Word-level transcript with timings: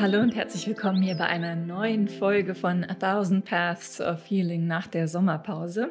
Hallo 0.00 0.20
und 0.20 0.34
herzlich 0.34 0.66
willkommen 0.66 1.02
hier 1.02 1.14
bei 1.14 1.26
einer 1.26 1.54
neuen 1.54 2.08
Folge 2.08 2.54
von 2.54 2.84
A 2.84 2.94
Thousand 2.94 3.44
Paths 3.44 4.00
of 4.00 4.30
Healing 4.30 4.66
nach 4.66 4.86
der 4.86 5.08
Sommerpause. 5.08 5.90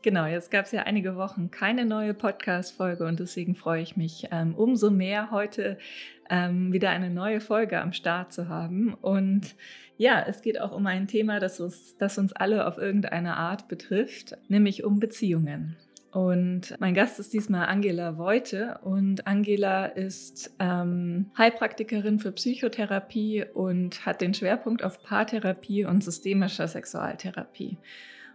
Genau, 0.00 0.24
jetzt 0.24 0.50
gab 0.50 0.64
es 0.64 0.72
ja 0.72 0.84
einige 0.84 1.16
Wochen 1.16 1.50
keine 1.50 1.84
neue 1.84 2.14
Podcast-Folge 2.14 3.04
und 3.04 3.20
deswegen 3.20 3.54
freue 3.54 3.82
ich 3.82 3.94
mich 3.94 4.26
ähm, 4.30 4.54
umso 4.54 4.90
mehr, 4.90 5.30
heute 5.32 5.76
ähm, 6.30 6.72
wieder 6.72 6.88
eine 6.88 7.10
neue 7.10 7.42
Folge 7.42 7.78
am 7.82 7.92
Start 7.92 8.32
zu 8.32 8.48
haben. 8.48 8.94
Und 8.94 9.54
ja, 9.98 10.24
es 10.26 10.40
geht 10.40 10.58
auch 10.58 10.72
um 10.72 10.86
ein 10.86 11.06
Thema, 11.06 11.38
das 11.38 11.60
uns, 11.60 11.94
das 11.98 12.16
uns 12.16 12.32
alle 12.32 12.66
auf 12.66 12.78
irgendeine 12.78 13.36
Art 13.36 13.68
betrifft, 13.68 14.34
nämlich 14.48 14.82
um 14.82 14.98
Beziehungen. 14.98 15.76
Und 16.12 16.74
mein 16.78 16.92
Gast 16.92 17.18
ist 17.18 17.32
diesmal 17.32 17.66
Angela 17.68 18.18
Voite 18.18 18.78
und 18.84 19.26
Angela 19.26 19.86
ist 19.86 20.54
ähm, 20.58 21.30
Heilpraktikerin 21.38 22.18
für 22.18 22.32
Psychotherapie 22.32 23.46
und 23.54 24.04
hat 24.04 24.20
den 24.20 24.34
Schwerpunkt 24.34 24.84
auf 24.84 25.02
Paartherapie 25.02 25.86
und 25.86 26.04
systemischer 26.04 26.68
Sexualtherapie. 26.68 27.78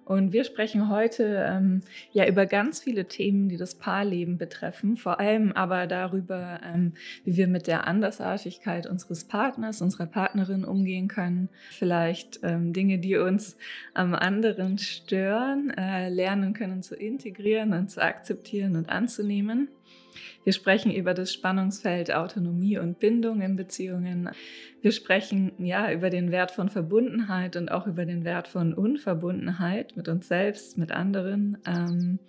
Und 0.08 0.32
wir 0.32 0.46
sprechen 0.46 0.90
heute 0.90 1.46
ähm, 1.50 1.82
ja 2.14 2.26
über 2.28 2.46
ganz 2.46 2.80
viele 2.80 3.10
Themen, 3.10 3.50
die 3.50 3.58
das 3.58 3.76
Paarleben 3.76 4.38
betreffen, 4.38 4.96
vor 4.96 5.20
allem 5.20 5.52
aber 5.52 5.86
darüber, 5.86 6.62
ähm, 6.64 6.94
wie 7.26 7.36
wir 7.36 7.48
mit 7.48 7.68
der 7.68 7.88
Andersartigkeit 7.88 8.88
unseres 8.88 9.26
Partners, 9.26 9.82
unserer 9.82 10.06
Partnerin 10.06 10.64
umgehen 10.64 11.10
können. 11.10 11.50
Vielleicht 11.72 12.40
ähm, 12.44 12.72
Dinge, 12.72 13.00
die 13.00 13.18
uns 13.18 13.58
am 13.94 14.16
anderen 14.16 14.78
stören, 14.78 15.72
äh, 15.72 16.08
lernen 16.08 16.54
können 16.54 16.84
zu 16.84 16.96
integrieren 16.96 17.74
und 17.74 17.92
zu 17.92 18.02
akzeptieren 18.02 18.78
und 18.78 18.88
anzunehmen. 18.88 19.68
Wir 20.43 20.54
sprechen 20.54 20.91
über 20.91 21.13
das 21.13 21.34
Spannungsfeld 21.34 22.13
Autonomie 22.13 22.77
und 22.77 22.99
Bindung 22.99 23.41
in 23.41 23.55
Beziehungen. 23.55 24.29
Wir 24.82 24.91
sprechen 24.91 25.51
ja 25.57 25.91
über 25.91 26.09
den 26.09 26.32
Wert 26.32 26.51
von 26.51 26.70
Verbundenheit 26.70 27.55
und 27.55 27.70
auch 27.70 27.87
über 27.87 28.05
den 28.05 28.24
Wert 28.24 28.48
von 28.48 28.74
Unverbundenheit 28.74 29.96
mit 29.98 30.07
uns 30.07 30.27
selbst, 30.27 30.77
mit 30.77 30.91
anderen. 30.91 31.57
Ähm, 31.68 32.20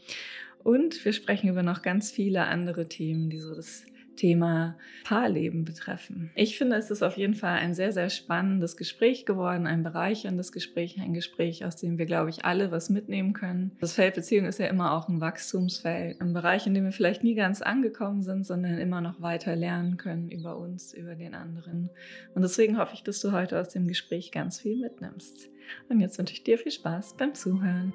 und 0.64 1.04
wir 1.04 1.12
sprechen 1.12 1.48
über 1.48 1.62
noch 1.62 1.82
ganz 1.82 2.10
viele 2.10 2.44
andere 2.44 2.88
Themen, 2.88 3.30
die 3.30 3.38
so 3.38 3.54
das 3.54 3.84
Thema 4.18 4.76
Paarleben 5.04 5.64
betreffen. 5.64 6.30
Ich 6.34 6.58
finde, 6.58 6.76
es 6.76 6.90
ist 6.90 7.02
auf 7.02 7.16
jeden 7.16 7.34
Fall 7.34 7.58
ein 7.58 7.72
sehr, 7.72 7.92
sehr 7.92 8.10
spannendes 8.10 8.76
Gespräch 8.76 9.24
geworden, 9.24 9.66
ein 9.66 9.82
bereicherndes 9.82 10.52
Gespräch, 10.52 11.00
ein 11.00 11.14
Gespräch, 11.14 11.64
aus 11.64 11.76
dem 11.76 11.96
wir, 11.96 12.06
glaube 12.06 12.30
ich, 12.30 12.44
alle 12.44 12.70
was 12.70 12.90
mitnehmen 12.90 13.32
können. 13.32 13.72
Das 13.80 13.94
Feld 13.94 14.16
Beziehung 14.16 14.46
ist 14.46 14.58
ja 14.58 14.66
immer 14.66 14.92
auch 14.92 15.08
ein 15.08 15.20
Wachstumsfeld, 15.20 16.20
ein 16.20 16.32
Bereich, 16.32 16.66
in 16.66 16.74
dem 16.74 16.84
wir 16.84 16.92
vielleicht 16.92 17.24
nie 17.24 17.34
ganz 17.34 17.62
angekommen 17.62 18.22
sind, 18.22 18.44
sondern 18.44 18.78
immer 18.78 19.00
noch 19.00 19.20
weiter 19.20 19.56
lernen 19.56 19.96
können 19.96 20.28
über 20.28 20.58
uns, 20.58 20.92
über 20.92 21.14
den 21.14 21.34
anderen. 21.34 21.90
Und 22.34 22.42
deswegen 22.42 22.78
hoffe 22.78 22.94
ich, 22.94 23.02
dass 23.04 23.20
du 23.20 23.32
heute 23.32 23.60
aus 23.60 23.68
dem 23.68 23.86
Gespräch 23.86 24.32
ganz 24.32 24.60
viel 24.60 24.76
mitnimmst. 24.76 25.48
Und 25.88 26.00
jetzt 26.00 26.18
wünsche 26.18 26.32
ich 26.34 26.42
dir 26.42 26.58
viel 26.58 26.72
Spaß 26.72 27.14
beim 27.16 27.34
Zuhören. 27.34 27.92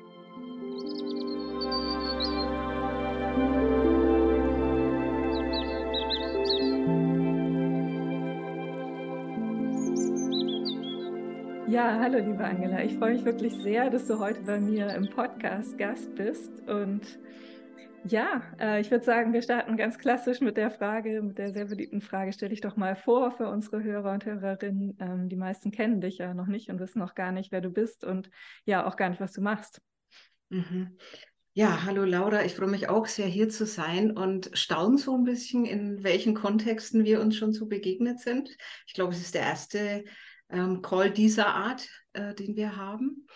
Ja, 11.73 11.97
hallo 11.99 12.19
liebe 12.19 12.45
Angela. 12.45 12.83
Ich 12.83 12.93
freue 12.99 13.16
mich 13.16 13.25
wirklich 13.25 13.52
sehr, 13.55 13.89
dass 13.89 14.05
du 14.05 14.19
heute 14.19 14.41
bei 14.41 14.59
mir 14.59 14.93
im 14.93 15.09
Podcast 15.09 15.75
Gast 15.75 16.13
bist. 16.13 16.52
Und 16.67 17.02
ja, 18.05 18.43
äh, 18.59 18.79
ich 18.79 18.91
würde 18.91 19.03
sagen, 19.03 19.33
wir 19.33 19.41
starten 19.41 19.75
ganz 19.75 19.97
klassisch 19.97 20.39
mit 20.39 20.55
der 20.55 20.69
Frage, 20.69 21.19
mit 21.23 21.39
der 21.39 21.51
sehr 21.51 21.66
beliebten 21.66 22.01
Frage, 22.01 22.31
stell 22.31 22.49
dich 22.49 22.61
doch 22.61 22.75
mal 22.75 22.95
vor 22.95 23.31
für 23.31 23.47
unsere 23.50 23.81
Hörer 23.81 24.12
und 24.12 24.23
Hörerinnen. 24.23 24.97
Ähm, 25.00 25.29
die 25.29 25.35
meisten 25.35 25.72
kennen 25.72 26.00
dich 26.00 26.19
ja 26.19 26.35
noch 26.35 26.45
nicht 26.45 26.69
und 26.69 26.79
wissen 26.79 27.00
noch 27.00 27.16
gar 27.16 27.31
nicht, 27.31 27.51
wer 27.51 27.62
du 27.62 27.72
bist 27.72 28.03
und 28.03 28.29
ja, 28.66 28.85
auch 28.85 28.95
gar 28.95 29.09
nicht, 29.09 29.19
was 29.19 29.31
du 29.31 29.41
machst. 29.41 29.81
Mhm. 30.50 30.95
Ja, 31.53 31.85
hallo 31.85 32.03
Laura, 32.03 32.45
ich 32.45 32.53
freue 32.53 32.69
mich 32.69 32.88
auch 32.88 33.07
sehr 33.07 33.25
hier 33.25 33.50
zu 33.50 33.66
sein 33.66 34.12
und 34.12 34.51
staune 34.53 35.00
so 35.00 35.17
ein 35.17 35.23
bisschen, 35.23 35.66
in 35.66 36.03
welchen 36.03 36.35
Kontexten 36.35 37.03
wir 37.03 37.19
uns 37.19 37.35
schon 37.35 37.51
so 37.51 37.66
begegnet 37.66 38.19
sind. 38.19 38.56
Ich 38.85 38.94
glaube, 38.94 39.13
es 39.13 39.22
ist 39.22 39.33
der 39.33 39.41
erste 39.41 40.03
ähm, 40.53 40.81
Call 40.81 41.12
dieser 41.12 41.47
Art, 41.47 41.88
äh, 42.14 42.34
den 42.34 42.56
wir 42.56 42.78
haben. 42.78 43.28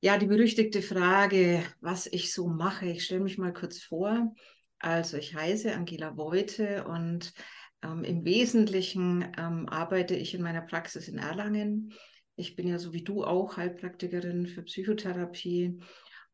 Ja, 0.00 0.16
die 0.16 0.26
berüchtigte 0.26 0.80
Frage, 0.80 1.62
was 1.80 2.06
ich 2.06 2.32
so 2.32 2.48
mache. 2.48 2.86
Ich 2.86 3.04
stelle 3.04 3.20
mich 3.20 3.38
mal 3.38 3.52
kurz 3.52 3.82
vor. 3.82 4.34
Also 4.78 5.18
ich 5.18 5.34
heiße 5.34 5.74
Angela 5.74 6.16
Voite 6.16 6.84
und 6.84 7.34
ähm, 7.82 8.02
im 8.02 8.24
Wesentlichen 8.24 9.30
ähm, 9.38 9.68
arbeite 9.68 10.16
ich 10.16 10.34
in 10.34 10.42
meiner 10.42 10.62
Praxis 10.62 11.08
in 11.08 11.18
Erlangen. 11.18 11.92
Ich 12.36 12.56
bin 12.56 12.66
ja 12.66 12.78
so 12.78 12.94
wie 12.94 13.04
du 13.04 13.24
auch 13.24 13.58
Heilpraktikerin 13.58 14.46
für 14.46 14.62
Psychotherapie 14.62 15.78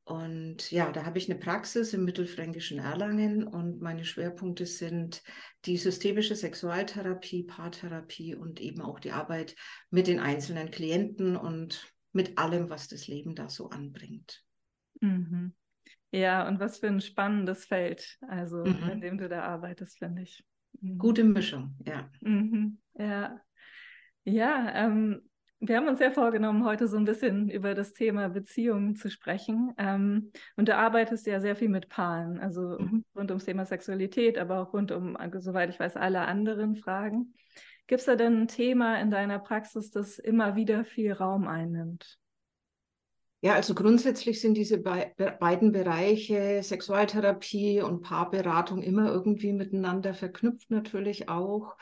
und 0.06 0.70
ja, 0.70 0.92
da 0.92 1.04
habe 1.04 1.18
ich 1.18 1.28
eine 1.28 1.36
Praxis 1.36 1.92
im 1.92 2.04
mittelfränkischen 2.04 2.78
Erlangen 2.78 3.42
und 3.42 3.80
meine 3.80 4.04
Schwerpunkte 4.04 4.64
sind 4.64 5.20
die 5.64 5.76
systemische 5.76 6.36
Sexualtherapie, 6.36 7.42
Paartherapie 7.42 8.36
und 8.36 8.60
eben 8.60 8.82
auch 8.82 9.00
die 9.00 9.10
Arbeit 9.10 9.56
mit 9.90 10.06
den 10.06 10.20
einzelnen 10.20 10.70
Klienten 10.70 11.36
und 11.36 11.92
mit 12.12 12.38
allem, 12.38 12.70
was 12.70 12.86
das 12.86 13.08
Leben 13.08 13.34
da 13.34 13.48
so 13.48 13.70
anbringt. 13.70 14.44
Mhm. 15.00 15.52
Ja, 16.12 16.46
und 16.46 16.60
was 16.60 16.78
für 16.78 16.86
ein 16.86 17.00
spannendes 17.00 17.64
Feld, 17.64 18.16
also 18.28 18.64
mhm. 18.64 18.88
in 18.88 19.00
dem 19.00 19.18
du 19.18 19.28
da 19.28 19.42
arbeitest, 19.42 19.98
finde 19.98 20.22
ich. 20.22 20.46
Mhm. 20.80 20.98
Gute 20.98 21.24
Mischung, 21.24 21.76
ja. 21.84 22.08
Mhm. 22.20 22.78
Ja. 22.94 23.40
Ja, 24.22 24.86
ähm, 24.86 25.28
wir 25.60 25.76
haben 25.76 25.88
uns 25.88 26.00
ja 26.00 26.10
vorgenommen, 26.10 26.64
heute 26.64 26.86
so 26.86 26.96
ein 26.96 27.04
bisschen 27.04 27.48
über 27.48 27.74
das 27.74 27.92
Thema 27.92 28.28
Beziehungen 28.28 28.94
zu 28.94 29.10
sprechen. 29.10 29.72
Ähm, 29.78 30.30
und 30.56 30.68
du 30.68 30.76
arbeitest 30.76 31.26
ja 31.26 31.40
sehr 31.40 31.56
viel 31.56 31.68
mit 31.68 31.88
Paaren, 31.88 32.38
also 32.38 32.78
mhm. 32.78 33.04
rund 33.14 33.30
ums 33.30 33.46
Thema 33.46 33.64
Sexualität, 33.64 34.38
aber 34.38 34.60
auch 34.60 34.72
rund 34.72 34.92
um, 34.92 35.16
also, 35.16 35.40
soweit 35.40 35.70
ich 35.70 35.80
weiß, 35.80 35.96
alle 35.96 36.22
anderen 36.22 36.76
Fragen. 36.76 37.34
Gibt 37.86 38.00
es 38.00 38.06
da 38.06 38.16
denn 38.16 38.42
ein 38.42 38.48
Thema 38.48 39.00
in 39.00 39.10
deiner 39.10 39.38
Praxis, 39.38 39.90
das 39.90 40.18
immer 40.18 40.56
wieder 40.56 40.84
viel 40.84 41.12
Raum 41.12 41.46
einnimmt? 41.46 42.18
Ja, 43.42 43.54
also 43.54 43.74
grundsätzlich 43.74 44.40
sind 44.40 44.54
diese 44.54 44.78
be 44.78 45.12
beiden 45.38 45.70
Bereiche 45.70 46.62
Sexualtherapie 46.62 47.80
und 47.80 48.02
Paarberatung 48.02 48.82
immer 48.82 49.12
irgendwie 49.12 49.52
miteinander 49.52 50.14
verknüpft 50.14 50.70
natürlich 50.70 51.28
auch. 51.28 51.76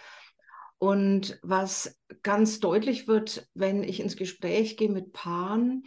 Und 0.79 1.39
was 1.43 1.99
ganz 2.23 2.61
deutlich 2.61 3.09
wird, 3.09 3.49
wenn 3.55 3.83
ich 3.83 4.01
ins 4.01 4.17
Gespräch 4.17 4.77
gehe 4.77 4.91
mit 4.91 5.13
Paaren, 5.13 5.85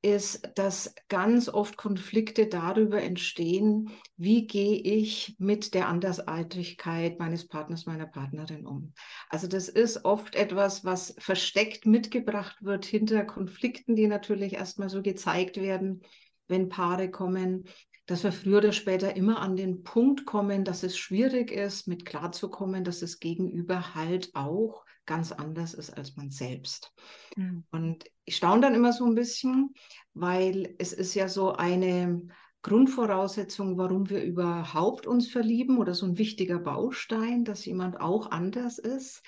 ist, 0.00 0.48
dass 0.54 0.94
ganz 1.08 1.48
oft 1.48 1.76
Konflikte 1.76 2.46
darüber 2.46 3.02
entstehen, 3.02 3.90
wie 4.16 4.46
gehe 4.46 4.76
ich 4.76 5.34
mit 5.38 5.74
der 5.74 5.88
Andersartigkeit 5.88 7.18
meines 7.18 7.48
Partners, 7.48 7.86
meiner 7.86 8.06
Partnerin 8.06 8.64
um. 8.64 8.92
Also 9.28 9.48
das 9.48 9.68
ist 9.68 10.04
oft 10.04 10.36
etwas, 10.36 10.84
was 10.84 11.14
versteckt 11.18 11.84
mitgebracht 11.84 12.62
wird 12.62 12.84
hinter 12.84 13.24
Konflikten, 13.24 13.96
die 13.96 14.06
natürlich 14.06 14.54
erstmal 14.54 14.88
so 14.88 15.02
gezeigt 15.02 15.56
werden, 15.56 16.02
wenn 16.46 16.68
Paare 16.68 17.10
kommen 17.10 17.64
dass 18.08 18.24
wir 18.24 18.32
früher 18.32 18.58
oder 18.58 18.72
später 18.72 19.14
immer 19.16 19.40
an 19.40 19.54
den 19.54 19.82
Punkt 19.84 20.24
kommen, 20.24 20.64
dass 20.64 20.82
es 20.82 20.96
schwierig 20.96 21.52
ist, 21.52 21.86
mit 21.86 22.06
klarzukommen, 22.06 22.82
dass 22.82 23.00
das 23.00 23.20
Gegenüber 23.20 23.94
halt 23.94 24.30
auch 24.34 24.84
ganz 25.04 25.30
anders 25.30 25.74
ist 25.74 25.90
als 25.90 26.16
man 26.16 26.30
selbst. 26.30 26.92
Mhm. 27.36 27.64
Und 27.70 28.04
ich 28.24 28.36
staune 28.36 28.62
dann 28.62 28.74
immer 28.74 28.94
so 28.94 29.04
ein 29.04 29.14
bisschen, 29.14 29.74
weil 30.14 30.74
es 30.78 30.94
ist 30.94 31.14
ja 31.14 31.28
so 31.28 31.52
eine 31.52 32.22
Grundvoraussetzung, 32.62 33.76
warum 33.76 34.08
wir 34.08 34.22
überhaupt 34.22 35.06
uns 35.06 35.28
verlieben 35.28 35.76
oder 35.76 35.94
so 35.94 36.06
ein 36.06 36.16
wichtiger 36.16 36.58
Baustein, 36.58 37.44
dass 37.44 37.66
jemand 37.66 38.00
auch 38.00 38.30
anders 38.30 38.78
ist. 38.78 39.22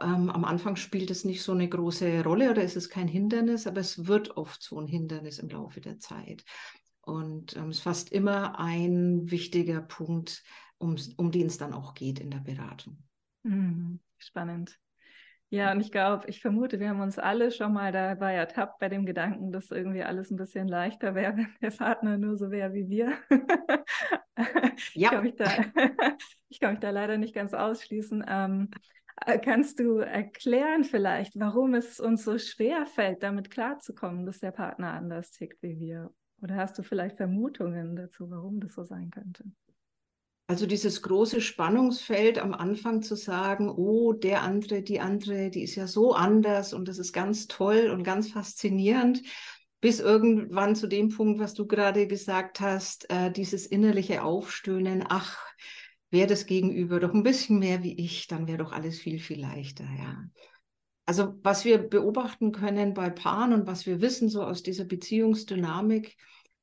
Ähm, 0.00 0.30
am 0.30 0.44
Anfang 0.44 0.76
spielt 0.76 1.10
es 1.10 1.24
nicht 1.24 1.42
so 1.42 1.50
eine 1.50 1.68
große 1.68 2.22
Rolle 2.22 2.50
oder 2.50 2.62
ist 2.62 2.76
es 2.76 2.88
kein 2.88 3.08
Hindernis, 3.08 3.66
aber 3.66 3.80
es 3.80 4.06
wird 4.06 4.36
oft 4.36 4.62
so 4.62 4.80
ein 4.80 4.86
Hindernis 4.86 5.40
im 5.40 5.48
Laufe 5.48 5.80
der 5.80 5.98
Zeit. 5.98 6.44
Und 7.04 7.56
ähm, 7.56 7.68
es 7.68 7.78
ist 7.78 7.82
fast 7.82 8.12
immer 8.12 8.58
ein 8.58 9.30
wichtiger 9.30 9.80
Punkt, 9.80 10.42
um, 10.78 10.96
um 11.16 11.30
den 11.30 11.46
es 11.46 11.58
dann 11.58 11.74
auch 11.74 11.94
geht 11.94 12.18
in 12.18 12.30
der 12.30 12.38
Beratung. 12.38 12.98
Mhm. 13.42 14.00
Spannend. 14.18 14.78
Ja, 15.50 15.70
und 15.70 15.80
ich 15.80 15.92
glaube, 15.92 16.28
ich 16.28 16.40
vermute, 16.40 16.80
wir 16.80 16.88
haben 16.88 17.00
uns 17.00 17.18
alle 17.18 17.52
schon 17.52 17.72
mal 17.72 17.92
dabei 17.92 18.34
ertappt 18.34 18.80
bei 18.80 18.88
dem 18.88 19.06
Gedanken, 19.06 19.52
dass 19.52 19.70
irgendwie 19.70 20.02
alles 20.02 20.30
ein 20.30 20.36
bisschen 20.36 20.66
leichter 20.66 21.14
wäre, 21.14 21.36
wenn 21.36 21.54
der 21.60 21.70
Partner 21.70 22.18
nur 22.18 22.36
so 22.36 22.50
wäre 22.50 22.72
wie 22.72 22.88
wir. 22.88 23.12
ja. 24.94 25.10
Ich 25.10 25.10
kann 25.10 25.22
mich 25.22 25.36
da, 25.36 25.46
ich 26.48 26.58
kann 26.58 26.72
mich 26.72 26.80
da 26.80 26.90
leider 26.90 27.18
nicht 27.18 27.34
ganz 27.34 27.54
ausschließen. 27.54 28.24
Ähm, 28.26 28.70
äh, 29.26 29.38
kannst 29.38 29.78
du 29.78 29.98
erklären 29.98 30.82
vielleicht, 30.82 31.38
warum 31.38 31.74
es 31.74 32.00
uns 32.00 32.24
so 32.24 32.38
schwer 32.38 32.86
fällt, 32.86 33.22
damit 33.22 33.50
klarzukommen, 33.50 34.26
dass 34.26 34.40
der 34.40 34.50
Partner 34.50 34.92
anders 34.94 35.30
tickt 35.30 35.62
wie 35.62 35.78
wir? 35.78 36.12
Oder 36.44 36.56
hast 36.56 36.76
du 36.76 36.82
vielleicht 36.82 37.16
Vermutungen 37.16 37.96
dazu, 37.96 38.30
warum 38.30 38.60
das 38.60 38.74
so 38.74 38.84
sein 38.84 39.10
könnte? 39.10 39.44
Also 40.46 40.66
dieses 40.66 41.00
große 41.00 41.40
Spannungsfeld 41.40 42.38
am 42.38 42.52
Anfang 42.52 43.00
zu 43.00 43.16
sagen, 43.16 43.70
oh, 43.70 44.12
der 44.12 44.42
andere, 44.42 44.82
die 44.82 45.00
andere, 45.00 45.48
die 45.48 45.62
ist 45.62 45.74
ja 45.74 45.86
so 45.86 46.12
anders 46.12 46.74
und 46.74 46.86
das 46.86 46.98
ist 46.98 47.14
ganz 47.14 47.46
toll 47.46 47.88
und 47.90 48.04
ganz 48.04 48.30
faszinierend, 48.30 49.22
bis 49.80 50.00
irgendwann 50.00 50.76
zu 50.76 50.86
dem 50.86 51.08
Punkt, 51.08 51.40
was 51.40 51.54
du 51.54 51.66
gerade 51.66 52.06
gesagt 52.06 52.60
hast, 52.60 53.10
äh, 53.10 53.32
dieses 53.32 53.66
innerliche 53.66 54.22
Aufstöhnen, 54.22 55.02
ach, 55.08 55.42
wäre 56.10 56.26
das 56.26 56.44
Gegenüber 56.44 57.00
doch 57.00 57.14
ein 57.14 57.22
bisschen 57.22 57.58
mehr 57.58 57.82
wie 57.82 57.96
ich, 57.98 58.26
dann 58.26 58.46
wäre 58.46 58.58
doch 58.58 58.72
alles 58.72 58.98
viel, 58.98 59.18
viel 59.18 59.40
leichter, 59.40 59.86
ja. 59.98 60.24
Also 61.06 61.34
was 61.42 61.64
wir 61.64 61.78
beobachten 61.78 62.52
können 62.52 62.94
bei 62.94 63.10
Paaren 63.10 63.52
und 63.52 63.66
was 63.66 63.84
wir 63.86 64.00
wissen 64.00 64.28
so 64.28 64.42
aus 64.42 64.62
dieser 64.62 64.84
Beziehungsdynamik, 64.84 66.16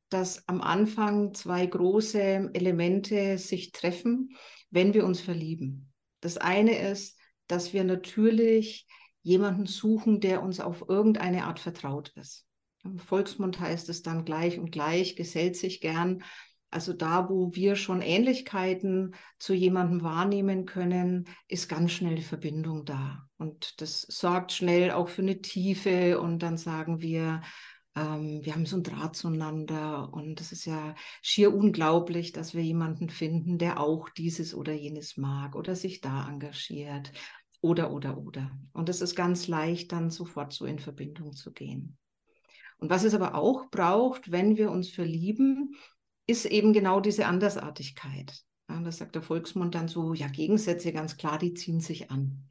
dass 0.09 0.47
am 0.47 0.61
Anfang 0.61 1.33
zwei 1.33 1.65
große 1.65 2.49
Elemente 2.53 3.37
sich 3.37 3.71
treffen, 3.71 4.35
wenn 4.69 4.93
wir 4.93 5.05
uns 5.05 5.21
verlieben. 5.21 5.91
Das 6.21 6.37
eine 6.37 6.77
ist, 6.89 7.17
dass 7.47 7.73
wir 7.73 7.83
natürlich 7.83 8.87
jemanden 9.21 9.67
suchen, 9.67 10.19
der 10.19 10.41
uns 10.41 10.59
auf 10.59 10.85
irgendeine 10.87 11.45
Art 11.45 11.59
vertraut 11.59 12.11
ist. 12.15 12.45
Im 12.83 12.97
Volksmund 12.97 13.59
heißt 13.59 13.89
es 13.89 14.01
dann 14.01 14.25
gleich 14.25 14.57
und 14.57 14.71
gleich, 14.71 15.15
gesellt 15.15 15.55
sich 15.55 15.81
gern. 15.81 16.23
Also 16.71 16.93
da, 16.93 17.29
wo 17.29 17.53
wir 17.53 17.75
schon 17.75 18.01
Ähnlichkeiten 18.01 19.13
zu 19.37 19.53
jemandem 19.53 20.03
wahrnehmen 20.03 20.65
können, 20.65 21.27
ist 21.47 21.67
ganz 21.67 21.91
schnell 21.91 22.15
die 22.15 22.21
Verbindung 22.23 22.85
da. 22.85 23.27
Und 23.37 23.81
das 23.81 24.01
sorgt 24.03 24.53
schnell 24.53 24.91
auch 24.91 25.09
für 25.09 25.21
eine 25.21 25.41
Tiefe. 25.41 26.19
Und 26.21 26.39
dann 26.39 26.57
sagen 26.57 27.01
wir, 27.01 27.41
ähm, 27.95 28.39
wir 28.43 28.53
haben 28.53 28.65
so 28.65 28.77
einen 28.77 28.83
Draht 28.83 29.17
zueinander 29.17 30.13
und 30.13 30.39
es 30.39 30.53
ist 30.53 30.65
ja 30.65 30.95
schier 31.21 31.53
unglaublich, 31.53 32.31
dass 32.31 32.53
wir 32.53 32.63
jemanden 32.63 33.09
finden, 33.09 33.57
der 33.57 33.79
auch 33.79 34.07
dieses 34.09 34.55
oder 34.55 34.71
jenes 34.71 35.17
mag 35.17 35.55
oder 35.55 35.75
sich 35.75 35.99
da 35.99 36.27
engagiert 36.29 37.11
oder, 37.59 37.91
oder, 37.91 38.17
oder. 38.17 38.51
Und 38.71 38.87
es 38.87 39.01
ist 39.01 39.15
ganz 39.15 39.47
leicht, 39.47 39.91
dann 39.91 40.09
sofort 40.09 40.53
so 40.53 40.65
in 40.65 40.79
Verbindung 40.79 41.33
zu 41.33 41.51
gehen. 41.51 41.97
Und 42.77 42.89
was 42.89 43.03
es 43.03 43.13
aber 43.13 43.35
auch 43.35 43.69
braucht, 43.69 44.31
wenn 44.31 44.57
wir 44.57 44.71
uns 44.71 44.89
verlieben, 44.89 45.75
ist 46.27 46.45
eben 46.45 46.73
genau 46.73 46.99
diese 46.99 47.25
Andersartigkeit. 47.25 48.33
Ja, 48.69 48.79
das 48.81 48.97
sagt 48.97 49.15
der 49.15 49.21
Volksmund 49.21 49.75
dann 49.75 49.87
so, 49.87 50.13
ja, 50.13 50.27
Gegensätze 50.27 50.93
ganz 50.93 51.17
klar, 51.17 51.37
die 51.37 51.53
ziehen 51.53 51.79
sich 51.79 52.09
an. 52.11 52.49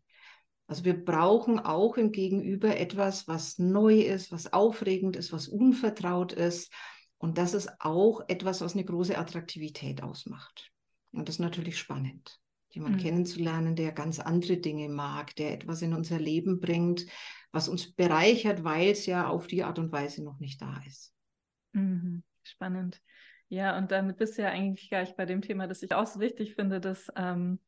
Also 0.66 0.84
wir 0.84 1.04
brauchen 1.04 1.58
auch 1.58 1.96
im 1.96 2.12
Gegenüber 2.12 2.76
etwas, 2.76 3.26
was 3.26 3.58
neu 3.58 4.00
ist, 4.00 4.30
was 4.30 4.52
aufregend 4.52 5.16
ist, 5.16 5.32
was 5.32 5.48
unvertraut 5.48 6.32
ist. 6.32 6.72
Und 7.18 7.38
das 7.38 7.54
ist 7.54 7.68
auch 7.80 8.22
etwas, 8.28 8.60
was 8.60 8.74
eine 8.74 8.84
große 8.84 9.18
Attraktivität 9.18 10.02
ausmacht. 10.02 10.70
Und 11.10 11.28
das 11.28 11.36
ist 11.36 11.40
natürlich 11.40 11.76
spannend, 11.76 12.38
jemanden 12.68 12.98
mhm. 12.98 13.02
kennenzulernen, 13.02 13.74
der 13.74 13.90
ganz 13.90 14.20
andere 14.20 14.58
Dinge 14.58 14.88
mag, 14.88 15.34
der 15.34 15.52
etwas 15.52 15.82
in 15.82 15.92
unser 15.92 16.20
Leben 16.20 16.60
bringt, 16.60 17.04
was 17.50 17.68
uns 17.68 17.92
bereichert, 17.92 18.62
weil 18.62 18.90
es 18.90 19.06
ja 19.06 19.26
auf 19.26 19.48
die 19.48 19.64
Art 19.64 19.80
und 19.80 19.90
Weise 19.90 20.22
noch 20.22 20.38
nicht 20.38 20.62
da 20.62 20.80
ist. 20.86 21.12
Mhm. 21.72 22.22
Spannend. 22.44 23.02
Ja, 23.50 23.76
und 23.76 23.90
damit 23.90 24.16
bist 24.16 24.38
du 24.38 24.42
ja 24.42 24.48
eigentlich 24.48 24.88
gleich 24.88 25.16
bei 25.16 25.26
dem 25.26 25.42
Thema, 25.42 25.66
das 25.66 25.82
ich 25.82 25.92
auch 25.92 26.06
so 26.06 26.20
wichtig 26.20 26.54
finde, 26.54 26.80
dass 26.80 27.12
ähm, 27.16 27.58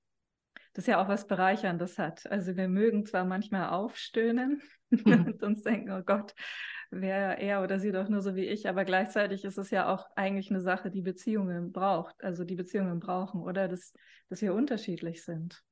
das 0.74 0.86
ja 0.86 1.02
auch 1.02 1.08
was 1.08 1.26
Bereicherndes 1.26 1.98
hat. 1.98 2.30
Also 2.30 2.56
wir 2.56 2.68
mögen 2.68 3.04
zwar 3.04 3.24
manchmal 3.24 3.70
aufstöhnen 3.70 4.62
und 5.04 5.42
uns 5.42 5.62
denken, 5.64 5.90
oh 5.90 6.02
Gott, 6.04 6.34
wäre 6.92 7.36
er 7.40 7.64
oder 7.64 7.80
sie 7.80 7.90
doch 7.90 8.08
nur 8.08 8.22
so 8.22 8.36
wie 8.36 8.46
ich, 8.46 8.68
aber 8.68 8.84
gleichzeitig 8.84 9.44
ist 9.44 9.58
es 9.58 9.70
ja 9.70 9.92
auch 9.92 10.06
eigentlich 10.14 10.50
eine 10.50 10.60
Sache, 10.60 10.88
die 10.88 11.02
Beziehungen 11.02 11.72
braucht, 11.72 12.22
also 12.22 12.44
die 12.44 12.54
Beziehungen 12.54 13.00
brauchen, 13.00 13.42
oder 13.42 13.66
dass, 13.66 13.92
dass 14.28 14.40
wir 14.40 14.54
unterschiedlich 14.54 15.24
sind. 15.24 15.64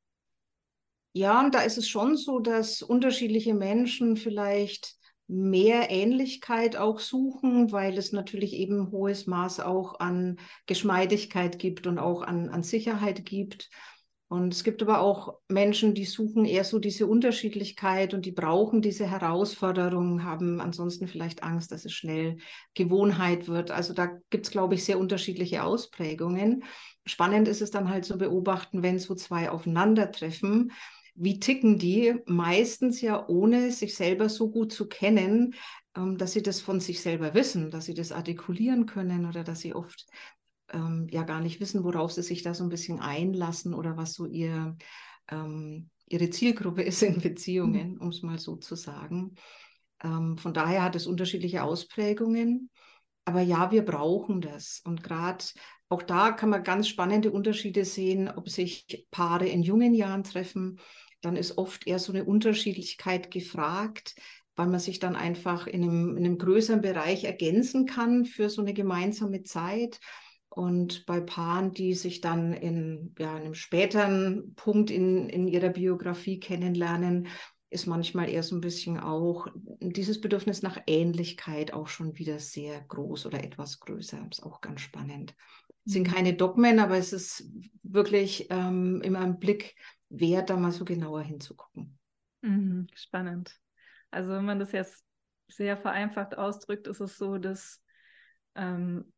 Ja, 1.13 1.39
und 1.41 1.55
da 1.55 1.61
ist 1.61 1.79
es 1.79 1.89
schon 1.89 2.17
so, 2.17 2.41
dass 2.41 2.83
unterschiedliche 2.83 3.55
Menschen 3.55 4.17
vielleicht 4.17 4.97
mehr 5.31 5.91
Ähnlichkeit 5.91 6.77
auch 6.77 6.99
suchen, 6.99 7.71
weil 7.71 7.97
es 7.97 8.13
natürlich 8.13 8.53
eben 8.55 8.81
ein 8.81 8.91
hohes 8.91 9.27
Maß 9.27 9.61
auch 9.61 10.01
an 10.01 10.39
Geschmeidigkeit 10.67 11.59
gibt 11.59 11.87
und 11.87 11.99
auch 11.99 12.23
an, 12.23 12.49
an 12.49 12.65
Sicherheit 12.65 13.25
gibt. 13.25 13.71
Und 14.27 14.55
es 14.55 14.63
gibt 14.63 14.83
aber 14.83 15.01
auch 15.01 15.39
Menschen, 15.49 15.95
die 15.95 16.05
suchen 16.05 16.45
eher 16.45 16.65
so 16.65 16.79
diese 16.79 17.07
Unterschiedlichkeit 17.07 18.15
und 18.15 18.27
die 18.27 18.33
brauchen 18.33 18.81
diese 18.81 19.09
Herausforderung, 19.09 20.25
haben 20.25 20.61
ansonsten 20.61 21.09
vielleicht 21.09 21.43
Angst, 21.43 21.73
dass 21.73 21.85
es 21.85 21.93
schnell 21.93 22.39
Gewohnheit 22.75 23.49
wird. 23.49 23.71
Also 23.71 23.93
da 23.93 24.07
gibt 24.31 24.47
es, 24.47 24.53
glaube 24.53 24.75
ich, 24.75 24.85
sehr 24.85 25.01
unterschiedliche 25.01 25.65
Ausprägungen. 25.65 26.65
Spannend 27.07 27.49
ist 27.49 27.61
es 27.61 27.71
dann 27.71 27.89
halt 27.89 28.05
zu 28.05 28.19
beobachten, 28.19 28.83
wenn 28.83 28.99
so 28.99 29.15
zwei 29.15 29.51
aufeinandertreffen. 29.51 30.73
Wie 31.23 31.39
ticken 31.39 31.79
die? 31.79 32.15
Meistens 32.25 33.03
ja 33.03 33.29
ohne 33.29 33.73
sich 33.73 33.95
selber 33.95 34.31
so 34.31 34.51
gut 34.51 34.73
zu 34.73 34.89
kennen, 34.89 35.55
ähm, 35.95 36.17
dass 36.17 36.33
sie 36.33 36.43
das 36.43 36.63
von 36.63 36.81
sich 36.81 37.03
selber 37.03 37.35
wissen, 37.35 37.71
dass 37.71 37.85
sie 37.85 37.93
das 37.93 38.11
artikulieren 38.11 38.87
können 38.87 39.27
oder 39.27 39.45
dass 39.45 39.61
sie 39.61 39.75
oft 39.75 40.07
ähm, 40.73 41.09
ja 41.11 41.25
gar 41.25 41.43
nicht 41.43 41.61
wissen, 41.61 41.85
worauf 41.85 42.11
sie 42.13 42.23
sich 42.23 42.43
da 42.43 42.55
so 42.55 42.65
ein 42.65 42.71
bisschen 42.71 43.01
einlassen 43.01 43.75
oder 43.75 43.99
was 43.99 44.15
so 44.15 44.25
ihr, 44.25 44.79
ähm, 45.31 45.91
ihre 46.07 46.31
Zielgruppe 46.31 46.83
ist 46.85 47.03
in 47.03 47.21
Beziehungen, 47.21 47.97
mhm. 47.97 48.01
um 48.01 48.09
es 48.09 48.23
mal 48.23 48.39
so 48.39 48.57
zu 48.57 48.75
sagen. 48.75 49.35
Ähm, 50.03 50.39
von 50.39 50.55
daher 50.55 50.83
hat 50.83 50.97
es 50.97 51.07
unterschiedliche 51.07 51.65
Ausprägungen. 51.65 52.71
Aber 53.27 53.43
ja, 53.43 53.71
wir 53.71 53.85
brauchen 53.85 54.41
das. 54.41 54.81
Und 54.85 55.03
gerade 55.03 55.45
auch 55.91 56.03
da 56.03 56.33
kann 56.33 56.49
man 56.49 56.63
ganz 56.63 56.89
spannende 56.89 57.31
Unterschiede 57.31 57.85
sehen, 57.85 58.31
ob 58.35 58.49
sich 58.49 59.07
Paare 59.11 59.47
in 59.47 59.63
jungen 59.63 59.93
Jahren 59.93 60.25
treffen. 60.25 60.81
Dann 61.21 61.37
ist 61.37 61.59
oft 61.59 61.87
eher 61.87 61.99
so 61.99 62.13
eine 62.13 62.25
Unterschiedlichkeit 62.25 63.31
gefragt, 63.31 64.15
weil 64.57 64.67
man 64.67 64.81
sich 64.81 64.99
dann 64.99 65.17
einfach 65.17 65.67
in 65.67 65.83
einem, 65.83 66.17
in 66.17 66.25
einem 66.25 66.39
größeren 66.39 66.81
Bereich 66.81 67.25
ergänzen 67.25 67.87
kann 67.87 68.25
für 68.25 68.51
so 68.51 68.63
eine 68.63 68.75
gemeinsame 68.75 69.43
Zeit. 69.43 70.01
Und 70.49 71.07
bei 71.07 71.21
Paaren, 71.21 71.73
die 71.73 71.95
sich 71.95 72.21
dann 72.21 72.53
in 72.53 73.15
ja, 73.19 73.37
einem 73.37 73.55
späteren 73.55 74.55
Punkt 74.57 74.91
in, 74.91 75.29
in 75.29 75.47
ihrer 75.47 75.69
Biografie 75.69 76.41
kennenlernen, 76.41 77.29
ist 77.71 77.87
manchmal 77.87 78.29
eher 78.29 78.43
so 78.43 78.57
ein 78.57 78.61
bisschen 78.61 78.99
auch 78.99 79.47
dieses 79.81 80.21
Bedürfnis 80.21 80.61
nach 80.61 80.79
Ähnlichkeit 80.89 81.73
auch 81.73 81.87
schon 81.87 82.19
wieder 82.19 82.41
sehr 82.41 82.81
groß 82.81 83.27
oder 83.27 83.45
etwas 83.45 83.79
größer. 83.79 84.19
Das 84.29 84.41
ist 84.41 84.45
auch 84.45 84.61
ganz 84.61 84.81
spannend. 84.81 85.35
Es 85.87 85.93
sind 85.93 86.09
mhm. 86.09 86.13
keine 86.13 86.35
Dogmen, 86.35 86.81
aber 86.81 86.99
es 86.99 87.13
ist 87.13 87.49
wirklich 87.85 88.49
ähm, 88.51 89.01
immer 89.03 89.21
ein 89.21 89.39
Blick 89.39 89.77
wert, 90.11 90.51
da 90.51 90.57
mal 90.57 90.73
so 90.73 90.85
genauer 90.85 91.23
hinzugucken. 91.23 91.99
Mhm, 92.43 92.89
spannend. 92.95 93.59
Also 94.11 94.33
wenn 94.33 94.45
man 94.45 94.59
das 94.59 94.73
jetzt 94.73 95.05
sehr 95.49 95.77
vereinfacht 95.77 96.37
ausdrückt, 96.37 96.87
ist 96.87 97.01
es 97.01 97.17
so, 97.17 97.39
dass 97.39 97.83
ähm, 98.55 99.13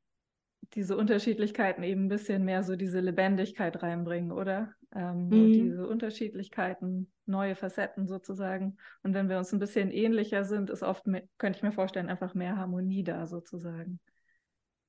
diese 0.75 0.97
Unterschiedlichkeiten 0.97 1.83
eben 1.83 2.05
ein 2.05 2.09
bisschen 2.09 2.45
mehr 2.45 2.63
so 2.63 2.77
diese 2.77 3.01
Lebendigkeit 3.01 3.83
reinbringen, 3.83 4.33
oder? 4.33 4.75
Ähm, 4.95 5.29
mhm. 5.29 5.53
Diese 5.53 5.87
Unterschiedlichkeiten, 5.87 7.13
neue 7.27 7.57
Facetten 7.57 8.07
sozusagen. 8.07 8.77
Und 9.03 9.15
wenn 9.15 9.29
wir 9.29 9.39
uns 9.39 9.53
ein 9.53 9.59
bisschen 9.59 9.91
ähnlicher 9.91 10.45
sind, 10.45 10.71
ist 10.71 10.83
oft, 10.83 11.07
mehr, 11.07 11.23
könnte 11.39 11.59
ich 11.59 11.63
mir 11.63 11.73
vorstellen, 11.73 12.09
einfach 12.09 12.35
mehr 12.35 12.57
Harmonie 12.57 13.05
da 13.05 13.27
sozusagen. 13.27 14.01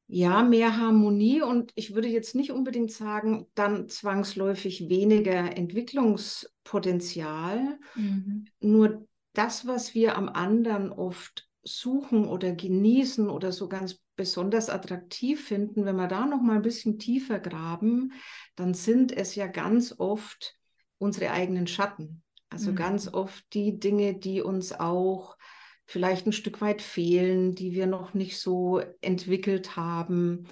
Ja, 0.07 0.43
mehr 0.43 0.77
Harmonie 0.77 1.41
und 1.41 1.71
ich 1.75 1.95
würde 1.95 2.09
jetzt 2.09 2.35
nicht 2.35 2.51
unbedingt 2.51 2.91
sagen, 2.91 3.47
dann 3.55 3.87
zwangsläufig 3.87 4.89
weniger 4.89 5.57
Entwicklungspotenzial. 5.57 7.79
Mhm. 7.95 8.45
Nur 8.59 9.07
das, 9.33 9.65
was 9.65 9.95
wir 9.95 10.17
am 10.17 10.29
anderen 10.29 10.91
oft 10.91 11.47
suchen 11.63 12.27
oder 12.27 12.51
genießen 12.51 13.29
oder 13.29 13.51
so 13.51 13.69
ganz 13.69 14.03
besonders 14.15 14.69
attraktiv 14.69 15.43
finden, 15.43 15.85
wenn 15.85 15.95
wir 15.95 16.07
da 16.07 16.25
noch 16.25 16.41
mal 16.41 16.57
ein 16.57 16.61
bisschen 16.61 16.99
tiefer 16.99 17.39
graben, 17.39 18.13
dann 18.55 18.73
sind 18.73 19.11
es 19.11 19.35
ja 19.35 19.47
ganz 19.47 19.95
oft 19.97 20.55
unsere 20.97 21.31
eigenen 21.31 21.67
Schatten. 21.67 22.21
Also 22.49 22.71
mhm. 22.71 22.75
ganz 22.75 23.11
oft 23.11 23.45
die 23.53 23.79
Dinge, 23.79 24.13
die 24.13 24.41
uns 24.41 24.73
auch 24.73 25.35
vielleicht 25.85 26.25
ein 26.25 26.33
Stück 26.33 26.61
weit 26.61 26.81
fehlen, 26.81 27.55
die 27.55 27.73
wir 27.73 27.87
noch 27.87 28.13
nicht 28.13 28.39
so 28.39 28.81
entwickelt 29.01 29.75
haben. 29.75 30.47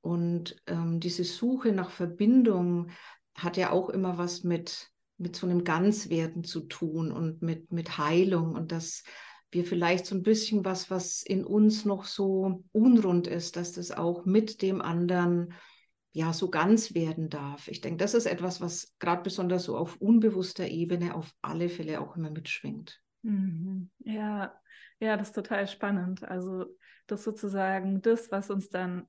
Und 0.00 0.56
ähm, 0.66 1.00
diese 1.00 1.24
Suche 1.24 1.72
nach 1.72 1.90
Verbindung 1.90 2.90
hat 3.34 3.56
ja 3.56 3.70
auch 3.72 3.90
immer 3.90 4.18
was 4.18 4.44
mit, 4.44 4.90
mit 5.18 5.36
so 5.36 5.46
einem 5.46 5.64
Ganzwerden 5.64 6.44
zu 6.44 6.60
tun 6.60 7.12
und 7.12 7.42
mit, 7.42 7.72
mit 7.72 7.98
Heilung. 7.98 8.54
Und 8.54 8.72
das 8.72 9.02
wir 9.50 9.64
vielleicht 9.64 10.06
so 10.06 10.14
ein 10.14 10.22
bisschen 10.22 10.64
was, 10.64 10.90
was 10.90 11.22
in 11.22 11.44
uns 11.44 11.84
noch 11.84 12.04
so 12.04 12.64
unrund 12.72 13.26
ist, 13.26 13.56
dass 13.56 13.72
das 13.72 13.90
auch 13.90 14.24
mit 14.24 14.60
dem 14.62 14.82
anderen 14.82 15.54
ja 16.12 16.32
so 16.32 16.50
ganz 16.50 16.94
werden 16.94 17.28
darf. 17.28 17.68
Ich 17.68 17.80
denke, 17.80 17.98
das 17.98 18.14
ist 18.14 18.26
etwas, 18.26 18.60
was 18.60 18.94
gerade 18.98 19.22
besonders 19.22 19.64
so 19.64 19.76
auf 19.76 19.96
unbewusster 19.96 20.66
Ebene 20.66 21.14
auf 21.14 21.32
alle 21.42 21.68
Fälle 21.68 22.00
auch 22.00 22.16
immer 22.16 22.30
mitschwingt. 22.30 23.00
Mhm. 23.26 23.90
Ja, 23.98 24.54
ja, 25.00 25.16
das 25.16 25.28
ist 25.28 25.34
total 25.34 25.66
spannend. 25.66 26.22
Also 26.22 26.66
das 27.06 27.24
sozusagen 27.24 28.00
das, 28.00 28.30
was 28.30 28.50
uns 28.50 28.70
dann 28.70 29.06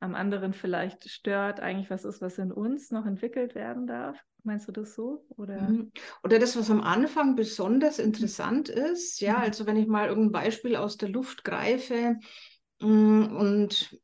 am 0.00 0.14
anderen 0.14 0.54
vielleicht 0.54 1.08
stört, 1.10 1.60
eigentlich 1.60 1.90
was 1.90 2.04
ist, 2.04 2.22
was 2.22 2.38
in 2.38 2.52
uns 2.52 2.90
noch 2.90 3.04
entwickelt 3.04 3.54
werden 3.54 3.86
darf. 3.86 4.18
Meinst 4.44 4.68
du 4.68 4.72
das 4.72 4.94
so? 4.94 5.26
Oder, 5.36 5.60
mhm. 5.60 5.92
oder 6.22 6.38
das, 6.38 6.56
was 6.56 6.70
am 6.70 6.80
Anfang 6.80 7.34
besonders 7.34 7.98
interessant 7.98 8.68
ist, 8.68 9.20
ja, 9.20 9.38
mhm. 9.38 9.42
also 9.42 9.66
wenn 9.66 9.76
ich 9.76 9.88
mal 9.88 10.08
irgendein 10.08 10.44
Beispiel 10.44 10.76
aus 10.76 10.96
der 10.96 11.08
Luft 11.10 11.44
greife 11.44 12.16
mm, 12.80 13.24
und 13.36 13.98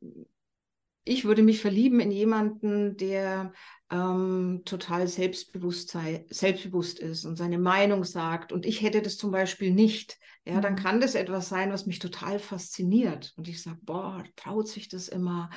ich 1.05 1.23
würde 1.23 1.43
mich 1.43 1.61
verlieben 1.61 1.99
in 1.99 2.11
jemanden, 2.11 2.97
der 2.97 3.53
ähm, 3.91 4.63
total 4.65 5.07
selbstbewusst, 5.07 5.95
selbstbewusst 6.29 6.99
ist 6.99 7.25
und 7.25 7.37
seine 7.37 7.59
Meinung 7.59 8.03
sagt. 8.03 8.51
Und 8.51 8.65
ich 8.65 8.81
hätte 8.81 9.01
das 9.01 9.17
zum 9.17 9.31
Beispiel 9.31 9.71
nicht. 9.71 10.17
Ja, 10.45 10.59
dann 10.61 10.73
mhm. 10.73 10.79
kann 10.79 10.99
das 10.99 11.15
etwas 11.15 11.47
sein, 11.47 11.71
was 11.71 11.85
mich 11.85 11.99
total 11.99 12.39
fasziniert. 12.39 13.33
Und 13.37 13.47
ich 13.47 13.61
sage, 13.61 13.77
boah, 13.83 14.23
traut 14.35 14.67
sich 14.67 14.89
das 14.89 15.07
immer. 15.07 15.51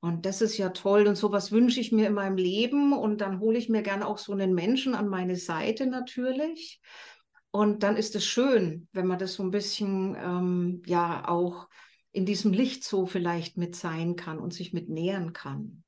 Und 0.00 0.24
das 0.24 0.40
ist 0.40 0.56
ja 0.56 0.70
toll. 0.70 1.06
Und 1.06 1.16
sowas 1.16 1.52
wünsche 1.52 1.80
ich 1.80 1.92
mir 1.92 2.06
in 2.06 2.14
meinem 2.14 2.38
Leben. 2.38 2.94
Und 2.94 3.20
dann 3.20 3.40
hole 3.40 3.58
ich 3.58 3.68
mir 3.68 3.82
gerne 3.82 4.06
auch 4.06 4.18
so 4.18 4.32
einen 4.32 4.54
Menschen 4.54 4.94
an 4.94 5.08
meine 5.08 5.36
Seite 5.36 5.86
natürlich. 5.86 6.80
Und 7.50 7.82
dann 7.82 7.96
ist 7.96 8.16
es 8.16 8.24
schön, 8.24 8.88
wenn 8.92 9.06
man 9.06 9.18
das 9.18 9.34
so 9.34 9.42
ein 9.42 9.50
bisschen, 9.50 10.16
ähm, 10.16 10.82
ja, 10.86 11.28
auch 11.28 11.68
in 12.16 12.24
diesem 12.24 12.52
Licht 12.52 12.82
so 12.82 13.04
vielleicht 13.04 13.58
mit 13.58 13.76
sein 13.76 14.16
kann 14.16 14.38
und 14.38 14.54
sich 14.54 14.72
mit 14.72 14.88
nähern 14.88 15.34
kann. 15.34 15.84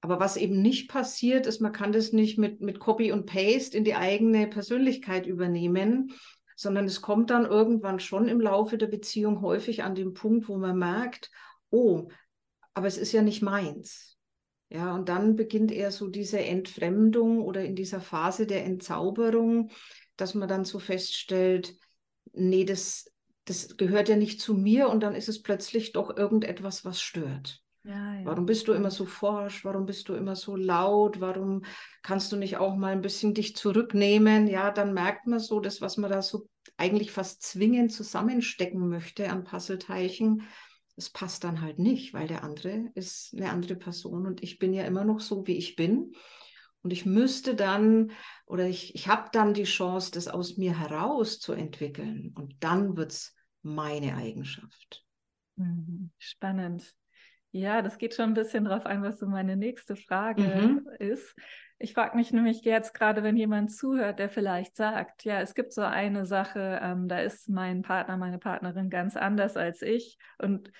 Aber 0.00 0.20
was 0.20 0.36
eben 0.36 0.60
nicht 0.60 0.90
passiert, 0.90 1.46
ist, 1.46 1.60
man 1.60 1.72
kann 1.72 1.90
das 1.90 2.12
nicht 2.12 2.38
mit, 2.38 2.60
mit 2.60 2.78
Copy 2.78 3.10
und 3.12 3.26
Paste 3.26 3.76
in 3.76 3.82
die 3.82 3.94
eigene 3.94 4.46
Persönlichkeit 4.46 5.26
übernehmen, 5.26 6.12
sondern 6.54 6.84
es 6.84 7.00
kommt 7.00 7.30
dann 7.30 7.46
irgendwann 7.46 7.98
schon 7.98 8.28
im 8.28 8.40
Laufe 8.40 8.76
der 8.76 8.88
Beziehung 8.88 9.40
häufig 9.40 9.82
an 9.82 9.94
den 9.94 10.12
Punkt, 10.12 10.48
wo 10.48 10.58
man 10.58 10.78
merkt, 10.78 11.30
oh, 11.70 12.08
aber 12.74 12.86
es 12.86 12.98
ist 12.98 13.12
ja 13.12 13.22
nicht 13.22 13.40
meins. 13.40 14.18
Ja, 14.68 14.94
und 14.94 15.08
dann 15.08 15.34
beginnt 15.34 15.72
eher 15.72 15.90
so 15.90 16.08
diese 16.08 16.40
Entfremdung 16.40 17.40
oder 17.40 17.64
in 17.64 17.74
dieser 17.74 18.02
Phase 18.02 18.46
der 18.46 18.66
Entzauberung, 18.66 19.70
dass 20.16 20.34
man 20.34 20.46
dann 20.46 20.66
so 20.66 20.78
feststellt, 20.78 21.74
nee, 22.34 22.64
das, 22.64 23.10
das 23.48 23.76
gehört 23.76 24.08
ja 24.08 24.16
nicht 24.16 24.40
zu 24.40 24.54
mir 24.54 24.88
und 24.88 25.00
dann 25.00 25.14
ist 25.14 25.28
es 25.28 25.42
plötzlich 25.42 25.92
doch 25.92 26.16
irgendetwas, 26.16 26.84
was 26.84 27.00
stört. 27.00 27.62
Ja, 27.84 28.14
ja. 28.14 28.24
Warum 28.24 28.44
bist 28.44 28.68
du 28.68 28.72
immer 28.72 28.90
so 28.90 29.06
forsch? 29.06 29.64
Warum 29.64 29.86
bist 29.86 30.08
du 30.08 30.14
immer 30.14 30.36
so 30.36 30.56
laut? 30.56 31.20
Warum 31.20 31.62
kannst 32.02 32.30
du 32.32 32.36
nicht 32.36 32.58
auch 32.58 32.76
mal 32.76 32.92
ein 32.92 33.00
bisschen 33.00 33.32
dich 33.32 33.56
zurücknehmen? 33.56 34.46
Ja, 34.46 34.70
dann 34.70 34.92
merkt 34.92 35.26
man 35.26 35.40
so, 35.40 35.60
das, 35.60 35.80
was 35.80 35.96
man 35.96 36.10
da 36.10 36.20
so 36.20 36.48
eigentlich 36.76 37.10
fast 37.10 37.42
zwingend 37.42 37.92
zusammenstecken 37.92 38.88
möchte 38.88 39.30
an 39.30 39.44
Puzzleteilchen, 39.44 40.42
das 40.96 41.10
passt 41.10 41.44
dann 41.44 41.62
halt 41.62 41.78
nicht, 41.78 42.12
weil 42.12 42.26
der 42.26 42.42
andere 42.42 42.90
ist 42.94 43.32
eine 43.34 43.50
andere 43.50 43.76
Person 43.76 44.26
und 44.26 44.42
ich 44.42 44.58
bin 44.58 44.74
ja 44.74 44.84
immer 44.84 45.04
noch 45.04 45.20
so, 45.20 45.46
wie 45.46 45.56
ich 45.56 45.76
bin. 45.76 46.12
Und 46.82 46.92
ich 46.92 47.06
müsste 47.06 47.54
dann 47.54 48.12
oder 48.46 48.66
ich, 48.66 48.94
ich 48.94 49.08
habe 49.08 49.28
dann 49.32 49.54
die 49.54 49.64
Chance, 49.64 50.10
das 50.12 50.28
aus 50.28 50.56
mir 50.56 50.78
heraus 50.78 51.38
zu 51.38 51.52
entwickeln. 51.52 52.32
Und 52.36 52.56
dann 52.60 52.96
wird 52.96 53.12
es 53.12 53.34
meine 53.74 54.16
Eigenschaft. 54.16 55.04
Mhm. 55.56 56.10
Spannend. 56.18 56.94
Ja, 57.50 57.80
das 57.80 57.98
geht 57.98 58.14
schon 58.14 58.30
ein 58.30 58.34
bisschen 58.34 58.64
darauf 58.64 58.84
ein, 58.84 59.02
was 59.02 59.18
so 59.18 59.26
meine 59.26 59.56
nächste 59.56 59.96
Frage 59.96 60.42
mhm. 60.42 60.88
ist. 60.98 61.34
Ich 61.78 61.94
frage 61.94 62.16
mich 62.16 62.32
nämlich 62.32 62.62
jetzt 62.62 62.92
gerade, 62.92 63.22
wenn 63.22 63.36
jemand 63.36 63.72
zuhört, 63.72 64.18
der 64.18 64.28
vielleicht 64.28 64.76
sagt, 64.76 65.24
ja, 65.24 65.40
es 65.40 65.54
gibt 65.54 65.72
so 65.72 65.82
eine 65.82 66.26
Sache, 66.26 66.80
ähm, 66.82 67.08
da 67.08 67.20
ist 67.20 67.48
mein 67.48 67.82
Partner, 67.82 68.16
meine 68.16 68.38
Partnerin 68.38 68.90
ganz 68.90 69.16
anders 69.16 69.56
als 69.56 69.80
ich 69.80 70.18
und 70.38 70.70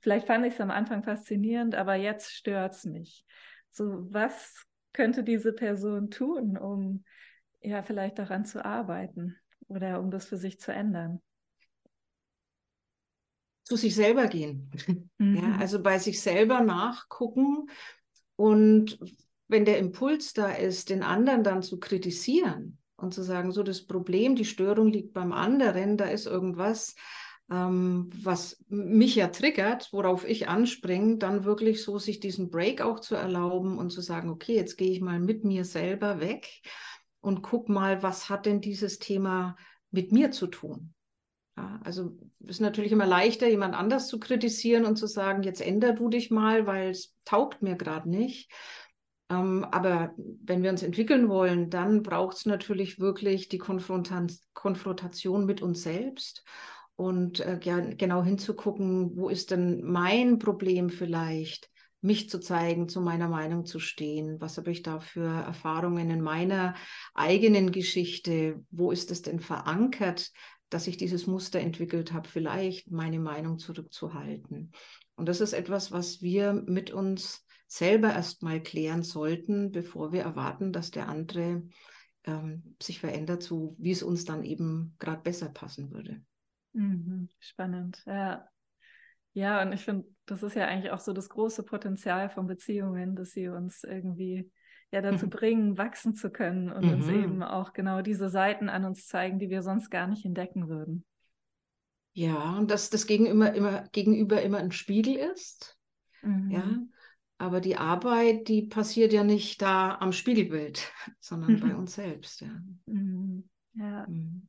vielleicht 0.00 0.26
fand 0.26 0.46
ich 0.46 0.54
es 0.54 0.60
am 0.60 0.70
Anfang 0.70 1.04
faszinierend, 1.04 1.74
aber 1.74 1.94
jetzt 1.94 2.32
stört 2.32 2.74
es 2.74 2.84
mich. 2.84 3.24
So, 3.70 4.12
was 4.12 4.66
könnte 4.92 5.22
diese 5.22 5.52
Person 5.52 6.10
tun, 6.10 6.56
um 6.56 7.04
ja 7.60 7.82
vielleicht 7.82 8.18
daran 8.18 8.44
zu 8.44 8.64
arbeiten 8.64 9.36
oder 9.68 10.00
um 10.00 10.10
das 10.10 10.26
für 10.26 10.38
sich 10.38 10.58
zu 10.58 10.72
ändern? 10.72 11.20
Zu 13.64 13.76
sich 13.76 13.94
selber 13.94 14.26
gehen. 14.26 14.70
Mhm. 15.18 15.36
Ja, 15.36 15.56
also 15.58 15.82
bei 15.82 15.98
sich 15.98 16.22
selber 16.22 16.62
nachgucken 16.62 17.68
und 18.36 18.98
wenn 19.48 19.66
der 19.66 19.78
Impuls 19.78 20.32
da 20.32 20.50
ist, 20.50 20.88
den 20.88 21.02
anderen 21.02 21.44
dann 21.44 21.62
zu 21.62 21.78
kritisieren 21.78 22.78
und 22.96 23.12
zu 23.12 23.22
sagen, 23.22 23.52
so 23.52 23.62
das 23.62 23.86
Problem, 23.86 24.36
die 24.36 24.44
Störung 24.44 24.88
liegt 24.88 25.12
beim 25.12 25.32
anderen, 25.32 25.96
da 25.98 26.06
ist 26.06 26.26
irgendwas, 26.26 26.94
ähm, 27.50 28.08
was 28.14 28.64
mich 28.68 29.16
ja 29.16 29.28
triggert, 29.28 29.92
worauf 29.92 30.24
ich 30.24 30.48
anspringe, 30.48 31.18
dann 31.18 31.44
wirklich 31.44 31.82
so 31.82 31.98
sich 31.98 32.20
diesen 32.20 32.50
Break 32.50 32.80
auch 32.80 33.00
zu 33.00 33.16
erlauben 33.16 33.76
und 33.76 33.90
zu 33.90 34.00
sagen, 34.00 34.30
okay, 34.30 34.54
jetzt 34.54 34.76
gehe 34.78 34.92
ich 34.92 35.00
mal 35.00 35.18
mit 35.18 35.44
mir 35.44 35.64
selber 35.64 36.20
weg 36.20 36.48
und 37.20 37.42
guck 37.42 37.68
mal, 37.68 38.02
was 38.02 38.30
hat 38.30 38.46
denn 38.46 38.60
dieses 38.60 39.00
Thema 39.00 39.56
mit 39.90 40.12
mir 40.12 40.30
zu 40.30 40.46
tun? 40.46 40.94
Ja, 41.56 41.80
also 41.84 42.16
es 42.44 42.56
ist 42.56 42.60
natürlich 42.60 42.92
immer 42.92 43.06
leichter, 43.06 43.48
jemand 43.48 43.74
anders 43.74 44.08
zu 44.08 44.18
kritisieren 44.18 44.84
und 44.84 44.96
zu 44.96 45.06
sagen, 45.06 45.42
jetzt 45.42 45.60
änder 45.60 45.92
du 45.92 46.08
dich 46.08 46.30
mal, 46.30 46.66
weil 46.66 46.90
es 46.90 47.14
taugt 47.24 47.62
mir 47.62 47.76
gerade 47.76 48.08
nicht. 48.08 48.50
Ähm, 49.30 49.64
aber 49.64 50.14
wenn 50.16 50.62
wir 50.62 50.70
uns 50.70 50.82
entwickeln 50.82 51.28
wollen, 51.28 51.70
dann 51.70 52.02
braucht 52.02 52.38
es 52.38 52.46
natürlich 52.46 52.98
wirklich 52.98 53.48
die 53.48 53.58
Konfronta 53.58 54.26
Konfrontation 54.52 55.46
mit 55.46 55.62
uns 55.62 55.82
selbst 55.82 56.44
und 56.96 57.40
äh, 57.40 57.58
genau 57.96 58.22
hinzugucken, 58.22 59.16
wo 59.16 59.28
ist 59.28 59.52
denn 59.52 59.82
mein 59.84 60.38
Problem 60.38 60.90
vielleicht, 60.90 61.70
mich 62.02 62.28
zu 62.30 62.40
zeigen, 62.40 62.88
zu 62.88 63.00
meiner 63.00 63.28
Meinung 63.28 63.66
zu 63.66 63.78
stehen. 63.78 64.40
Was 64.40 64.56
habe 64.56 64.70
ich 64.70 64.82
da 64.82 65.00
für 65.00 65.26
Erfahrungen 65.26 66.10
in 66.10 66.20
meiner 66.22 66.74
eigenen 67.14 67.72
Geschichte? 67.72 68.64
Wo 68.70 68.90
ist 68.90 69.10
es 69.10 69.22
denn 69.22 69.40
verankert, 69.40 70.30
dass 70.70 70.86
ich 70.86 70.96
dieses 70.96 71.26
Muster 71.26 71.60
entwickelt 71.60 72.12
habe, 72.12 72.28
vielleicht 72.28 72.90
meine 72.90 73.18
Meinung 73.18 73.58
zurückzuhalten. 73.58 74.72
Und 75.16 75.28
das 75.28 75.40
ist 75.40 75.52
etwas, 75.52 75.92
was 75.92 76.22
wir 76.22 76.52
mit 76.52 76.90
uns 76.90 77.44
selber 77.66 78.12
erstmal 78.12 78.62
klären 78.62 79.02
sollten, 79.02 79.70
bevor 79.70 80.12
wir 80.12 80.22
erwarten, 80.22 80.72
dass 80.72 80.90
der 80.90 81.08
andere 81.08 81.62
ähm, 82.24 82.76
sich 82.82 83.00
verändert, 83.00 83.42
so 83.42 83.76
wie 83.78 83.90
es 83.90 84.02
uns 84.02 84.24
dann 84.24 84.44
eben 84.44 84.94
gerade 84.98 85.22
besser 85.22 85.48
passen 85.48 85.90
würde. 85.90 86.22
Mhm, 86.72 87.28
spannend, 87.38 88.02
ja. 88.06 88.48
Ja, 89.32 89.62
und 89.62 89.72
ich 89.72 89.84
finde, 89.84 90.08
das 90.26 90.42
ist 90.42 90.56
ja 90.56 90.66
eigentlich 90.66 90.90
auch 90.90 90.98
so 90.98 91.12
das 91.12 91.28
große 91.28 91.62
Potenzial 91.62 92.30
von 92.30 92.46
Beziehungen, 92.46 93.14
dass 93.14 93.30
sie 93.30 93.48
uns 93.48 93.84
irgendwie 93.84 94.50
ja 94.92 95.00
dazu 95.00 95.26
mhm. 95.26 95.30
bringen, 95.30 95.78
wachsen 95.78 96.14
zu 96.14 96.30
können 96.30 96.70
und 96.70 96.84
mhm. 96.84 96.92
uns 96.92 97.08
eben 97.08 97.42
auch 97.42 97.72
genau 97.72 98.02
diese 98.02 98.28
Seiten 98.28 98.68
an 98.68 98.84
uns 98.84 99.06
zeigen, 99.06 99.38
die 99.38 99.50
wir 99.50 99.62
sonst 99.62 99.90
gar 99.90 100.06
nicht 100.06 100.24
entdecken 100.24 100.68
würden. 100.68 101.04
Ja, 102.12 102.56
und 102.58 102.70
dass 102.70 102.90
das 102.90 103.06
Gegenüber 103.06 103.52
immer, 103.54 103.84
gegenüber 103.92 104.42
immer 104.42 104.58
ein 104.58 104.72
Spiegel 104.72 105.14
ist. 105.16 105.78
Mhm. 106.22 106.50
Ja, 106.50 106.78
aber 107.38 107.60
die 107.60 107.76
Arbeit, 107.76 108.48
die 108.48 108.62
passiert 108.62 109.12
ja 109.12 109.24
nicht 109.24 109.62
da 109.62 109.96
am 109.96 110.12
Spiegelbild, 110.12 110.92
sondern 111.20 111.60
bei 111.60 111.74
uns 111.76 111.94
selbst. 111.94 112.40
Ja. 112.40 112.48
Mhm. 112.86 113.48
Ja. 113.74 114.06
Mhm. 114.08 114.48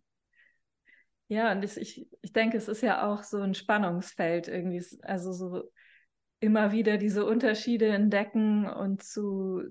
Ja, 1.27 1.53
und 1.53 1.63
ich, 1.63 2.10
ich 2.21 2.33
denke, 2.33 2.57
es 2.57 2.67
ist 2.67 2.81
ja 2.81 3.10
auch 3.10 3.24
so 3.24 3.38
ein 3.38 3.53
Spannungsfeld 3.53 4.50
irgendwie, 4.50 4.83
also 5.03 5.31
so 5.31 5.71
immer 6.41 6.74
wieder 6.74 6.98
diese 6.98 7.25
Unterschiede 7.25 7.88
entdecken 7.88 8.67
und 8.67 9.01
zu, 9.01 9.62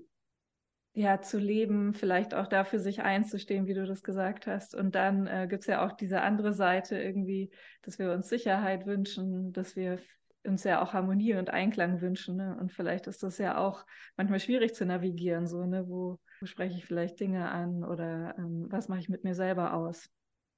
ja, 0.93 1.21
zu 1.21 1.37
leben, 1.39 1.93
vielleicht 1.93 2.33
auch 2.33 2.47
dafür 2.47 2.79
sich 2.79 3.01
einzustehen, 3.01 3.65
wie 3.65 3.73
du 3.73 3.85
das 3.85 4.03
gesagt 4.03 4.45
hast. 4.47 4.75
Und 4.75 4.95
dann 4.95 5.25
äh, 5.25 5.47
gibt 5.49 5.61
es 5.61 5.67
ja 5.67 5.85
auch 5.85 5.93
diese 5.93 6.21
andere 6.21 6.53
Seite 6.53 6.97
irgendwie, 6.97 7.49
dass 7.81 7.97
wir 7.97 8.11
uns 8.11 8.27
Sicherheit 8.27 8.85
wünschen, 8.85 9.53
dass 9.53 9.75
wir 9.75 9.99
uns 10.43 10.63
ja 10.63 10.81
auch 10.81 10.93
Harmonie 10.93 11.35
und 11.35 11.49
Einklang 11.49 12.01
wünschen. 12.01 12.35
Ne? 12.35 12.57
Und 12.59 12.71
vielleicht 12.71 13.07
ist 13.07 13.23
das 13.23 13.37
ja 13.37 13.57
auch 13.57 13.85
manchmal 14.17 14.39
schwierig 14.39 14.73
zu 14.73 14.85
navigieren, 14.85 15.47
so, 15.47 15.65
ne? 15.65 15.87
Wo, 15.87 16.19
wo 16.39 16.45
spreche 16.45 16.77
ich 16.77 16.85
vielleicht 16.85 17.19
Dinge 17.19 17.49
an 17.49 17.83
oder 17.83 18.35
ähm, 18.37 18.65
was 18.69 18.89
mache 18.89 18.99
ich 18.99 19.09
mit 19.09 19.23
mir 19.23 19.35
selber 19.35 19.73
aus, 19.73 20.09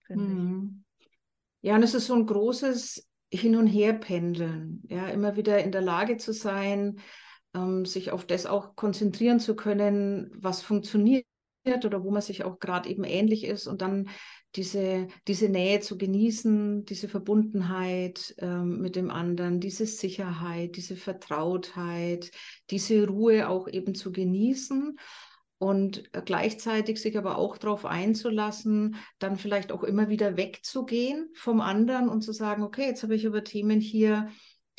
mhm. 0.10 0.84
Ja, 1.62 1.76
und 1.76 1.84
es 1.84 1.94
ist 1.94 2.08
so 2.08 2.16
ein 2.16 2.26
großes 2.26 3.10
Hin- 3.32 3.56
und 3.56 3.68
Herpendeln, 3.68 4.84
ja, 4.90 5.08
immer 5.08 5.38
wieder 5.38 5.64
in 5.64 5.72
der 5.72 5.82
Lage 5.82 6.18
zu 6.18 6.34
sein, 6.34 7.00
ähm, 7.54 7.86
sich 7.86 8.12
auf 8.12 8.26
das 8.26 8.46
auch 8.46 8.76
konzentrieren 8.76 9.40
zu 9.40 9.56
können, 9.56 10.32
was 10.36 10.62
funktioniert 10.62 11.26
oder 11.86 12.04
wo 12.04 12.12
man 12.12 12.22
sich 12.22 12.44
auch 12.44 12.60
gerade 12.60 12.90
eben 12.90 13.04
ähnlich 13.04 13.46
ist 13.46 13.68
und 13.68 13.82
dann 13.82 14.10
diese, 14.56 15.08
diese 15.28 15.50
Nähe 15.50 15.80
zu 15.80 15.98
genießen, 15.98 16.86
diese 16.86 17.08
Verbundenheit 17.08 18.36
ähm, 18.38 18.82
mit 18.82 18.96
dem 18.96 19.10
anderen, 19.10 19.60
diese 19.60 19.86
Sicherheit, 19.86 20.76
diese 20.76 20.96
Vertrautheit, 20.96 22.32
diese 22.70 23.08
Ruhe 23.08 23.50
auch 23.50 23.68
eben 23.68 23.96
zu 23.96 24.12
genießen 24.12 24.98
und 25.58 26.12
gleichzeitig 26.26 27.02
sich 27.02 27.18
aber 27.18 27.38
auch 27.38 27.58
darauf 27.58 27.86
einzulassen, 27.86 28.98
dann 29.18 29.38
vielleicht 29.38 29.72
auch 29.72 29.84
immer 29.84 30.10
wieder 30.10 30.38
wegzugehen 30.38 31.30
vom 31.34 31.62
anderen 31.62 32.10
und 32.10 32.22
zu 32.22 32.34
sagen, 32.34 32.64
okay, 32.64 32.88
jetzt 32.88 33.02
habe 33.02 33.16
ich 33.16 33.24
über 33.24 33.44
Themen 33.44 33.80
hier 33.80 34.28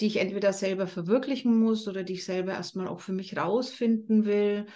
die 0.01 0.07
ich 0.07 0.17
entweder 0.17 0.53
selber 0.53 0.87
verwirklichen 0.87 1.59
muss 1.59 1.87
oder 1.89 2.03
die 2.03 2.15
ich 2.15 2.25
selber 2.25 2.53
erstmal 2.53 2.89
auch 2.89 3.01
für 3.01 3.13
mich 3.13 3.37
rausfinden 3.37 4.25
will. 4.25 4.67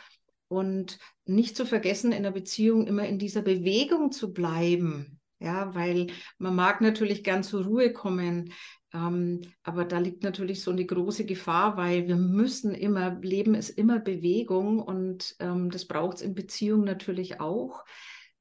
Und 0.48 0.98
nicht 1.26 1.56
zu 1.56 1.66
vergessen, 1.66 2.12
in 2.12 2.22
der 2.22 2.30
Beziehung 2.30 2.86
immer 2.86 3.06
in 3.06 3.18
dieser 3.18 3.42
Bewegung 3.42 4.12
zu 4.12 4.32
bleiben. 4.32 5.20
Ja, 5.40 5.74
weil 5.74 6.08
man 6.38 6.56
mag 6.56 6.80
natürlich 6.80 7.22
gern 7.22 7.44
zur 7.44 7.64
Ruhe 7.64 7.92
kommen, 7.92 8.52
ähm, 8.92 9.42
aber 9.62 9.84
da 9.84 9.98
liegt 9.98 10.22
natürlich 10.22 10.62
so 10.62 10.70
eine 10.70 10.84
große 10.84 11.26
Gefahr, 11.26 11.76
weil 11.76 12.08
wir 12.08 12.16
müssen 12.16 12.74
immer, 12.74 13.18
Leben 13.20 13.54
ist 13.54 13.70
immer 13.70 13.98
Bewegung 13.98 14.80
und 14.80 15.36
ähm, 15.40 15.70
das 15.70 15.86
braucht 15.86 16.16
es 16.16 16.22
in 16.22 16.34
Beziehung 16.34 16.84
natürlich 16.84 17.40
auch. 17.40 17.84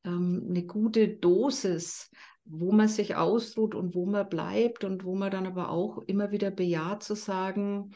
Ähm, 0.05 0.47
eine 0.49 0.65
gute 0.65 1.09
Dosis, 1.09 2.09
wo 2.49 2.71
man 2.71 2.87
sich 2.87 3.15
ausruht 3.15 3.75
und 3.75 3.95
wo 3.95 4.05
man 4.05 4.27
bleibt 4.29 4.83
und 4.83 5.03
wo 5.03 5.15
man 5.15 5.31
dann 5.31 5.47
aber 5.47 5.69
auch 5.69 5.99
immer 6.07 6.31
wieder 6.31 6.51
bejaht 6.51 7.03
zu 7.03 7.15
sagen, 7.15 7.91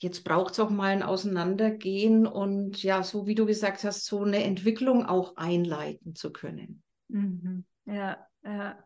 jetzt 0.00 0.24
braucht 0.24 0.52
es 0.52 0.60
auch 0.60 0.70
mal 0.70 0.92
ein 0.92 1.02
Auseinandergehen 1.02 2.26
und 2.26 2.82
ja, 2.82 3.02
so 3.02 3.26
wie 3.26 3.34
du 3.34 3.46
gesagt 3.46 3.84
hast, 3.84 4.06
so 4.06 4.22
eine 4.22 4.44
Entwicklung 4.44 5.04
auch 5.04 5.36
einleiten 5.36 6.14
zu 6.14 6.32
können. 6.32 6.82
Mhm. 7.08 7.64
Ja, 7.86 8.26
ja. 8.44 8.78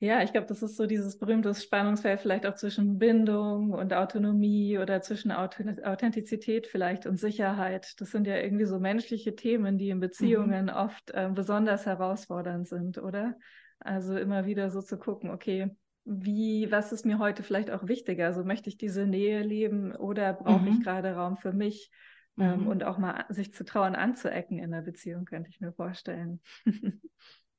Ja, 0.00 0.22
ich 0.22 0.32
glaube, 0.32 0.46
das 0.46 0.62
ist 0.62 0.76
so 0.76 0.86
dieses 0.86 1.18
berühmte 1.18 1.52
Spannungsfeld 1.52 2.20
vielleicht 2.20 2.46
auch 2.46 2.54
zwischen 2.54 2.98
Bindung 2.98 3.72
und 3.72 3.92
Autonomie 3.92 4.78
oder 4.78 5.02
zwischen 5.02 5.32
Authentizität 5.32 6.68
vielleicht 6.68 7.06
und 7.06 7.18
Sicherheit. 7.18 8.00
Das 8.00 8.12
sind 8.12 8.28
ja 8.28 8.36
irgendwie 8.36 8.64
so 8.64 8.78
menschliche 8.78 9.34
Themen, 9.34 9.76
die 9.76 9.90
in 9.90 9.98
Beziehungen 9.98 10.66
mhm. 10.66 10.72
oft 10.72 11.10
äh, 11.10 11.28
besonders 11.34 11.84
herausfordernd 11.84 12.68
sind, 12.68 12.98
oder? 12.98 13.34
Also 13.80 14.16
immer 14.16 14.46
wieder 14.46 14.70
so 14.70 14.82
zu 14.82 14.98
gucken, 14.98 15.30
okay, 15.30 15.76
wie, 16.04 16.70
was 16.70 16.92
ist 16.92 17.04
mir 17.04 17.18
heute 17.18 17.42
vielleicht 17.42 17.72
auch 17.72 17.88
wichtiger? 17.88 18.26
Also 18.26 18.44
möchte 18.44 18.68
ich 18.68 18.76
diese 18.76 19.04
Nähe 19.04 19.42
leben 19.42 19.94
oder 19.96 20.32
brauche 20.32 20.62
mhm. 20.62 20.68
ich 20.68 20.80
gerade 20.84 21.12
Raum 21.14 21.36
für 21.36 21.52
mich? 21.52 21.90
Ähm, 22.38 22.60
mhm. 22.60 22.66
und 22.68 22.84
auch 22.84 22.98
mal 22.98 23.24
sich 23.30 23.52
zu 23.52 23.64
trauen, 23.64 23.96
anzuecken 23.96 24.60
in 24.60 24.70
der 24.70 24.82
Beziehung, 24.82 25.24
könnte 25.24 25.50
ich 25.50 25.60
mir 25.60 25.72
vorstellen. 25.72 26.40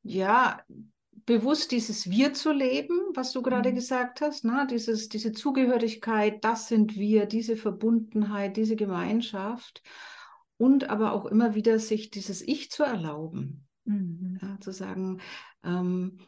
ja, 0.04 0.62
bewusst 1.26 1.72
dieses 1.72 2.10
Wir 2.10 2.34
zu 2.34 2.52
leben, 2.52 2.98
was 3.14 3.32
du 3.32 3.42
gerade 3.42 3.72
mhm. 3.72 3.76
gesagt 3.76 4.22
hast, 4.22 4.46
ne? 4.46 4.68
Dieses, 4.70 5.10
diese 5.10 5.32
Zugehörigkeit, 5.32 6.44
das 6.44 6.68
sind 6.68 6.96
wir, 6.98 7.26
diese 7.26 7.56
Verbundenheit, 7.56 8.58
diese 8.58 8.76
Gemeinschaft 8.76 9.84
und 10.58 10.90
aber 10.90 11.14
auch 11.14 11.26
immer 11.26 11.56
wieder 11.56 11.80
sich 11.80 12.10
dieses 12.10 12.42
Ich 12.42 12.72
zu 12.72 12.84
erlauben. 12.84 13.68
Mhm. 13.86 14.40
Ja, 14.42 14.58
zu 14.60 14.72
sagen, 14.72 15.20
ähm, 15.64 16.20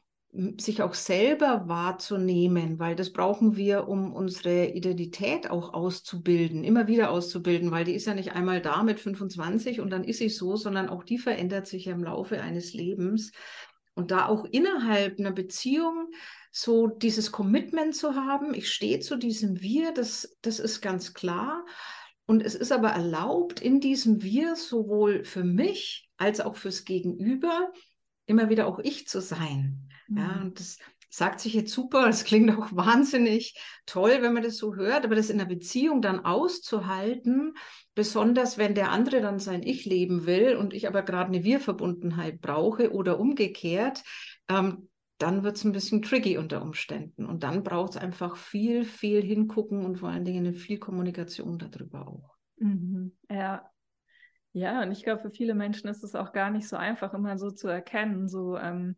sich 0.58 0.82
auch 0.82 0.94
selber 0.94 1.68
wahrzunehmen, 1.68 2.80
weil 2.80 2.96
das 2.96 3.12
brauchen 3.12 3.58
wir, 3.58 3.90
um 3.90 4.14
unsere 4.14 4.68
Identität 4.68 5.50
auch 5.50 5.74
auszubilden, 5.74 6.64
immer 6.64 6.88
wieder 6.88 7.12
auszubilden, 7.12 7.72
weil 7.72 7.84
die 7.84 7.94
ist 7.94 8.08
ja 8.08 8.14
nicht 8.14 8.32
einmal 8.32 8.62
da 8.62 8.82
mit 8.84 9.02
25 9.02 9.82
und 9.82 9.90
dann 9.90 10.06
ist 10.06 10.20
sie 10.20 10.30
so, 10.30 10.56
sondern 10.56 10.88
auch 10.88 11.04
die 11.04 11.18
verändert 11.18 11.68
sich 11.68 11.88
im 11.88 12.04
Laufe 12.04 12.42
eines 12.42 12.74
Lebens. 12.74 13.34
Und 13.94 14.12
da 14.12 14.28
auch 14.28 14.46
innerhalb 14.46 15.20
einer 15.20 15.32
Beziehung 15.32 16.12
so 16.52 16.88
dieses 16.88 17.32
Commitment 17.32 17.96
zu 17.96 18.16
haben, 18.16 18.54
ich 18.54 18.72
stehe 18.72 19.00
zu 19.00 19.18
diesem 19.18 19.62
Wir, 19.62 19.94
das, 19.94 20.38
das 20.42 20.60
ist 20.60 20.82
ganz 20.82 21.14
klar. 21.14 21.66
Und 22.26 22.42
es 22.42 22.56
ist 22.56 22.72
aber 22.72 22.90
erlaubt, 22.90 23.62
in 23.62 23.80
diesem 23.80 24.22
Wir 24.22 24.56
sowohl 24.56 25.24
für 25.24 25.44
mich 25.44 26.10
als 26.18 26.40
auch 26.40 26.56
fürs 26.56 26.86
Gegenüber 26.86 27.72
immer 28.26 28.50
wieder 28.50 28.68
auch 28.68 28.80
ich 28.80 29.08
zu 29.08 29.22
sein. 29.22 29.90
Mhm. 30.08 30.18
Ja, 30.18 30.42
und 30.42 30.60
das 30.60 30.78
sagt 31.12 31.42
sich 31.42 31.54
jetzt 31.54 31.72
super, 31.72 32.06
das 32.08 32.24
klingt 32.24 32.50
auch 32.58 32.72
wahnsinnig 32.72 33.60
toll, 33.86 34.20
wenn 34.22 34.34
man 34.34 34.44
das 34.44 34.58
so 34.58 34.76
hört, 34.76 35.06
aber 35.06 35.16
das 35.16 35.30
in 35.30 35.38
der 35.38 35.46
Beziehung 35.46 36.02
dann 36.02 36.26
auszuhalten, 36.26 37.54
besonders 37.94 38.58
wenn 38.58 38.74
der 38.74 38.92
andere 38.92 39.22
dann 39.22 39.38
sein 39.38 39.62
Ich 39.62 39.86
leben 39.86 40.26
will 40.26 40.56
und 40.56 40.74
ich 40.74 40.88
aber 40.88 41.04
gerade 41.04 41.28
eine 41.28 41.44
Wir-Verbundenheit 41.44 42.42
brauche 42.42 42.92
oder 42.92 43.20
umgekehrt, 43.20 44.04
ähm, 44.50 44.88
dann 45.20 45.44
wird 45.44 45.58
es 45.58 45.64
ein 45.64 45.72
bisschen 45.72 46.02
tricky 46.02 46.40
unter 46.40 46.64
Umständen. 46.64 47.28
Und 47.28 47.44
dann 47.44 47.62
braucht 47.62 47.92
es 47.92 47.98
einfach 47.98 48.38
viel, 48.38 48.86
viel 48.86 49.22
hingucken 49.22 49.86
und 49.86 50.00
vor 50.00 50.10
allen 50.10 50.26
Dingen 50.26 50.56
viel 50.56 50.80
Kommunikation 50.80 51.60
darüber 51.60 52.08
auch. 52.08 52.36
Mhm. 52.58 53.12
Ja, 53.30 53.70
ja, 54.54 54.82
und 54.82 54.92
ich 54.92 55.04
glaube, 55.04 55.22
für 55.22 55.32
viele 55.32 55.54
Menschen 55.54 55.88
ist 55.90 56.04
es 56.04 56.16
auch 56.16 56.34
gar 56.34 56.50
nicht 56.50 56.68
so 56.68 56.76
einfach, 56.76 57.14
immer 57.14 57.38
so 57.38 57.52
zu 57.52 57.68
erkennen, 57.68 58.28
so 58.28 58.58
ähm, 58.58 58.98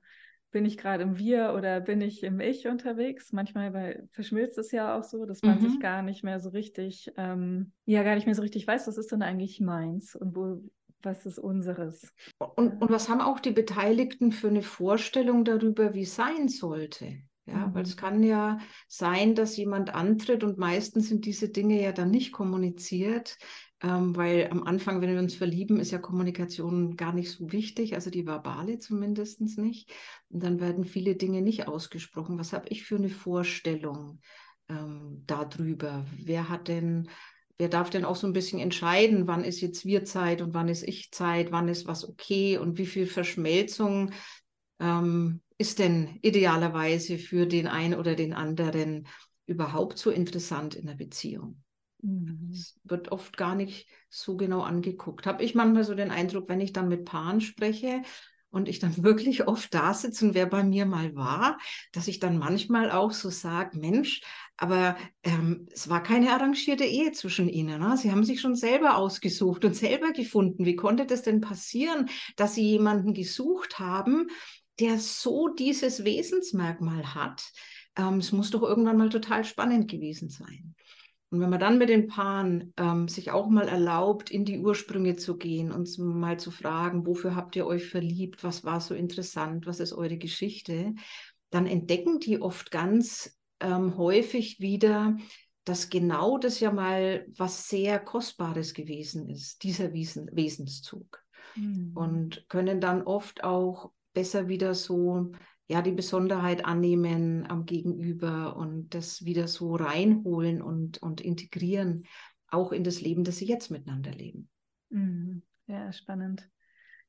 bin 0.53 0.65
ich 0.65 0.77
gerade 0.77 1.03
im 1.03 1.17
Wir 1.17 1.53
oder 1.57 1.81
bin 1.81 1.99
ich 1.99 2.23
im 2.23 2.39
Ich 2.39 2.67
unterwegs? 2.67 3.33
Manchmal 3.33 3.73
weil, 3.73 4.07
verschmilzt 4.11 4.57
es 4.57 4.71
ja 4.71 4.97
auch 4.97 5.03
so, 5.03 5.25
dass 5.25 5.41
man 5.41 5.61
mhm. 5.61 5.69
sich 5.69 5.79
gar 5.81 6.01
nicht 6.01 6.23
mehr 6.23 6.39
so 6.39 6.49
richtig, 6.49 7.11
ähm, 7.17 7.73
ja, 7.85 8.03
gar 8.03 8.15
nicht 8.15 8.25
mehr 8.25 8.35
so 8.35 8.41
richtig 8.41 8.65
weiß, 8.65 8.87
was 8.87 8.97
ist 8.97 9.11
denn 9.11 9.23
eigentlich 9.23 9.59
meins 9.59 10.15
und 10.15 10.35
wo, 10.35 10.63
was 11.01 11.25
ist 11.25 11.39
unseres. 11.39 12.13
Und, 12.55 12.81
und 12.81 12.89
was 12.89 13.09
haben 13.09 13.19
auch 13.19 13.39
die 13.39 13.51
Beteiligten 13.51 14.31
für 14.31 14.47
eine 14.47 14.61
Vorstellung 14.61 15.43
darüber, 15.43 15.93
wie 15.93 16.03
es 16.03 16.15
sein 16.15 16.47
sollte? 16.47 17.17
Ja, 17.45 17.67
mhm. 17.67 17.73
weil 17.73 17.83
es 17.83 17.97
kann 17.97 18.23
ja 18.23 18.59
sein, 18.87 19.35
dass 19.35 19.57
jemand 19.57 19.93
antritt 19.93 20.45
und 20.45 20.57
meistens 20.57 21.09
sind 21.09 21.25
diese 21.25 21.49
Dinge 21.49 21.81
ja 21.81 21.91
dann 21.91 22.09
nicht 22.09 22.31
kommuniziert, 22.31 23.37
ähm, 23.83 24.15
weil 24.15 24.47
am 24.49 24.63
Anfang, 24.63 25.01
wenn 25.01 25.11
wir 25.11 25.19
uns 25.19 25.35
verlieben, 25.35 25.77
ist 25.77 25.91
ja 25.91 25.99
Kommunikation 25.99 26.95
gar 26.95 27.11
nicht 27.11 27.29
so 27.31 27.51
wichtig, 27.51 27.95
also 27.95 28.09
die 28.09 28.25
verbale 28.25 28.79
zumindest 28.79 29.41
nicht. 29.41 29.91
Und 30.29 30.41
dann 30.41 30.61
werden 30.61 30.85
viele 30.85 31.15
Dinge 31.15 31.41
nicht 31.41 31.67
ausgesprochen. 31.67 32.39
Was 32.39 32.53
habe 32.53 32.69
ich 32.69 32.85
für 32.85 32.95
eine 32.95 33.09
Vorstellung 33.09 34.21
ähm, 34.69 35.23
darüber? 35.27 36.05
Wer 36.17 36.47
hat 36.47 36.69
denn, 36.69 37.09
wer 37.57 37.67
darf 37.67 37.89
denn 37.89 38.05
auch 38.05 38.15
so 38.15 38.25
ein 38.25 38.33
bisschen 38.33 38.59
entscheiden, 38.59 39.27
wann 39.27 39.43
ist 39.43 39.59
jetzt 39.59 39.83
Wir-Zeit 39.83 40.41
und 40.41 40.53
wann 40.53 40.69
ist 40.69 40.87
Ich-Zeit, 40.87 41.51
wann 41.51 41.67
ist 41.67 41.85
was 41.85 42.07
okay 42.07 42.57
und 42.57 42.77
wie 42.77 42.85
viel 42.85 43.05
Verschmelzung 43.05 44.11
ähm, 44.79 45.41
ist 45.57 45.79
denn 45.79 46.19
idealerweise 46.21 47.17
für 47.17 47.45
den 47.45 47.67
einen 47.67 47.99
oder 47.99 48.15
den 48.15 48.33
anderen 48.33 49.07
überhaupt 49.45 49.97
so 49.97 50.09
interessant 50.09 50.73
in 50.73 50.87
der 50.87 50.95
Beziehung? 50.95 51.62
Mhm. 52.03 52.49
Das 52.51 52.79
wird 52.83 53.11
oft 53.11 53.37
gar 53.37 53.55
nicht 53.55 53.87
so 54.09 54.35
genau 54.37 54.61
angeguckt. 54.61 55.25
Habe 55.25 55.43
ich 55.43 55.55
manchmal 55.55 55.83
so 55.83 55.95
den 55.95 56.11
Eindruck, 56.11 56.49
wenn 56.49 56.61
ich 56.61 56.73
dann 56.73 56.89
mit 56.89 57.05
Paaren 57.05 57.41
spreche 57.41 58.01
und 58.49 58.67
ich 58.67 58.79
dann 58.79 58.95
wirklich 59.03 59.47
oft 59.47 59.73
da 59.73 59.93
sitze 59.93 60.25
und 60.25 60.33
wer 60.33 60.45
bei 60.45 60.63
mir 60.63 60.85
mal 60.85 61.15
war, 61.15 61.57
dass 61.93 62.07
ich 62.07 62.19
dann 62.19 62.37
manchmal 62.37 62.91
auch 62.91 63.11
so 63.11 63.29
sage, 63.29 63.79
Mensch, 63.79 64.21
aber 64.57 64.97
ähm, 65.23 65.67
es 65.71 65.89
war 65.89 66.03
keine 66.03 66.31
arrangierte 66.31 66.83
Ehe 66.83 67.13
zwischen 67.13 67.47
ihnen. 67.47 67.79
Ne? 67.79 67.97
Sie 67.97 68.11
haben 68.11 68.25
sich 68.25 68.41
schon 68.41 68.55
selber 68.55 68.97
ausgesucht 68.97 69.63
und 69.63 69.75
selber 69.75 70.11
gefunden. 70.11 70.65
Wie 70.65 70.75
konnte 70.75 71.05
das 71.05 71.23
denn 71.23 71.41
passieren, 71.41 72.09
dass 72.35 72.55
sie 72.55 72.63
jemanden 72.63 73.13
gesucht 73.13 73.79
haben, 73.79 74.27
der 74.79 74.99
so 74.99 75.47
dieses 75.47 76.03
Wesensmerkmal 76.03 77.15
hat? 77.15 77.43
Ähm, 77.95 78.17
es 78.17 78.33
muss 78.33 78.51
doch 78.51 78.61
irgendwann 78.61 78.97
mal 78.97 79.09
total 79.09 79.45
spannend 79.45 79.89
gewesen 79.89 80.29
sein. 80.29 80.75
Und 81.33 81.39
wenn 81.39 81.49
man 81.49 81.59
dann 81.59 81.79
mit 81.79 81.89
den 81.89 82.05
Paaren 82.05 82.75
ähm, 82.77 83.07
sich 83.07 83.31
auch 83.31 83.49
mal 83.49 83.67
erlaubt, 83.67 84.29
in 84.29 84.45
die 84.45 84.59
Ursprünge 84.59 85.15
zu 85.15 85.35
gehen 85.35 85.71
und 85.71 85.97
mal 85.97 86.39
zu 86.39 86.51
fragen, 86.51 87.07
wofür 87.07 87.35
habt 87.35 87.55
ihr 87.55 87.65
euch 87.65 87.89
verliebt, 87.89 88.43
was 88.43 88.63
war 88.63 88.79
so 88.79 88.93
interessant, 88.93 89.65
was 89.65 89.79
ist 89.79 89.93
eure 89.93 90.17
Geschichte, 90.17 90.93
dann 91.49 91.65
entdecken 91.65 92.19
die 92.19 92.39
oft 92.39 92.69
ganz 92.69 93.35
ähm, 93.61 93.97
häufig 93.97 94.59
wieder, 94.59 95.17
dass 95.63 95.89
genau 95.89 96.37
das 96.37 96.59
ja 96.59 96.71
mal 96.71 97.25
was 97.35 97.67
sehr 97.67 97.97
Kostbares 97.97 98.75
gewesen 98.75 99.27
ist, 99.27 99.63
dieser 99.63 99.91
Wesen 99.91 100.29
Wesenszug. 100.33 101.23
Mhm. 101.55 101.93
Und 101.95 102.45
können 102.47 102.79
dann 102.79 103.01
oft 103.01 103.43
auch 103.43 103.91
besser 104.13 104.49
wieder 104.49 104.75
so 104.75 105.31
ja, 105.73 105.81
die 105.81 105.91
Besonderheit 105.91 106.65
annehmen 106.65 107.47
am 107.49 107.65
Gegenüber 107.65 108.55
und 108.55 108.93
das 108.93 109.25
wieder 109.25 109.47
so 109.47 109.73
reinholen 109.73 110.61
und, 110.61 111.01
und 111.01 111.19
integrieren, 111.19 112.05
auch 112.47 112.71
in 112.71 112.83
das 112.83 113.01
Leben, 113.01 113.23
das 113.23 113.37
sie 113.37 113.47
jetzt 113.47 113.71
miteinander 113.71 114.11
leben. 114.11 114.49
Mhm. 114.89 115.41
Ja, 115.65 115.91
spannend. 115.91 116.47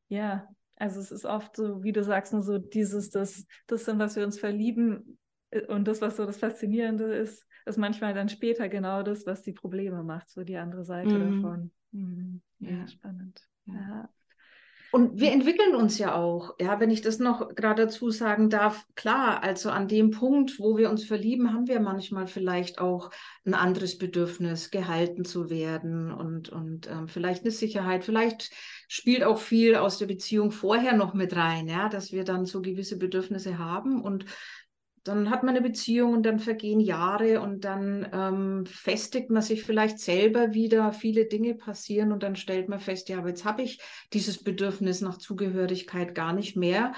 Ja, 0.09 0.49
also 0.77 0.99
es 0.99 1.13
ist 1.13 1.27
oft 1.27 1.57
so, 1.57 1.83
wie 1.83 1.93
du 1.93 2.03
sagst, 2.03 2.33
nur 2.33 2.43
so 2.43 2.57
dieses, 2.57 3.11
das, 3.11 3.45
das 3.67 3.85
sind, 3.85 3.99
was 3.99 4.17
wir 4.17 4.25
uns 4.25 4.41
verlieben 4.41 5.19
äh, 5.51 5.67
und 5.67 5.87
das, 5.87 6.01
was 6.01 6.17
so 6.17 6.25
das 6.25 6.39
Faszinierende 6.39 7.05
ist, 7.05 7.47
ist 7.67 7.77
manchmal 7.77 8.15
dann 8.15 8.31
später 8.31 8.71
genau 8.71 9.03
das, 9.03 9.27
was 9.27 9.43
die 9.43 9.53
Probleme 9.53 10.03
macht, 10.03 10.31
so 10.31 10.43
die 10.43 10.57
andere 10.57 10.85
Seite 10.85 11.19
mhm. 11.19 11.43
davon. 11.43 11.71
Mhm. 11.93 12.41
Ja, 12.61 12.71
ja, 12.71 12.89
spannend. 12.89 13.47
Ja. 13.67 14.09
Und 14.95 15.19
wir 15.19 15.33
entwickeln 15.33 15.75
uns 15.75 15.99
ja 15.99 16.15
auch, 16.15 16.55
ja, 16.61 16.79
wenn 16.79 16.89
ich 16.89 17.03
das 17.03 17.19
noch 17.19 17.57
gerade 17.57 17.87
dazu 17.87 18.13
sagen 18.13 18.49
darf, 18.49 18.87
klar, 18.95 19.43
also 19.43 19.71
an 19.71 19.89
dem 19.89 20.13
Punkt, 20.13 20.61
wo 20.61 20.77
wir 20.77 20.89
uns 20.89 21.05
verlieben, 21.05 21.53
haben 21.53 21.67
wir 21.67 21.81
manchmal 21.81 22.29
vielleicht 22.29 22.79
auch 22.79 23.11
ein 23.45 23.55
anderes 23.55 23.99
Bedürfnis, 23.99 24.71
gehalten 24.71 25.25
zu 25.25 25.51
werden 25.51 26.13
und, 26.13 26.49
und 26.49 26.89
ähm, 26.89 27.09
vielleicht 27.09 27.43
eine 27.43 27.51
Sicherheit. 27.51 28.05
Vielleicht 28.05 28.53
spielt 28.87 29.25
auch 29.25 29.39
viel 29.39 29.75
aus 29.75 29.99
der 29.99 30.07
Beziehung 30.07 30.53
vorher 30.53 30.95
noch 30.95 31.13
mit 31.13 31.35
rein, 31.35 31.67
ja, 31.67 31.89
dass 31.89 32.13
wir 32.13 32.23
dann 32.23 32.47
so 32.47 32.63
gewisse 32.63 32.97
Bedürfnisse 32.97 33.59
haben 33.59 34.01
und 34.01 34.27
dann 35.05 35.29
hat 35.29 35.43
man 35.43 35.55
eine 35.55 35.67
Beziehung 35.67 36.15
und 36.15 36.23
dann 36.25 36.39
vergehen 36.39 36.81
Jahre 36.81 37.43
und 37.43 37.65
dann 37.65 38.09
ähm, 38.13 38.67
festigt 38.67 39.31
man 39.31 39.43
sich 39.43 39.63
vielleicht 39.63 39.99
selber 39.99 40.55
wieder, 40.55 40.93
viele 40.93 41.27
Dinge 41.27 41.55
passieren 41.55 42.11
und 42.11 42.23
dann 42.23 42.37
stellt 42.37 42.71
man 42.71 42.81
fest, 42.81 43.11
ja, 43.11 43.19
aber 43.19 43.29
jetzt 43.29 43.45
habe 43.45 43.63
ich 43.63 43.81
dieses 44.15 44.43
Bedürfnis 44.43 45.03
nach 45.03 45.19
Zugehörigkeit 45.19 46.15
gar 46.15 46.33
nicht 46.33 46.57
mehr, 46.57 46.95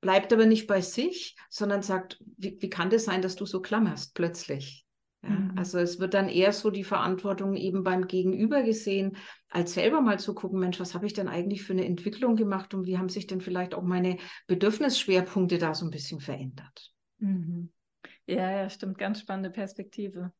bleibt 0.00 0.32
aber 0.32 0.46
nicht 0.46 0.66
bei 0.66 0.80
sich, 0.80 1.36
sondern 1.50 1.82
sagt, 1.82 2.18
wie, 2.38 2.56
wie 2.60 2.70
kann 2.70 2.88
das 2.88 3.04
sein, 3.04 3.20
dass 3.20 3.36
du 3.36 3.44
so 3.44 3.60
klammerst 3.60 4.14
plötzlich? 4.14 4.86
Ja, 5.22 5.28
mhm. 5.28 5.52
Also 5.56 5.78
es 5.78 6.00
wird 6.00 6.14
dann 6.14 6.30
eher 6.30 6.52
so 6.52 6.70
die 6.70 6.82
Verantwortung 6.82 7.56
eben 7.56 7.84
beim 7.84 8.06
Gegenüber 8.06 8.62
gesehen, 8.62 9.16
als 9.50 9.74
selber 9.74 10.00
mal 10.00 10.18
zu 10.18 10.34
gucken, 10.34 10.60
Mensch, 10.60 10.80
was 10.80 10.94
habe 10.94 11.06
ich 11.06 11.12
denn 11.12 11.28
eigentlich 11.28 11.62
für 11.62 11.74
eine 11.74 11.84
Entwicklung 11.84 12.36
gemacht 12.36 12.72
und 12.72 12.86
wie 12.86 12.96
haben 12.96 13.10
sich 13.10 13.26
denn 13.26 13.42
vielleicht 13.42 13.74
auch 13.74 13.82
meine 13.82 14.16
Bedürfnisschwerpunkte 14.46 15.58
da 15.58 15.74
so 15.74 15.84
ein 15.84 15.90
bisschen 15.90 16.20
verändert? 16.20 16.91
Mhm. 17.22 17.70
Ja, 18.26 18.50
ja, 18.50 18.68
stimmt, 18.68 18.98
ganz 18.98 19.20
spannende 19.20 19.50
Perspektive. 19.50 20.32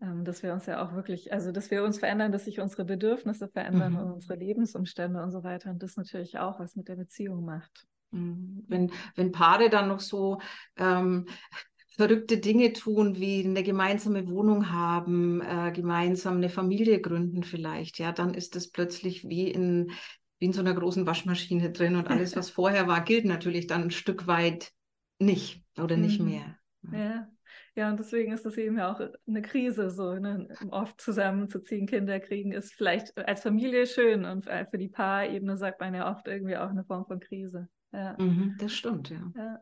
Ähm, 0.00 0.24
dass 0.24 0.42
wir 0.42 0.52
uns 0.52 0.66
ja 0.66 0.84
auch 0.84 0.94
wirklich, 0.94 1.32
also 1.32 1.52
dass 1.52 1.70
wir 1.70 1.84
uns 1.84 1.98
verändern, 1.98 2.32
dass 2.32 2.46
sich 2.46 2.58
unsere 2.58 2.84
Bedürfnisse 2.84 3.48
verändern 3.48 3.92
mhm. 3.92 3.98
und 3.98 4.12
unsere 4.14 4.36
Lebensumstände 4.36 5.22
und 5.22 5.30
so 5.30 5.44
weiter. 5.44 5.70
Und 5.70 5.82
das 5.82 5.96
natürlich 5.96 6.38
auch 6.38 6.58
was 6.58 6.74
mit 6.74 6.88
der 6.88 6.96
Beziehung 6.96 7.44
macht. 7.44 7.86
Mhm. 8.10 8.64
Wenn, 8.66 8.90
wenn 9.14 9.30
Paare 9.30 9.70
dann 9.70 9.88
noch 9.88 10.00
so 10.00 10.40
ähm, 10.76 11.26
verrückte 11.96 12.38
Dinge 12.38 12.72
tun, 12.72 13.16
wie 13.16 13.44
eine 13.44 13.62
gemeinsame 13.62 14.28
Wohnung 14.28 14.72
haben, 14.72 15.40
äh, 15.40 15.70
gemeinsam 15.70 16.38
eine 16.38 16.48
Familie 16.48 17.00
gründen 17.00 17.44
vielleicht, 17.44 18.00
ja, 18.00 18.10
dann 18.10 18.34
ist 18.34 18.56
das 18.56 18.70
plötzlich 18.70 19.28
wie 19.28 19.48
in, 19.48 19.92
wie 20.40 20.46
in 20.46 20.52
so 20.52 20.62
einer 20.62 20.74
großen 20.74 21.06
Waschmaschine 21.06 21.70
drin 21.70 21.94
und 21.94 22.08
alles, 22.08 22.34
was 22.34 22.50
vorher 22.50 22.88
war, 22.88 23.04
gilt 23.04 23.24
natürlich 23.24 23.68
dann 23.68 23.82
ein 23.82 23.90
Stück 23.92 24.26
weit 24.26 24.72
nicht 25.20 25.61
oder 25.78 25.96
nicht 25.96 26.20
mhm. 26.20 26.26
mehr. 26.26 26.58
Ja. 26.92 27.28
ja. 27.76 27.90
und 27.90 27.98
deswegen 27.98 28.32
ist 28.32 28.44
das 28.44 28.56
eben 28.56 28.76
ja 28.78 28.92
auch 28.92 29.00
eine 29.26 29.42
Krise, 29.42 29.90
so 29.90 30.14
ne? 30.14 30.48
oft 30.70 31.00
zusammenzuziehen, 31.00 31.86
Kinder 31.86 32.18
kriegen, 32.18 32.52
ist 32.52 32.74
vielleicht 32.74 33.16
als 33.16 33.42
Familie 33.42 33.86
schön 33.86 34.24
und 34.24 34.46
für 34.46 34.78
die 34.78 34.88
Paarebene 34.88 35.56
sagt 35.56 35.80
man 35.80 35.94
ja 35.94 36.10
oft 36.10 36.26
irgendwie 36.26 36.56
auch 36.56 36.70
eine 36.70 36.84
Form 36.84 37.06
von 37.06 37.20
Krise. 37.20 37.68
Ja. 37.92 38.16
Mhm, 38.18 38.56
das 38.58 38.72
stimmt, 38.72 39.10
ja. 39.10 39.32
ja. 39.36 39.60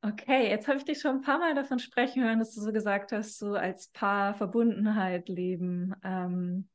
Okay, 0.00 0.48
jetzt 0.48 0.68
habe 0.68 0.78
ich 0.78 0.84
dich 0.84 1.00
schon 1.00 1.16
ein 1.16 1.22
paar 1.22 1.40
Mal 1.40 1.54
davon 1.56 1.80
sprechen 1.80 2.22
hören, 2.22 2.38
dass 2.38 2.54
du 2.54 2.60
so 2.60 2.72
gesagt 2.72 3.10
hast, 3.10 3.38
so 3.38 3.54
als 3.54 3.88
Paar 3.88 4.34
Verbundenheit 4.34 5.28
leben. 5.28 5.92
Ähm, 6.04 6.68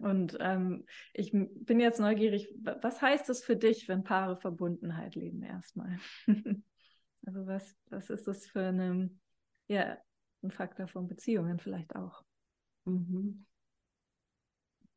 und 0.00 0.38
ähm, 0.40 0.84
ich 1.12 1.32
bin 1.32 1.80
jetzt 1.80 2.00
neugierig, 2.00 2.48
was 2.80 3.02
heißt 3.02 3.28
es 3.28 3.44
für 3.44 3.56
dich, 3.56 3.88
wenn 3.88 4.04
Paare 4.04 4.38
Verbundenheit 4.38 5.14
leben 5.14 5.42
erstmal? 5.42 5.98
also 7.26 7.46
was, 7.46 7.74
was 7.90 8.08
ist 8.10 8.26
das 8.26 8.46
für 8.46 8.68
eine, 8.68 9.10
ja, 9.68 9.98
ein 10.42 10.50
Faktor 10.50 10.86
von 10.86 11.08
Beziehungen 11.08 11.58
vielleicht 11.58 11.94
auch? 11.96 12.22
Mhm. 12.84 13.44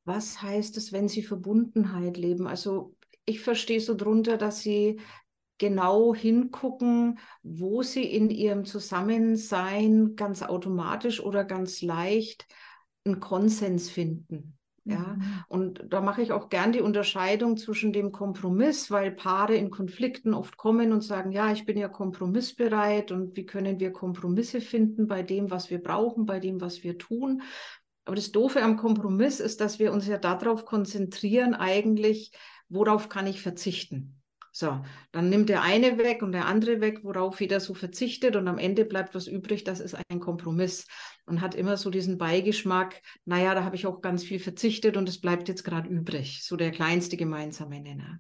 Was 0.05 0.41
heißt 0.41 0.77
es, 0.77 0.91
wenn 0.91 1.07
sie 1.07 1.23
Verbundenheit 1.23 2.17
leben? 2.17 2.47
Also 2.47 2.95
ich 3.25 3.41
verstehe 3.41 3.81
so 3.81 3.95
drunter, 3.95 4.37
dass 4.37 4.61
sie 4.61 4.99
genau 5.57 6.15
hingucken, 6.15 7.19
wo 7.43 7.83
sie 7.83 8.03
in 8.03 8.29
ihrem 8.29 8.63
Zusammensein 8.63 10.15
ganz 10.15 10.41
automatisch 10.41 11.19
oder 11.19 11.43
ganz 11.43 11.81
leicht 11.81 12.47
einen 13.05 13.19
Konsens 13.19 13.89
finden. 13.89 14.58
Ja, 14.89 15.15
mhm. 15.17 15.43
und 15.47 15.83
da 15.87 16.01
mache 16.01 16.21
ich 16.21 16.31
auch 16.31 16.49
gern 16.49 16.71
die 16.71 16.81
Unterscheidung 16.81 17.57
zwischen 17.57 17.93
dem 17.93 18.11
Kompromiss, 18.11 18.89
weil 18.91 19.11
Paare 19.11 19.55
in 19.55 19.69
Konflikten 19.69 20.33
oft 20.33 20.57
kommen 20.57 20.91
und 20.91 21.01
sagen, 21.01 21.31
ja, 21.31 21.51
ich 21.51 21.65
bin 21.65 21.77
ja 21.77 21.87
kompromissbereit 21.87 23.11
und 23.11 23.35
wie 23.37 23.45
können 23.45 23.79
wir 23.79 23.91
Kompromisse 23.91 24.61
finden 24.61 25.07
bei 25.07 25.23
dem, 25.23 25.51
was 25.51 25.69
wir 25.69 25.81
brauchen, 25.81 26.25
bei 26.25 26.39
dem, 26.39 26.61
was 26.61 26.83
wir 26.83 26.97
tun. 26.97 27.41
Aber 28.05 28.15
das 28.15 28.31
Doofe 28.31 28.63
am 28.63 28.77
Kompromiss 28.77 29.39
ist, 29.39 29.61
dass 29.61 29.77
wir 29.77 29.93
uns 29.93 30.07
ja 30.07 30.17
darauf 30.17 30.65
konzentrieren, 30.65 31.53
eigentlich, 31.53 32.31
worauf 32.67 33.07
kann 33.07 33.27
ich 33.27 33.41
verzichten? 33.41 34.18
So, 34.51 34.83
dann 35.11 35.29
nimmt 35.29 35.49
der 35.49 35.61
eine 35.61 35.97
weg 35.97 36.21
und 36.23 36.31
der 36.31 36.47
andere 36.47 36.81
weg, 36.81 37.03
worauf 37.03 37.39
jeder 37.39 37.59
so 37.59 37.73
verzichtet 37.73 38.35
und 38.35 38.47
am 38.47 38.57
Ende 38.57 38.83
bleibt 38.85 39.13
was 39.13 39.27
übrig, 39.27 39.63
das 39.63 39.79
ist 39.79 39.95
ein 40.09 40.19
Kompromiss 40.19 40.87
und 41.25 41.41
hat 41.41 41.55
immer 41.55 41.77
so 41.77 41.89
diesen 41.89 42.17
Beigeschmack, 42.17 43.01
naja, 43.25 43.53
da 43.53 43.63
habe 43.63 43.75
ich 43.75 43.85
auch 43.85 44.01
ganz 44.01 44.23
viel 44.23 44.39
verzichtet 44.39 44.97
und 44.97 45.07
es 45.07 45.21
bleibt 45.21 45.47
jetzt 45.47 45.63
gerade 45.63 45.89
übrig, 45.89 46.43
so 46.43 46.55
der 46.55 46.71
kleinste 46.71 47.15
gemeinsame 47.15 47.79
Nenner. 47.79 48.19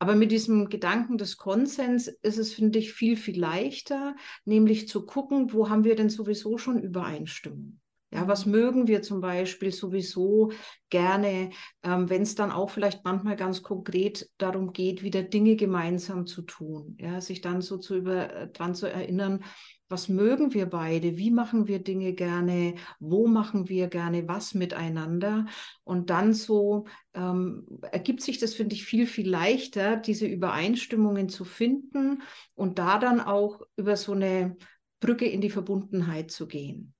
Aber 0.00 0.16
mit 0.16 0.32
diesem 0.32 0.68
Gedanken 0.68 1.16
des 1.16 1.36
Konsens 1.36 2.08
ist 2.08 2.36
es, 2.36 2.52
finde 2.52 2.80
ich, 2.80 2.92
viel, 2.92 3.16
viel 3.16 3.38
leichter, 3.38 4.16
nämlich 4.44 4.88
zu 4.88 5.06
gucken, 5.06 5.52
wo 5.52 5.68
haben 5.68 5.84
wir 5.84 5.94
denn 5.94 6.10
sowieso 6.10 6.58
schon 6.58 6.82
Übereinstimmung. 6.82 7.78
Ja, 8.12 8.28
was 8.28 8.44
mögen 8.44 8.88
wir 8.88 9.00
zum 9.00 9.22
Beispiel 9.22 9.72
sowieso 9.72 10.52
gerne, 10.90 11.48
ähm, 11.82 12.10
wenn 12.10 12.22
es 12.22 12.34
dann 12.34 12.52
auch 12.52 12.68
vielleicht 12.68 13.04
manchmal 13.04 13.36
ganz 13.36 13.62
konkret 13.62 14.28
darum 14.36 14.74
geht, 14.74 15.02
wieder 15.02 15.22
Dinge 15.22 15.56
gemeinsam 15.56 16.26
zu 16.26 16.42
tun. 16.42 16.96
Ja, 17.00 17.22
sich 17.22 17.40
dann 17.40 17.62
so 17.62 17.78
zu 17.78 17.96
über, 17.96 18.30
äh, 18.34 18.48
dran 18.48 18.74
zu 18.74 18.86
erinnern, 18.86 19.42
was 19.88 20.08
mögen 20.08 20.52
wir 20.52 20.66
beide, 20.66 21.16
wie 21.16 21.30
machen 21.30 21.68
wir 21.68 21.78
Dinge 21.78 22.12
gerne, 22.12 22.74
wo 22.98 23.26
machen 23.26 23.68
wir 23.68 23.88
gerne 23.88 24.28
was 24.28 24.52
miteinander. 24.52 25.46
Und 25.84 26.10
dann 26.10 26.34
so 26.34 26.86
ähm, 27.14 27.66
ergibt 27.92 28.22
sich 28.22 28.38
das, 28.38 28.54
finde 28.54 28.74
ich, 28.74 28.84
viel, 28.84 29.06
viel 29.06 29.28
leichter, 29.28 29.96
diese 29.96 30.26
Übereinstimmungen 30.26 31.28
zu 31.28 31.44
finden 31.44 32.22
und 32.54 32.78
da 32.78 32.98
dann 32.98 33.20
auch 33.20 33.62
über 33.76 33.96
so 33.96 34.12
eine 34.12 34.56
Brücke 35.00 35.26
in 35.26 35.40
die 35.40 35.50
Verbundenheit 35.50 36.30
zu 36.30 36.46
gehen. 36.46 36.94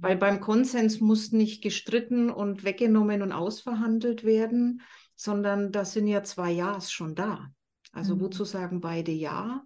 Weil 0.00 0.16
beim 0.16 0.40
Konsens 0.40 1.00
muss 1.00 1.32
nicht 1.32 1.62
gestritten 1.62 2.30
und 2.30 2.64
weggenommen 2.64 3.22
und 3.22 3.32
ausverhandelt 3.32 4.24
werden, 4.24 4.82
sondern 5.14 5.72
da 5.72 5.84
sind 5.84 6.06
ja 6.06 6.22
zwei 6.22 6.52
Ja's 6.52 6.90
schon 6.90 7.14
da. 7.14 7.50
Also 7.92 8.16
mhm. 8.16 8.20
wozu 8.20 8.44
sagen 8.44 8.80
beide 8.80 9.12
Ja? 9.12 9.64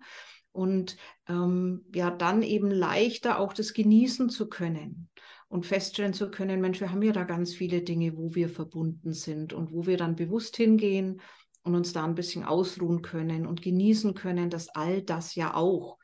Und 0.52 0.96
ähm, 1.28 1.84
ja, 1.94 2.10
dann 2.10 2.42
eben 2.42 2.70
leichter 2.70 3.38
auch 3.38 3.52
das 3.52 3.72
genießen 3.72 4.30
zu 4.30 4.48
können 4.48 5.08
und 5.48 5.66
feststellen 5.66 6.12
zu 6.12 6.30
können, 6.30 6.60
Mensch, 6.60 6.80
wir 6.80 6.90
haben 6.90 7.02
ja 7.02 7.12
da 7.12 7.24
ganz 7.24 7.54
viele 7.54 7.82
Dinge, 7.82 8.16
wo 8.16 8.34
wir 8.34 8.48
verbunden 8.48 9.12
sind 9.12 9.52
und 9.52 9.72
wo 9.72 9.86
wir 9.86 9.96
dann 9.96 10.16
bewusst 10.16 10.56
hingehen 10.56 11.20
und 11.62 11.74
uns 11.74 11.92
da 11.92 12.04
ein 12.04 12.14
bisschen 12.14 12.44
ausruhen 12.44 13.02
können 13.02 13.46
und 13.46 13.62
genießen 13.62 14.14
können, 14.14 14.48
dass 14.50 14.68
all 14.68 15.02
das 15.02 15.34
ja 15.34 15.54
auch 15.54 15.98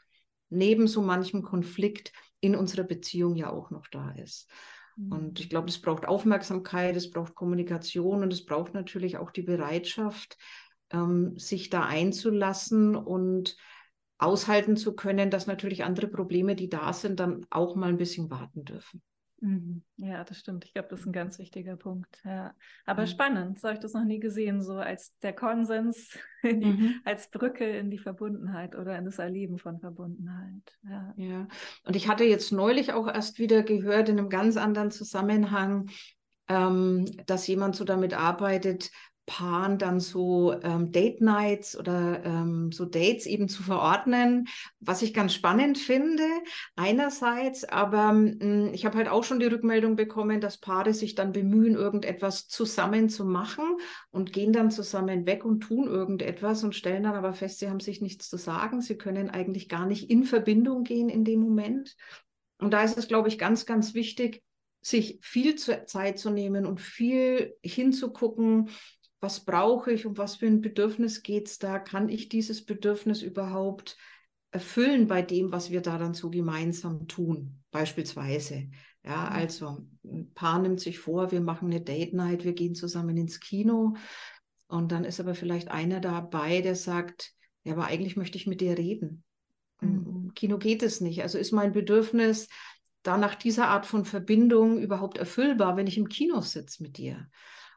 neben 0.49 0.87
so 0.87 1.03
manchem 1.03 1.43
Konflikt 1.43 2.13
in 2.47 2.57
unserer 2.57 2.85
Beziehung 2.85 3.37
ja 3.37 3.51
auch 3.51 3.71
noch 3.71 3.87
da 3.89 4.11
ist. 4.13 4.49
Und 5.11 5.41
ich 5.41 5.51
glaube, 5.51 5.69
es 5.69 5.81
braucht 5.81 6.09
Aufmerksamkeit, 6.09 6.97
es 6.97 7.11
braucht 7.11 7.35
Kommunikation 7.35 8.23
und 8.23 8.33
es 8.33 8.47
braucht 8.47 8.73
natürlich 8.73 9.19
auch 9.19 9.31
die 9.31 9.43
Bereitschaft, 9.43 10.39
ähm, 10.91 11.39
sich 11.39 11.69
da 11.69 11.83
einzulassen 11.83 12.97
und 12.97 13.57
aushalten 14.19 14.77
zu 14.77 14.95
können, 14.95 15.31
dass 15.31 15.47
natürlich 15.47 15.85
andere 15.85 16.09
Probleme, 16.09 16.57
die 16.57 16.71
da 16.71 16.93
sind, 16.95 17.21
dann 17.21 17.45
auch 17.51 17.77
mal 17.77 17.91
ein 17.91 17.99
bisschen 17.99 18.31
warten 18.31 18.65
dürfen. 18.65 19.03
Mhm. 19.41 19.83
Ja, 19.97 20.25
das 20.25 20.39
stimmt. 20.39 20.65
Ich 20.65 20.73
glaube, 20.73 20.89
das 20.89 21.01
ist 21.01 21.07
ein 21.07 21.13
ganz 21.13 21.39
wichtiger 21.39 21.77
Punkt. 21.77 22.21
Ja. 22.25 22.55
Aber 22.87 23.03
mhm. 23.03 23.07
spannend, 23.07 23.61
so 23.61 23.69
habe 23.69 23.75
ich 23.75 23.83
das 23.83 23.93
noch 23.93 24.05
nie 24.05 24.19
gesehen, 24.19 24.63
so 24.63 24.75
als 24.79 25.17
der 25.19 25.35
Konsens, 25.35 26.19
die, 26.43 26.55
mhm. 26.55 26.95
als 27.05 27.31
Brücke 27.31 27.65
in 27.65 27.91
die 27.91 27.99
Verbundenheit 27.99 28.75
oder 28.75 28.97
in 28.99 29.05
das 29.05 29.19
Erleben 29.19 29.59
von 29.59 29.79
Verbundenheit. 29.79 30.79
Ja. 30.89 31.15
ja. 31.17 31.49
Und 31.85 31.97
ich 31.97 32.09
hatte 32.09 32.25
jetzt 32.25 32.53
neulich 32.53 32.93
auch 32.93 33.07
erst 33.09 33.39
wieder 33.39 33.63
gehört 33.63 34.09
in 34.09 34.19
einem 34.19 34.31
ganz 34.31 34.57
anderen 34.57 34.91
Zusammenhang, 34.91 35.91
ähm, 36.49 37.05
dass 37.27 37.47
jemand 37.47 37.77
so 37.77 37.85
damit 37.85 38.15
arbeitet, 38.15 38.91
Paaren 39.27 39.77
dann 39.77 39.99
so 39.99 40.55
ähm, 40.63 40.93
Date 40.93 41.21
Nights 41.21 41.77
oder 41.77 42.25
ähm, 42.25 42.71
so 42.71 42.85
Dates 42.85 43.27
eben 43.27 43.49
zu 43.49 43.65
verordnen, 43.65 44.47
was 44.79 45.03
ich 45.03 45.13
ganz 45.13 45.35
spannend 45.35 45.79
finde 45.79 46.25
einerseits, 46.77 47.65
aber 47.65 48.13
mh, 48.13 48.41
hm, 48.41 48.71
ich 48.73 48.87
habe 48.87 48.97
halt 48.97 49.09
auch 49.09 49.25
schon 49.25 49.41
die 49.41 49.47
Rückmeldung 49.47 49.97
bekommen, 49.97 50.41
dass 50.41 50.59
Paare 50.59 50.95
sich 50.95 51.17
dann 51.17 51.33
bemühen, 51.33 51.75
irgendetwas 51.75 52.47
zusammen 52.47 53.09
zu 53.09 53.25
machen 53.25 53.65
und 54.11 54.33
gehen 54.33 54.53
dann 54.53 54.71
zusammen 54.71 55.27
weg 55.27 55.45
und 55.45 55.61
tun 55.61 55.89
irgendetwas 55.89 56.63
und 56.63 56.75
stellen 56.75 57.03
dann 57.03 57.15
aber 57.15 57.33
fest, 57.33 57.59
sie 57.59 57.69
haben 57.69 57.81
sich 57.81 58.01
nichts 58.01 58.31
zu 58.31 58.37
sagen, 58.37 58.81
sie 58.81 58.97
können 58.97 59.29
eigentlich 59.29 59.69
gar 59.69 59.87
nicht 59.87 60.09
in 60.09 60.25
Verbindung 60.25 60.85
gehen 60.85 61.09
in 61.09 61.25
dem 61.25 61.41
Moment. 61.41 61.97
Und 62.59 62.73
da 62.73 62.83
ist 62.83 62.97
es, 62.97 63.09
glaube 63.09 63.29
ich, 63.29 63.39
ganz, 63.39 63.67
ganz 63.67 63.95
wichtig, 63.95 64.43
sich 64.87 65.19
viel 65.21 65.57
Zeit 65.57 66.19
zu 66.19 66.31
nehmen 66.31 66.65
und 66.65 66.81
viel 66.81 67.57
hinzugucken, 67.63 68.71
was 69.21 69.41
brauche 69.41 69.93
ich, 69.93 70.07
um 70.07 70.17
was 70.19 70.37
für 70.37 70.47
ein 70.47 70.61
Bedürfnis 70.61 71.23
geht 71.23 71.49
es 71.49 71.59
da? 71.59 71.79
Kann 71.79 72.09
ich 72.09 72.29
dieses 72.29 72.65
Bedürfnis 72.65 73.23
überhaupt 73.23 73.97
erfüllen 74.51 75.07
bei 75.07 75.23
dem, 75.23 75.53
was 75.53 75.71
wir 75.71 75.81
da 75.81 75.99
dann 75.99 76.15
so 76.15 76.31
gemeinsam 76.31 77.09
tun, 77.09 77.63
beispielsweise? 77.71 78.69
Ja, 79.05 79.31
mhm. 79.31 79.37
also 79.37 79.87
ein 80.05 80.33
Paar 80.35 80.59
nimmt 80.59 80.81
sich 80.81 80.99
vor, 80.99 81.31
wir 81.31 81.41
machen 81.41 81.71
eine 81.71 81.81
Date 81.81 82.13
Night, 82.13 82.45
wir 82.45 82.53
gehen 82.53 82.75
zusammen 82.75 83.17
ins 83.17 83.41
Kino 83.41 83.97
und 84.69 84.93
dann 84.93 85.05
ist 85.05 85.21
aber 85.21 85.35
vielleicht 85.35 85.69
einer 85.69 86.01
dabei, 86.01 86.61
der 86.61 86.75
sagt, 86.75 87.33
ja, 87.65 87.73
aber 87.73 87.87
eigentlich 87.87 88.17
möchte 88.17 88.37
ich 88.37 88.47
mit 88.47 88.61
dir 88.61 88.77
reden. 88.77 89.25
Mhm. 89.81 90.33
Kino 90.35 90.59
geht 90.59 90.83
es 90.83 91.01
nicht. 91.01 91.23
Also 91.23 91.39
ist 91.39 91.53
mein 91.53 91.73
Bedürfnis 91.73 92.49
da 93.03 93.17
nach 93.17 93.37
dieser 93.37 93.69
Art 93.69 93.87
von 93.87 94.05
Verbindung 94.05 94.79
überhaupt 94.79 95.19
erfüllbar, 95.19 95.77
wenn 95.77 95.87
ich 95.87 95.97
im 95.97 96.09
Kino 96.09 96.41
sitze 96.41 96.83
mit 96.83 96.99
dir? 96.99 97.29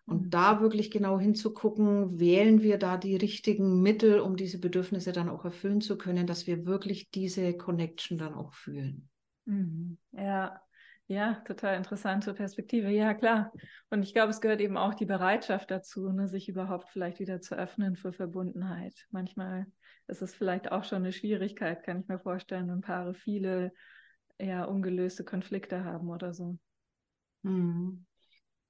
Und 0.10 0.24
mhm. 0.24 0.30
da 0.30 0.62
wirklich 0.62 0.90
genau 0.92 1.20
hinzugucken, 1.20 2.20
wählen 2.20 2.62
wir 2.62 2.78
da 2.78 2.98
die 2.98 3.16
richtigen 3.16 3.82
Mittel, 3.82 4.20
um 4.20 4.36
diese 4.36 4.60
Bedürfnisse 4.60 5.12
dann 5.12 5.30
auch 5.30 5.46
erfüllen 5.46 5.82
zu 5.82 5.98
können, 5.98 6.26
dass 6.26 6.48
wir 6.48 6.66
wirklich 6.66 7.12
diese 7.12 7.56
Connection 7.56 8.18
dann 8.18 8.34
auch 8.34 8.54
fühlen. 8.54 9.10
Mhm. 9.46 9.98
Ja, 10.12 10.62
ja, 11.08 11.42
total 11.46 11.76
interessante 11.76 12.34
Perspektive. 12.34 12.90
Ja, 12.90 13.14
klar. 13.16 13.52
Und 13.90 14.04
ich 14.04 14.14
glaube, 14.14 14.30
es 14.30 14.42
gehört 14.42 14.62
eben 14.62 14.78
auch 14.78 14.94
die 14.94 15.08
Bereitschaft 15.08 15.72
dazu, 15.72 16.12
ne, 16.12 16.28
sich 16.28 16.50
überhaupt 16.50 16.90
vielleicht 16.90 17.20
wieder 17.20 17.42
zu 17.42 17.56
öffnen 17.56 17.96
für 17.96 18.14
Verbundenheit. 18.14 19.08
Manchmal 19.10 19.66
ist 20.08 20.22
es 20.22 20.36
vielleicht 20.36 20.72
auch 20.72 20.84
schon 20.84 21.00
eine 21.00 21.12
Schwierigkeit, 21.12 21.84
kann 21.84 22.02
ich 22.02 22.08
mir 22.08 22.20
vorstellen, 22.20 22.68
wenn 22.70 22.82
Paare 22.82 23.16
viele 23.16 23.72
ja, 24.40 24.66
ungelöste 24.66 25.24
Konflikte 25.24 25.84
haben 25.84 26.10
oder 26.10 26.34
so. 26.34 26.58
Mhm. 27.42 28.06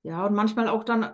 Ja, 0.04 0.26
und 0.26 0.34
manchmal 0.34 0.70
auch 0.70 0.84
dann 0.84 1.14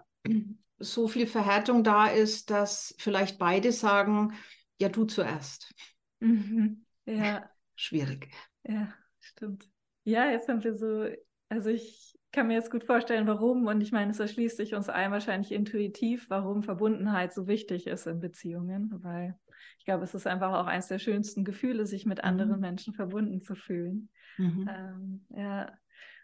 so 0.78 1.08
viel 1.08 1.28
Verhärtung 1.28 1.84
da 1.84 2.08
ist, 2.08 2.50
dass 2.50 2.96
vielleicht 2.98 3.40
beide 3.40 3.72
sagen, 3.72 4.34
ja, 4.80 4.90
du 4.90 5.06
zuerst. 5.06 5.74
Mhm. 6.20 6.86
Ja. 7.06 7.50
Schwierig. 7.76 8.30
Ja, 8.64 8.94
stimmt. 9.20 9.70
Ja, 10.04 10.30
jetzt 10.30 10.48
haben 10.48 10.64
wir 10.64 10.76
so, 10.76 11.08
also 11.50 11.70
ich 11.70 12.18
kann 12.32 12.48
mir 12.48 12.56
jetzt 12.56 12.72
gut 12.72 12.84
vorstellen, 12.84 13.28
warum, 13.28 13.66
und 13.68 13.82
ich 13.82 13.92
meine, 13.92 14.12
es 14.12 14.20
erschließt 14.20 14.58
sich 14.58 14.76
uns 14.76 14.90
allen 14.90 15.12
wahrscheinlich 15.12 15.52
intuitiv, 15.52 16.30
warum 16.30 16.64
Verbundenheit 16.64 17.34
so 17.34 17.48
wichtig 17.48 17.88
ist 17.88 18.08
in 18.08 18.20
Beziehungen, 18.20 18.92
weil 19.04 19.40
ich 19.80 19.86
glaube, 19.86 20.04
es 20.04 20.14
ist 20.14 20.28
einfach 20.28 20.54
auch 20.54 20.68
eines 20.68 20.88
der 20.88 21.00
schönsten 21.00 21.46
Gefühle, 21.46 21.86
sich 21.86 22.06
mit 22.06 22.24
anderen 22.24 22.56
mhm. 22.56 22.60
Menschen 22.60 22.94
verbunden 22.94 23.42
zu 23.42 23.56
fühlen. 23.56 24.10
Mhm. 24.38 24.70
Ähm, 24.70 25.26
ja. 25.30 25.72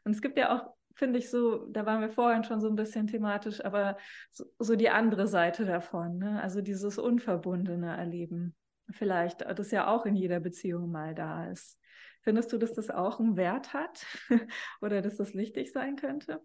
Und 0.03 0.11
es 0.11 0.21
gibt 0.21 0.37
ja 0.37 0.55
auch 0.55 0.73
finde 0.95 1.19
ich 1.19 1.29
so, 1.29 1.65
da 1.67 1.85
waren 1.85 2.01
wir 2.01 2.09
vorhin 2.09 2.43
schon 2.43 2.61
so 2.61 2.67
ein 2.67 2.75
bisschen 2.75 3.07
thematisch, 3.07 3.63
aber 3.63 3.97
so, 4.31 4.45
so 4.59 4.75
die 4.75 4.89
andere 4.89 5.27
Seite 5.27 5.65
davon, 5.65 6.17
ne? 6.17 6.41
also 6.41 6.61
dieses 6.61 6.97
unverbundene 6.97 7.95
Erleben. 7.95 8.55
Vielleicht, 8.91 9.41
äh, 9.43 9.55
das 9.55 9.71
ja 9.71 9.87
auch 9.87 10.05
in 10.05 10.15
jeder 10.15 10.39
Beziehung 10.39 10.91
mal 10.91 11.15
da 11.15 11.49
ist. 11.49 11.77
Findest 12.23 12.53
du, 12.53 12.57
dass 12.57 12.73
das 12.73 12.89
auch 12.89 13.19
einen 13.19 13.35
Wert 13.35 13.73
hat 13.73 14.05
oder 14.81 15.01
dass 15.01 15.17
das 15.17 15.33
wichtig 15.33 15.71
sein 15.71 15.95
könnte? 15.95 16.41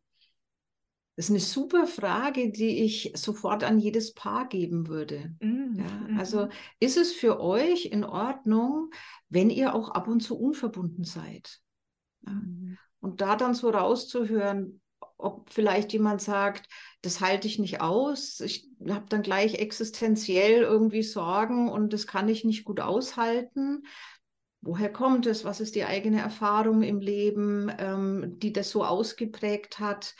Das 1.16 1.26
ist 1.26 1.30
eine 1.30 1.40
super 1.40 1.86
Frage, 1.86 2.50
die 2.50 2.84
ich 2.84 3.12
sofort 3.14 3.64
an 3.64 3.78
jedes 3.78 4.12
Paar 4.12 4.48
geben 4.48 4.86
würde. 4.86 5.34
Mm, 5.40 5.78
ja, 5.78 6.08
mhm. 6.08 6.18
also 6.18 6.48
ist 6.78 6.98
es 6.98 7.12
für 7.12 7.40
euch 7.40 7.86
in 7.86 8.04
Ordnung, 8.04 8.90
wenn 9.30 9.48
ihr 9.48 9.74
auch 9.74 9.88
ab 9.90 10.08
und 10.08 10.20
zu 10.20 10.38
unverbunden 10.38 11.04
seid? 11.04 11.60
Ja. 12.26 12.32
Mm. 12.32 12.78
Und 13.00 13.20
da 13.20 13.36
dann 13.36 13.54
so 13.54 13.70
rauszuhören, 13.70 14.80
ob 15.18 15.50
vielleicht 15.50 15.92
jemand 15.92 16.20
sagt, 16.20 16.68
das 17.02 17.20
halte 17.20 17.46
ich 17.46 17.58
nicht 17.58 17.80
aus, 17.80 18.40
ich 18.40 18.68
habe 18.88 19.06
dann 19.08 19.22
gleich 19.22 19.54
existenziell 19.54 20.62
irgendwie 20.62 21.02
Sorgen 21.02 21.68
und 21.68 21.92
das 21.92 22.06
kann 22.06 22.28
ich 22.28 22.44
nicht 22.44 22.64
gut 22.64 22.80
aushalten. 22.80 23.84
Woher 24.60 24.92
kommt 24.92 25.26
es? 25.26 25.44
Was 25.44 25.60
ist 25.60 25.74
die 25.74 25.84
eigene 25.84 26.20
Erfahrung 26.20 26.82
im 26.82 27.00
Leben, 27.00 27.70
ähm, 27.78 28.38
die 28.38 28.52
das 28.52 28.70
so 28.70 28.84
ausgeprägt 28.84 29.78
hat? 29.78 30.14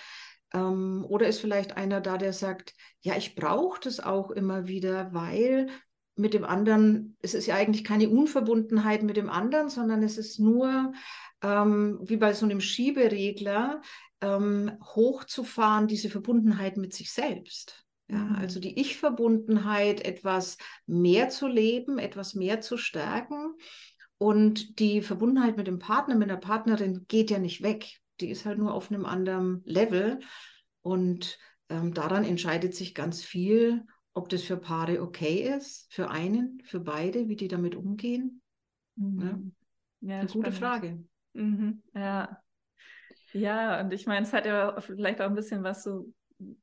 Ähm, 0.53 1.05
oder 1.09 1.27
ist 1.27 1.41
vielleicht 1.41 1.77
einer 1.77 2.01
da, 2.01 2.17
der 2.17 2.33
sagt, 2.33 2.75
ja, 3.01 3.17
ich 3.17 3.35
brauche 3.35 3.81
das 3.81 4.01
auch 4.01 4.31
immer 4.31 4.69
wieder, 4.69 5.13
weil 5.13 5.69
mit 6.17 6.35
dem 6.35 6.45
anderen, 6.45 7.17
es 7.21 7.35
ist 7.35 7.47
ja 7.47 7.55
eigentlich 7.55 7.85
keine 7.85 8.09
Unverbundenheit 8.09 9.03
mit 9.03 9.17
dem 9.17 9.31
anderen, 9.31 9.69
sondern 9.69 10.03
es 10.03 10.19
ist 10.19 10.39
nur 10.41 10.93
ähm, 11.43 11.99
wie 12.03 12.17
bei 12.17 12.33
so 12.33 12.47
einem 12.47 12.61
Schieberegler 12.61 13.83
ähm, 14.23 14.73
hochzufahren, 14.83 15.87
diese 15.87 16.09
Verbundenheit 16.09 16.79
mit 16.79 16.95
sich 16.95 17.13
selbst. 17.13 17.87
Ja, 18.09 18.19
mhm. 18.19 18.37
also 18.37 18.61
die 18.61 18.81
Ich-Verbundenheit, 18.81 20.05
etwas 20.05 20.59
mehr 20.87 21.29
zu 21.29 21.49
leben, 21.49 21.99
etwas 21.99 22.35
mehr 22.35 22.61
zu 22.61 22.77
stärken. 22.77 23.55
Und 24.19 24.79
die 24.79 25.03
Verbundenheit 25.03 25.59
mit 25.59 25.67
dem 25.67 25.79
Partner, 25.79 26.15
mit 26.15 26.31
der 26.31 26.37
Partnerin 26.37 27.05
geht 27.09 27.31
ja 27.31 27.39
nicht 27.39 27.63
weg. 27.63 28.01
Die 28.21 28.31
ist 28.31 28.47
halt 28.47 28.59
nur 28.59 28.73
auf 28.73 28.91
einem 28.91 29.05
anderen 29.05 29.63
Level. 29.67 30.21
Und 30.81 31.39
ähm, 31.69 31.93
daran 31.93 32.25
entscheidet 32.25 32.75
sich 32.75 32.95
ganz 32.95 33.23
viel, 33.23 33.85
ob 34.17 34.31
das 34.31 34.43
für 34.43 34.57
Paare 34.57 35.03
okay 35.03 35.55
ist, 35.57 35.93
für 35.93 36.11
einen, 36.11 36.63
für 36.65 36.81
beide, 36.81 37.29
wie 37.29 37.37
die 37.37 37.49
damit 37.49 37.75
umgehen. 37.75 38.41
Mhm. 38.97 39.53
Ja, 40.01 40.15
ja, 40.15 40.21
eine 40.21 40.29
gute 40.29 40.53
Frage. 40.53 41.05
Mhm, 41.35 41.83
ja. 41.95 42.41
Ja, 43.35 43.81
und 43.81 43.93
ich 43.93 44.07
meine, 44.07 44.25
es 44.25 44.33
hat 44.33 44.47
ja 44.47 44.81
vielleicht 44.81 45.21
auch 45.21 45.27
ein 45.27 45.35
bisschen 45.35 45.63
was 45.63 45.83
so 45.83 46.13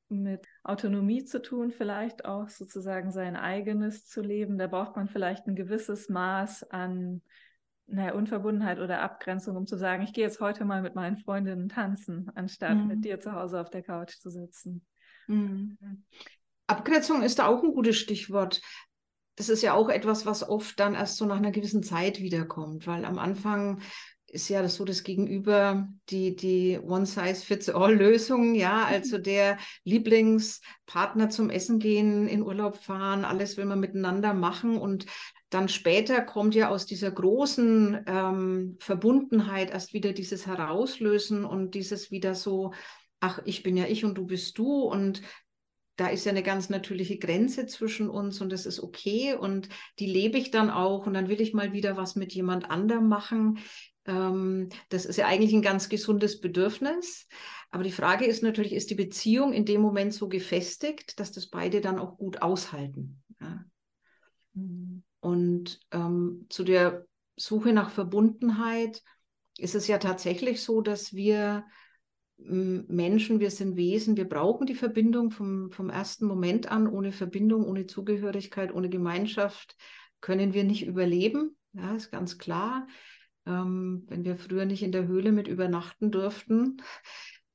mit 0.09 0.47
Autonomie 0.63 1.25
zu 1.25 1.41
tun, 1.41 1.71
vielleicht 1.71 2.25
auch 2.25 2.49
sozusagen 2.49 3.11
sein 3.11 3.35
eigenes 3.35 4.07
zu 4.07 4.21
leben. 4.21 4.57
Da 4.57 4.65
braucht 4.65 4.95
man 4.95 5.07
vielleicht 5.07 5.45
ein 5.45 5.55
gewisses 5.55 6.09
Maß 6.09 6.71
an 6.71 7.21
naja, 7.85 8.13
Unverbundenheit 8.13 8.79
oder 8.79 9.01
Abgrenzung, 9.01 9.57
um 9.57 9.67
zu 9.67 9.77
sagen, 9.77 10.01
ich 10.01 10.13
gehe 10.13 10.23
jetzt 10.23 10.39
heute 10.39 10.65
mal 10.65 10.81
mit 10.81 10.95
meinen 10.95 11.17
Freundinnen 11.17 11.69
tanzen, 11.69 12.31
anstatt 12.33 12.77
mhm. 12.77 12.87
mit 12.87 13.05
dir 13.05 13.19
zu 13.19 13.33
Hause 13.33 13.61
auf 13.61 13.69
der 13.69 13.83
Couch 13.83 14.17
zu 14.17 14.31
sitzen. 14.31 14.83
Mhm. 15.27 15.77
Abgrenzung 16.77 17.23
ist 17.23 17.39
da 17.39 17.47
auch 17.47 17.63
ein 17.63 17.73
gutes 17.73 17.97
Stichwort. 17.97 18.61
Das 19.35 19.49
ist 19.49 19.63
ja 19.63 19.73
auch 19.73 19.89
etwas, 19.89 20.25
was 20.25 20.47
oft 20.47 20.79
dann 20.79 20.93
erst 20.93 21.17
so 21.17 21.25
nach 21.25 21.37
einer 21.37 21.51
gewissen 21.51 21.83
Zeit 21.83 22.19
wiederkommt, 22.19 22.85
weil 22.85 23.05
am 23.05 23.17
Anfang 23.17 23.81
ist 24.33 24.49
ja 24.49 24.63
das 24.63 24.75
so 24.75 24.83
das 24.85 25.03
Gegenüber, 25.03 25.87
die, 26.09 26.35
die 26.35 26.79
One-Size-Fits-All-Lösung, 26.79 28.55
ja, 28.55 28.83
also 28.85 29.19
der 29.19 29.57
Lieblingspartner 29.83 31.29
zum 31.29 31.51
Essen 31.51 31.77
gehen, 31.77 32.27
in 32.27 32.41
Urlaub 32.41 32.77
fahren, 32.77 33.25
alles 33.25 33.57
will 33.57 33.65
man 33.65 33.79
miteinander 33.79 34.33
machen 34.33 34.77
und 34.77 35.05
dann 35.51 35.69
später 35.69 36.21
kommt 36.21 36.55
ja 36.55 36.69
aus 36.69 36.87
dieser 36.87 37.11
großen 37.11 38.05
ähm, 38.07 38.77
Verbundenheit 38.79 39.69
erst 39.69 39.93
wieder 39.93 40.11
dieses 40.13 40.47
Herauslösen 40.47 41.45
und 41.45 41.75
dieses 41.75 42.09
wieder 42.09 42.33
so, 42.33 42.73
ach, 43.19 43.39
ich 43.45 43.61
bin 43.61 43.77
ja 43.77 43.85
ich 43.85 44.03
und 44.03 44.15
du 44.15 44.25
bist 44.25 44.57
du 44.57 44.81
und 44.81 45.21
da 45.95 46.07
ist 46.07 46.25
ja 46.25 46.31
eine 46.31 46.43
ganz 46.43 46.69
natürliche 46.69 47.17
Grenze 47.17 47.67
zwischen 47.67 48.09
uns 48.09 48.41
und 48.41 48.51
das 48.51 48.65
ist 48.65 48.81
okay 48.81 49.35
und 49.35 49.69
die 49.99 50.07
lebe 50.07 50.37
ich 50.37 50.49
dann 50.51 50.69
auch 50.69 51.05
und 51.05 51.13
dann 51.13 51.29
will 51.29 51.39
ich 51.39 51.53
mal 51.53 51.73
wieder 51.73 51.97
was 51.97 52.15
mit 52.15 52.33
jemand 52.33 52.69
anderem 52.71 53.07
machen. 53.07 53.59
Ähm, 54.05 54.69
das 54.89 55.05
ist 55.05 55.17
ja 55.17 55.27
eigentlich 55.27 55.53
ein 55.53 55.61
ganz 55.61 55.89
gesundes 55.89 56.41
Bedürfnis. 56.41 57.27
Aber 57.69 57.83
die 57.83 57.91
Frage 57.91 58.25
ist 58.25 58.43
natürlich, 58.43 58.73
ist 58.73 58.89
die 58.89 58.95
Beziehung 58.95 59.53
in 59.53 59.65
dem 59.65 59.81
Moment 59.81 60.13
so 60.13 60.27
gefestigt, 60.27 61.19
dass 61.19 61.31
das 61.31 61.47
beide 61.47 61.81
dann 61.81 61.99
auch 61.99 62.17
gut 62.17 62.41
aushalten? 62.41 63.23
Ja. 63.39 63.65
Mhm. 64.53 65.03
Und 65.19 65.79
ähm, 65.91 66.47
zu 66.49 66.63
der 66.63 67.05
Suche 67.35 67.71
nach 67.71 67.91
Verbundenheit 67.91 69.01
ist 69.57 69.75
es 69.75 69.87
ja 69.87 69.97
tatsächlich 69.97 70.61
so, 70.61 70.81
dass 70.81 71.13
wir 71.13 71.65
Menschen, 72.37 73.39
wir 73.39 73.51
sind 73.51 73.75
Wesen, 73.75 74.17
wir 74.17 74.27
brauchen 74.27 74.65
die 74.65 74.75
Verbindung 74.75 75.31
vom, 75.31 75.71
vom 75.71 75.89
ersten 75.89 76.25
Moment 76.25 76.71
an. 76.71 76.87
Ohne 76.87 77.11
Verbindung, 77.11 77.65
ohne 77.65 77.87
Zugehörigkeit, 77.87 78.73
ohne 78.73 78.89
Gemeinschaft 78.89 79.77
können 80.19 80.53
wir 80.53 80.63
nicht 80.63 80.85
überleben. 80.85 81.55
Ja, 81.73 81.95
ist 81.95 82.11
ganz 82.11 82.37
klar. 82.37 82.87
Ähm, 83.45 84.03
wenn 84.07 84.23
wir 84.23 84.37
früher 84.37 84.65
nicht 84.65 84.83
in 84.83 84.91
der 84.91 85.07
Höhle 85.07 85.31
mit 85.31 85.47
übernachten 85.47 86.11
durften, 86.11 86.77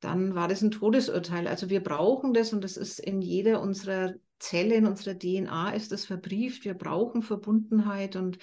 dann 0.00 0.34
war 0.34 0.48
das 0.48 0.62
ein 0.62 0.70
Todesurteil. 0.70 1.48
Also 1.48 1.70
wir 1.70 1.82
brauchen 1.82 2.34
das 2.34 2.52
und 2.52 2.62
das 2.62 2.76
ist 2.76 3.00
in 3.00 3.20
jeder 3.20 3.60
unserer 3.60 4.14
Zelle, 4.38 4.76
in 4.76 4.86
unserer 4.86 5.18
DNA 5.18 5.70
ist 5.70 5.92
das 5.92 6.04
verbrieft. 6.04 6.64
Wir 6.64 6.74
brauchen 6.74 7.22
Verbundenheit 7.22 8.16
und 8.16 8.38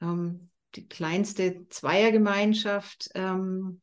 ähm, 0.00 0.50
die 0.74 0.88
kleinste 0.88 1.66
Zweiergemeinschaft 1.68 3.10
ähm, 3.14 3.80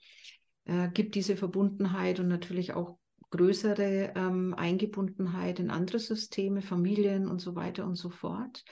äh, 0.65 0.89
gibt 0.89 1.15
diese 1.15 1.35
Verbundenheit 1.35 2.19
und 2.19 2.27
natürlich 2.27 2.73
auch 2.73 2.97
größere 3.31 4.13
ähm, 4.15 4.53
Eingebundenheit 4.53 5.59
in 5.59 5.71
andere 5.71 5.99
Systeme, 5.99 6.61
Familien 6.61 7.27
und 7.27 7.39
so 7.39 7.55
weiter 7.55 7.85
und 7.85 7.95
so 7.95 8.09
fort. 8.09 8.63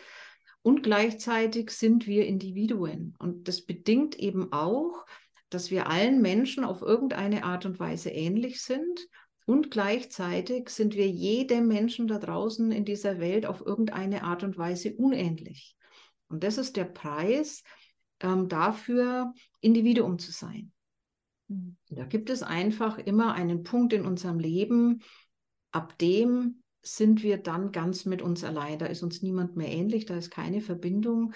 Und 0.61 0.83
gleichzeitig 0.83 1.71
sind 1.71 2.05
wir 2.05 2.27
Individuen. 2.27 3.15
Und 3.19 3.47
das 3.47 3.65
bedingt 3.65 4.19
eben 4.19 4.51
auch, 4.51 5.05
dass 5.49 5.71
wir 5.71 5.87
allen 5.87 6.21
Menschen 6.21 6.63
auf 6.63 6.81
irgendeine 6.81 7.43
Art 7.43 7.65
und 7.65 7.79
Weise 7.79 8.09
ähnlich 8.09 8.61
sind. 8.61 9.07
Und 9.45 9.71
gleichzeitig 9.71 10.69
sind 10.69 10.95
wir 10.95 11.07
jedem 11.07 11.67
Menschen 11.67 12.07
da 12.07 12.19
draußen 12.19 12.71
in 12.71 12.85
dieser 12.85 13.19
Welt 13.19 13.45
auf 13.45 13.65
irgendeine 13.65 14.23
Art 14.23 14.43
und 14.43 14.57
Weise 14.57 14.93
unähnlich. 14.93 15.75
Und 16.27 16.43
das 16.43 16.59
ist 16.59 16.75
der 16.75 16.85
Preis 16.85 17.63
ähm, 18.19 18.47
dafür, 18.47 19.33
Individuum 19.61 20.19
zu 20.19 20.31
sein. 20.31 20.71
Da 21.89 22.05
gibt 22.05 22.29
es 22.29 22.43
einfach 22.43 22.97
immer 22.97 23.33
einen 23.33 23.63
Punkt 23.63 23.93
in 23.93 24.05
unserem 24.05 24.39
Leben, 24.39 25.01
ab 25.71 25.97
dem 25.97 26.63
sind 26.81 27.23
wir 27.23 27.37
dann 27.37 27.71
ganz 27.71 28.05
mit 28.05 28.21
uns 28.21 28.43
allein. 28.43 28.79
Da 28.79 28.85
ist 28.85 29.03
uns 29.03 29.21
niemand 29.21 29.55
mehr 29.55 29.69
ähnlich, 29.69 30.05
da 30.05 30.15
ist 30.15 30.31
keine 30.31 30.61
Verbindung. 30.61 31.33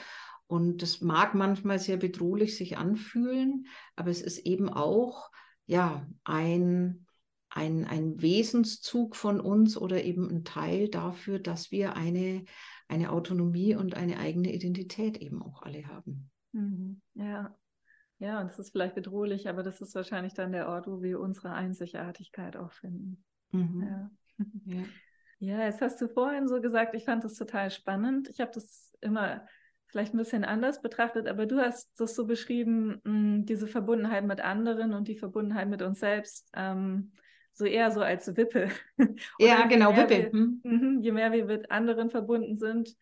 Und 0.47 0.81
das 0.81 1.01
mag 1.01 1.33
manchmal 1.35 1.79
sehr 1.79 1.97
bedrohlich 1.97 2.55
sich 2.55 2.77
anfühlen, 2.77 3.67
aber 3.95 4.11
es 4.11 4.21
ist 4.21 4.39
eben 4.39 4.69
auch 4.69 5.31
ja 5.65 6.07
ein, 6.23 7.07
ein, 7.49 7.85
ein 7.85 8.21
Wesenszug 8.21 9.15
von 9.15 9.39
uns 9.39 9.77
oder 9.77 10.03
eben 10.03 10.29
ein 10.29 10.43
Teil 10.43 10.89
dafür, 10.89 11.39
dass 11.39 11.71
wir 11.71 11.95
eine, 11.95 12.45
eine 12.87 13.11
Autonomie 13.11 13.75
und 13.75 13.95
eine 13.95 14.19
eigene 14.19 14.53
Identität 14.53 15.17
eben 15.17 15.41
auch 15.41 15.63
alle 15.63 15.87
haben. 15.87 16.29
Mhm. 16.51 17.01
Ja. 17.15 17.55
Ja, 18.19 18.39
und 18.39 18.49
das 18.49 18.59
ist 18.59 18.71
vielleicht 18.71 18.95
bedrohlich, 18.95 19.49
aber 19.49 19.63
das 19.63 19.81
ist 19.81 19.95
wahrscheinlich 19.95 20.33
dann 20.33 20.51
der 20.51 20.69
Ort, 20.69 20.87
wo 20.87 21.01
wir 21.01 21.19
unsere 21.19 21.53
Einzigartigkeit 21.53 22.55
auch 22.55 22.71
finden. 22.71 23.23
Mhm. 23.51 23.83
Ja. 23.83 24.11
ja. 24.65 24.83
Ja, 25.39 25.65
jetzt 25.65 25.81
hast 25.81 25.99
du 25.99 26.07
vorhin 26.07 26.47
so 26.47 26.61
gesagt, 26.61 26.95
ich 26.95 27.03
fand 27.03 27.25
das 27.25 27.33
total 27.33 27.69
spannend. 27.69 28.29
Ich 28.29 28.39
habe 28.39 28.51
das 28.53 28.95
immer 29.01 29.45
vielleicht 29.87 30.13
ein 30.13 30.17
bisschen 30.17 30.45
anders 30.45 30.81
betrachtet, 30.81 31.27
aber 31.27 31.45
du 31.45 31.59
hast 31.59 31.99
das 31.99 32.15
so 32.15 32.25
beschrieben, 32.25 33.01
mh, 33.03 33.11
hm, 33.11 33.45
diese 33.45 33.67
Verbundenheit 33.67 34.23
mit 34.23 34.39
anderen 34.39 34.93
und 34.93 35.09
die 35.09 35.17
Verbundenheit 35.17 35.67
mit 35.67 35.81
uns 35.81 35.99
selbst, 35.99 36.49
ähm, 36.55 37.11
so 37.51 37.65
eher 37.65 37.91
so 37.91 37.99
als 37.99 38.35
Wippe. 38.37 38.69
ja, 39.37 39.67
genau, 39.67 39.95
Wippe. 39.97 40.31
Wir, 40.31 40.49
mh, 40.63 41.01
je 41.01 41.11
mehr 41.11 41.33
wir 41.33 41.43
mit 41.43 41.69
anderen 41.69 42.09
verbunden 42.09 42.57
sind, 42.57 42.95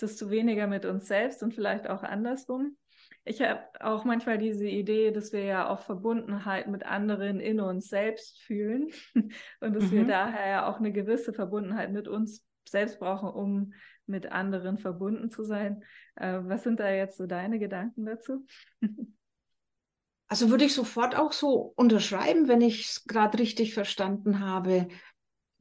desto 0.00 0.30
weniger 0.30 0.68
mit 0.68 0.86
uns 0.86 1.08
selbst 1.08 1.42
und 1.42 1.52
vielleicht 1.52 1.90
auch 1.90 2.04
andersrum. 2.04 2.76
Ich 3.24 3.40
habe 3.40 3.60
auch 3.80 4.04
manchmal 4.04 4.36
diese 4.36 4.66
Idee, 4.66 5.12
dass 5.12 5.32
wir 5.32 5.44
ja 5.44 5.68
auch 5.68 5.80
Verbundenheit 5.80 6.66
mit 6.66 6.84
anderen 6.84 7.38
in 7.38 7.60
uns 7.60 7.88
selbst 7.88 8.40
fühlen 8.40 8.90
und 9.60 9.74
dass 9.74 9.84
mhm. 9.84 9.90
wir 9.92 10.04
daher 10.06 10.48
ja 10.48 10.66
auch 10.68 10.78
eine 10.78 10.92
gewisse 10.92 11.32
Verbundenheit 11.32 11.92
mit 11.92 12.08
uns 12.08 12.44
selbst 12.68 12.98
brauchen, 12.98 13.28
um 13.28 13.72
mit 14.06 14.32
anderen 14.32 14.78
verbunden 14.78 15.30
zu 15.30 15.44
sein. 15.44 15.84
Äh, 16.16 16.40
was 16.42 16.64
sind 16.64 16.80
da 16.80 16.90
jetzt 16.90 17.16
so 17.16 17.26
deine 17.26 17.58
Gedanken 17.58 18.06
dazu? 18.06 18.46
Also 20.28 20.48
würde 20.48 20.64
ich 20.64 20.72
sofort 20.72 21.14
auch 21.14 21.32
so 21.32 21.74
unterschreiben, 21.76 22.48
wenn 22.48 22.62
ich 22.62 22.86
es 22.86 23.04
gerade 23.04 23.38
richtig 23.38 23.74
verstanden 23.74 24.40
habe. 24.40 24.88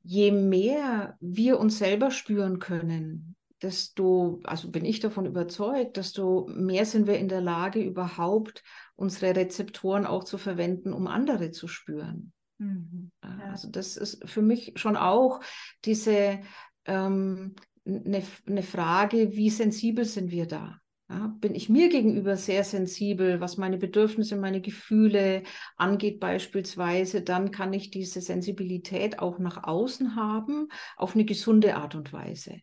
Je 0.01 0.31
mehr 0.31 1.17
wir 1.19 1.59
uns 1.59 1.77
selber 1.77 2.09
spüren 2.09 2.59
können, 2.59 3.35
desto, 3.61 4.39
also 4.43 4.71
bin 4.71 4.85
ich 4.85 4.99
davon 4.99 5.25
überzeugt, 5.25 5.97
desto 5.97 6.47
mehr 6.47 6.85
sind 6.85 7.07
wir 7.07 7.17
in 7.17 7.27
der 7.27 7.41
Lage, 7.41 7.81
überhaupt 7.81 8.63
unsere 8.95 9.35
Rezeptoren 9.35 10.05
auch 10.05 10.23
zu 10.23 10.37
verwenden, 10.37 10.93
um 10.93 11.07
andere 11.07 11.51
zu 11.51 11.67
spüren. 11.67 12.33
Mhm, 12.57 13.11
ja. 13.23 13.49
Also 13.49 13.69
das 13.69 13.97
ist 13.97 14.27
für 14.29 14.41
mich 14.41 14.73
schon 14.75 14.95
auch 14.95 15.41
diese 15.85 16.39
ähm, 16.85 17.55
eine, 17.85 18.23
eine 18.47 18.63
Frage, 18.63 19.35
wie 19.35 19.49
sensibel 19.49 20.05
sind 20.05 20.31
wir 20.31 20.47
da? 20.47 20.77
Ja, 21.09 21.35
bin 21.39 21.55
ich 21.55 21.67
mir 21.67 21.89
gegenüber 21.89 22.37
sehr 22.37 22.63
sensibel, 22.63 23.41
was 23.41 23.57
meine 23.57 23.77
Bedürfnisse, 23.77 24.37
meine 24.37 24.61
Gefühle 24.61 25.43
angeht 25.75 26.21
beispielsweise, 26.21 27.21
dann 27.21 27.51
kann 27.51 27.73
ich 27.73 27.91
diese 27.91 28.21
Sensibilität 28.21 29.19
auch 29.19 29.37
nach 29.37 29.63
außen 29.63 30.15
haben, 30.15 30.69
auf 30.95 31.13
eine 31.13 31.25
gesunde 31.25 31.75
Art 31.75 31.95
und 31.95 32.13
Weise. 32.13 32.59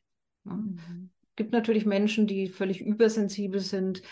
Es 0.50 0.88
mhm. 0.88 1.10
gibt 1.36 1.52
natürlich 1.52 1.86
Menschen, 1.86 2.26
die 2.26 2.48
völlig 2.48 2.80
übersensibel 2.80 3.60
sind 3.60 4.02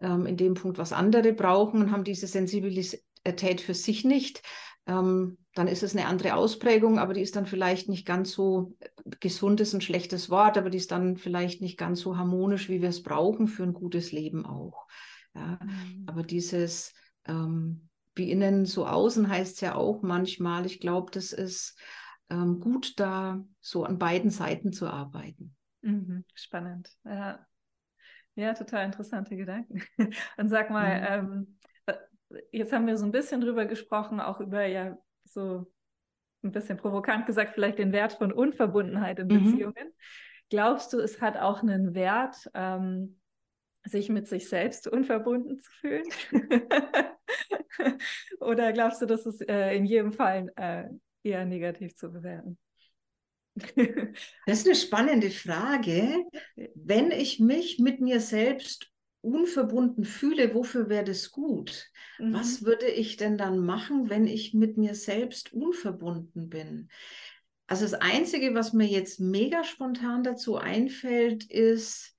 ähm, 0.00 0.26
in 0.26 0.36
dem 0.36 0.54
Punkt, 0.54 0.78
was 0.78 0.92
andere 0.92 1.32
brauchen 1.32 1.80
und 1.80 1.92
haben 1.92 2.04
diese 2.04 2.26
Sensibilität 2.26 3.60
für 3.60 3.74
sich 3.74 4.04
nicht. 4.04 4.42
Ähm, 4.86 5.38
dann 5.54 5.68
ist 5.68 5.82
es 5.82 5.96
eine 5.96 6.06
andere 6.06 6.34
Ausprägung, 6.34 6.98
aber 6.98 7.14
die 7.14 7.22
ist 7.22 7.36
dann 7.36 7.46
vielleicht 7.46 7.88
nicht 7.88 8.06
ganz 8.06 8.32
so 8.32 8.76
gesund, 9.20 9.60
ist 9.60 9.72
ein 9.72 9.80
schlechtes 9.80 10.28
Wort, 10.28 10.58
aber 10.58 10.68
die 10.68 10.78
ist 10.78 10.90
dann 10.90 11.16
vielleicht 11.16 11.60
nicht 11.60 11.78
ganz 11.78 12.00
so 12.00 12.16
harmonisch, 12.16 12.68
wie 12.68 12.82
wir 12.82 12.88
es 12.90 13.02
brauchen 13.02 13.48
für 13.48 13.62
ein 13.62 13.72
gutes 13.72 14.12
Leben 14.12 14.44
auch. 14.44 14.86
Ja, 15.34 15.58
mhm. 15.62 16.04
Aber 16.06 16.22
dieses 16.22 16.92
ähm, 17.26 17.88
wie 18.14 18.30
innen 18.30 18.64
so 18.64 18.86
außen 18.86 19.28
heißt 19.28 19.54
es 19.54 19.60
ja 19.60 19.74
auch 19.74 20.02
manchmal, 20.02 20.66
ich 20.66 20.80
glaube, 20.80 21.10
das 21.10 21.32
ist 21.32 21.76
ähm, 22.30 22.60
gut, 22.60 22.98
da 23.00 23.44
so 23.60 23.84
an 23.84 23.98
beiden 23.98 24.30
Seiten 24.30 24.72
zu 24.72 24.86
arbeiten. 24.86 25.56
Mhm, 25.84 26.24
spannend. 26.34 26.90
Ja. 27.04 27.46
ja, 28.34 28.54
total 28.54 28.86
interessante 28.86 29.36
Gedanken. 29.36 29.82
Und 30.36 30.48
sag 30.48 30.70
mal, 30.70 31.00
mhm. 31.00 31.56
ähm, 31.88 32.46
jetzt 32.52 32.72
haben 32.72 32.86
wir 32.86 32.96
so 32.96 33.04
ein 33.04 33.12
bisschen 33.12 33.40
drüber 33.40 33.66
gesprochen, 33.66 34.20
auch 34.20 34.40
über 34.40 34.64
ja 34.64 34.96
so 35.24 35.70
ein 36.42 36.52
bisschen 36.52 36.78
provokant 36.78 37.26
gesagt, 37.26 37.54
vielleicht 37.54 37.78
den 37.78 37.92
Wert 37.92 38.14
von 38.14 38.32
Unverbundenheit 38.32 39.18
in 39.18 39.28
mhm. 39.28 39.44
Beziehungen. 39.44 39.92
Glaubst 40.50 40.92
du, 40.92 41.00
es 41.00 41.20
hat 41.20 41.36
auch 41.36 41.62
einen 41.62 41.94
Wert, 41.94 42.50
ähm, 42.54 43.20
sich 43.84 44.08
mit 44.08 44.26
sich 44.26 44.48
selbst 44.48 44.88
unverbunden 44.88 45.60
zu 45.60 45.70
fühlen? 45.72 46.04
Oder 48.40 48.72
glaubst 48.72 49.02
du, 49.02 49.06
dass 49.06 49.26
es 49.26 49.40
äh, 49.42 49.76
in 49.76 49.84
jedem 49.84 50.12
Fall 50.12 50.50
äh, 50.56 50.84
eher 51.22 51.44
negativ 51.44 51.94
zu 51.94 52.10
bewerten? 52.10 52.58
Das 54.46 54.58
ist 54.60 54.66
eine 54.66 54.74
spannende 54.74 55.30
Frage. 55.30 56.24
Wenn 56.74 57.10
ich 57.10 57.38
mich 57.40 57.78
mit 57.78 58.00
mir 58.00 58.20
selbst 58.20 58.90
unverbunden 59.20 60.04
fühle, 60.04 60.54
wofür 60.54 60.88
wäre 60.88 61.04
das 61.04 61.30
gut? 61.30 61.90
Mhm. 62.18 62.34
Was 62.34 62.64
würde 62.64 62.86
ich 62.86 63.16
denn 63.16 63.38
dann 63.38 63.58
machen, 63.64 64.10
wenn 64.10 64.26
ich 64.26 64.54
mit 64.54 64.76
mir 64.76 64.94
selbst 64.94 65.52
unverbunden 65.52 66.48
bin? 66.48 66.88
Also 67.66 67.84
das 67.84 67.94
Einzige, 67.94 68.54
was 68.54 68.72
mir 68.72 68.86
jetzt 68.86 69.20
mega 69.20 69.64
spontan 69.64 70.22
dazu 70.22 70.56
einfällt, 70.56 71.44
ist, 71.44 72.14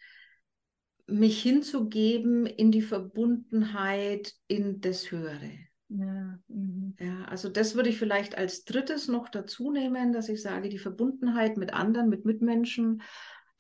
mich 1.08 1.42
hinzugeben 1.42 2.48
in 2.48 2.72
die 2.72 2.82
Verbundenheit 2.82 4.34
in 4.48 4.82
das 4.82 5.12
Höhere. 5.12 5.52
Ja, 5.90 6.40
mhm. 6.48 6.96
ja, 7.00 7.26
also 7.26 7.50
das 7.50 7.76
würde 7.76 7.90
ich 7.90 7.98
vielleicht 7.98 8.38
als 8.38 8.66
drittes 8.66 9.08
noch 9.08 9.30
dazu 9.30 9.72
nehmen, 9.72 10.14
dass 10.14 10.30
ich 10.30 10.42
sage, 10.42 10.70
die 10.70 10.80
Verbundenheit 10.80 11.58
mit 11.58 11.74
anderen, 11.74 12.10
mit 12.10 12.26
Mitmenschen, 12.26 13.04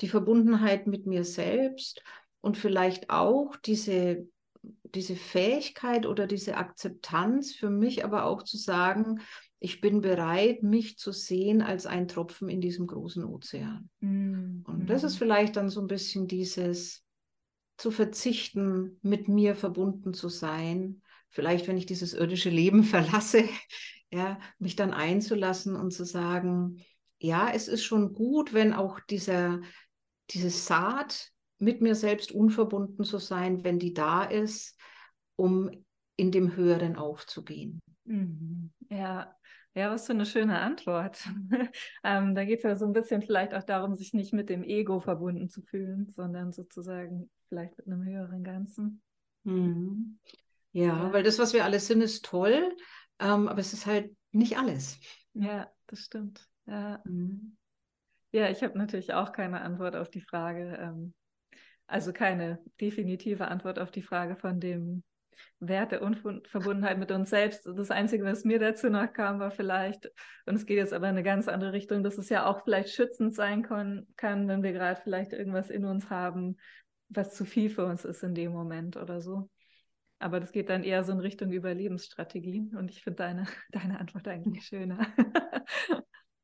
die 0.01 0.07
Verbundenheit 0.07 0.87
mit 0.87 1.05
mir 1.05 1.23
selbst 1.23 2.01
und 2.41 2.57
vielleicht 2.57 3.09
auch 3.09 3.55
diese, 3.57 4.27
diese 4.61 5.15
Fähigkeit 5.15 6.05
oder 6.05 6.25
diese 6.25 6.57
Akzeptanz 6.57 7.53
für 7.53 7.69
mich, 7.69 8.03
aber 8.03 8.25
auch 8.25 8.41
zu 8.41 8.57
sagen, 8.57 9.21
ich 9.59 9.79
bin 9.79 10.01
bereit, 10.01 10.63
mich 10.63 10.97
zu 10.97 11.11
sehen 11.11 11.61
als 11.61 11.85
ein 11.85 12.07
Tropfen 12.07 12.49
in 12.49 12.59
diesem 12.59 12.87
großen 12.87 13.23
Ozean. 13.23 13.89
Mhm. 13.99 14.63
Und 14.67 14.89
das 14.89 15.03
ist 15.03 15.15
mhm. 15.15 15.19
vielleicht 15.19 15.55
dann 15.55 15.69
so 15.69 15.79
ein 15.79 15.87
bisschen 15.87 16.27
dieses 16.27 17.03
zu 17.77 17.91
verzichten, 17.91 18.99
mit 19.01 19.27
mir 19.27 19.55
verbunden 19.55 20.13
zu 20.13 20.29
sein 20.29 21.01
vielleicht, 21.35 21.67
wenn 21.67 21.77
ich 21.77 21.85
dieses 21.85 22.13
irdische 22.13 22.49
Leben 22.49 22.83
verlasse, 22.95 23.43
ja, 24.09 24.39
mich 24.57 24.75
dann 24.75 24.93
einzulassen 24.93 25.75
und 25.75 25.91
zu 25.91 26.05
sagen, 26.05 26.81
ja, 27.19 27.49
es 27.53 27.67
ist 27.67 27.83
schon 27.83 28.13
gut, 28.13 28.53
wenn 28.53 28.73
auch 28.73 28.99
dieser, 29.01 29.59
diese 30.29 30.49
Saat 30.49 31.31
mit 31.59 31.81
mir 31.81 31.95
selbst 31.95 32.31
unverbunden 32.31 33.03
zu 33.03 33.17
sein, 33.17 33.63
wenn 33.63 33.79
die 33.79 33.93
da 33.93 34.23
ist, 34.23 34.79
um 35.35 35.69
in 36.15 36.31
dem 36.31 36.55
Höheren 36.55 36.95
aufzugehen. 36.95 37.81
Mhm. 38.05 38.71
Ja, 38.89 39.35
ja, 39.73 39.91
was 39.91 40.05
für 40.05 40.13
eine 40.13 40.25
schöne 40.25 40.59
Antwort. 40.59 41.27
ähm, 42.03 42.33
da 42.33 42.45
geht 42.45 42.59
es 42.59 42.63
ja 42.63 42.77
so 42.77 42.85
ein 42.85 42.93
bisschen 42.93 43.21
vielleicht 43.21 43.53
auch 43.53 43.63
darum, 43.63 43.97
sich 43.97 44.13
nicht 44.13 44.33
mit 44.33 44.49
dem 44.49 44.63
Ego 44.63 45.01
verbunden 45.01 45.49
zu 45.49 45.61
fühlen, 45.61 46.09
sondern 46.11 46.53
sozusagen 46.53 47.29
vielleicht 47.49 47.77
mit 47.77 47.87
einem 47.87 48.03
höheren 48.05 48.43
Ganzen. 48.43 49.01
Mhm. 49.43 50.19
Ja, 50.75 51.13
weil 51.13 51.23
das, 51.23 51.39
was 51.39 51.53
wir 51.53 51.63
alles 51.63 51.87
sind, 51.87 52.01
ist 52.01 52.25
toll, 52.25 52.75
ähm, 53.19 53.47
aber 53.47 53.59
es 53.59 53.71
ist 53.71 53.85
halt 53.85 54.13
nicht 54.33 54.57
alles. 54.57 54.99
Ja, 55.33 55.71
das 55.87 55.99
stimmt. 55.99 56.49
Ja, 56.65 57.01
mhm. 57.05 57.55
ja 58.33 58.49
ich 58.49 58.61
habe 58.61 58.77
natürlich 58.77 59.13
auch 59.13 59.31
keine 59.31 59.61
Antwort 59.61 59.95
auf 59.95 60.09
die 60.09 60.19
Frage, 60.19 60.77
ähm, 60.77 61.13
also 61.87 62.11
keine 62.11 62.59
definitive 62.81 63.47
Antwort 63.47 63.79
auf 63.79 63.89
die 63.89 64.01
Frage 64.01 64.35
von 64.35 64.59
dem 64.59 65.03
Wert 65.61 65.93
der 65.93 66.01
Unverbundenheit 66.01 66.97
mit 66.97 67.09
uns 67.09 67.29
selbst. 67.29 67.65
Das 67.65 67.89
Einzige, 67.89 68.25
was 68.25 68.43
mir 68.43 68.59
dazu 68.59 68.89
noch 68.89 69.13
kam, 69.13 69.39
war 69.39 69.51
vielleicht, 69.51 70.11
und 70.45 70.55
es 70.55 70.65
geht 70.65 70.77
jetzt 70.77 70.91
aber 70.91 71.05
in 71.05 71.15
eine 71.15 71.23
ganz 71.23 71.47
andere 71.47 71.71
Richtung, 71.71 72.03
dass 72.03 72.17
es 72.17 72.27
ja 72.27 72.45
auch 72.47 72.65
vielleicht 72.65 72.89
schützend 72.89 73.33
sein 73.33 73.63
kann, 73.63 74.07
kann 74.17 74.49
wenn 74.49 74.61
wir 74.61 74.73
gerade 74.73 74.99
vielleicht 75.01 75.31
irgendwas 75.31 75.69
in 75.69 75.85
uns 75.85 76.09
haben, 76.09 76.57
was 77.07 77.33
zu 77.33 77.45
viel 77.45 77.69
für 77.69 77.85
uns 77.85 78.03
ist 78.03 78.23
in 78.23 78.35
dem 78.35 78.51
Moment 78.51 78.97
oder 78.97 79.21
so. 79.21 79.49
Aber 80.19 80.39
das 80.39 80.51
geht 80.51 80.69
dann 80.69 80.83
eher 80.83 81.03
so 81.03 81.11
in 81.11 81.19
Richtung 81.19 81.51
Überlebensstrategien 81.51 82.75
und 82.77 82.89
ich 82.89 83.03
finde 83.03 83.17
deine, 83.17 83.45
deine 83.71 83.99
Antwort 83.99 84.27
eigentlich 84.27 84.65
schöner. 84.65 85.07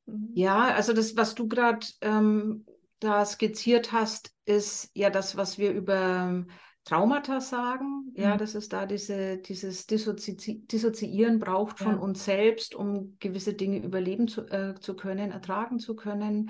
Mhm. 0.08 0.32
ja, 0.34 0.74
also 0.74 0.94
das, 0.94 1.16
was 1.16 1.36
du 1.36 1.48
gerade 1.48 1.86
ähm, 2.02 2.66
da 3.00 3.24
skizziert 3.24 3.92
hast, 3.92 4.34
ist 4.46 4.90
ja 4.96 5.12
das, 5.12 5.38
was 5.38 5.60
wir 5.60 5.72
über 5.72 6.28
ähm, 6.28 6.50
Traumata 6.84 7.40
sagen. 7.40 8.12
Ja, 8.16 8.34
mhm. 8.34 8.40
das 8.40 8.56
ist 8.56 8.74
da 8.74 8.86
diese, 8.86 9.38
dieses 9.38 9.86
Dissozi 9.86 10.66
Dissoziieren 10.66 11.40
braucht 11.40 11.78
von 11.78 11.96
ja. 11.96 12.00
uns 12.00 12.26
selbst, 12.26 12.74
um 12.74 13.18
gewisse 13.20 13.54
Dinge 13.54 13.78
überleben 13.78 14.28
zu, 14.28 14.42
äh, 14.48 14.76
zu 14.80 14.96
können, 14.96 15.32
ertragen 15.32 15.80
zu 15.80 15.96
können. 15.96 16.50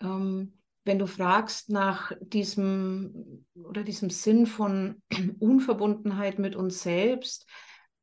Ähm, 0.00 0.54
wenn 0.84 0.98
du 0.98 1.06
fragst 1.06 1.70
nach 1.70 2.12
diesem 2.20 3.46
oder 3.54 3.84
diesem 3.84 4.10
Sinn 4.10 4.46
von 4.46 5.02
Unverbundenheit 5.38 6.38
mit 6.38 6.56
uns 6.56 6.82
selbst, 6.82 7.46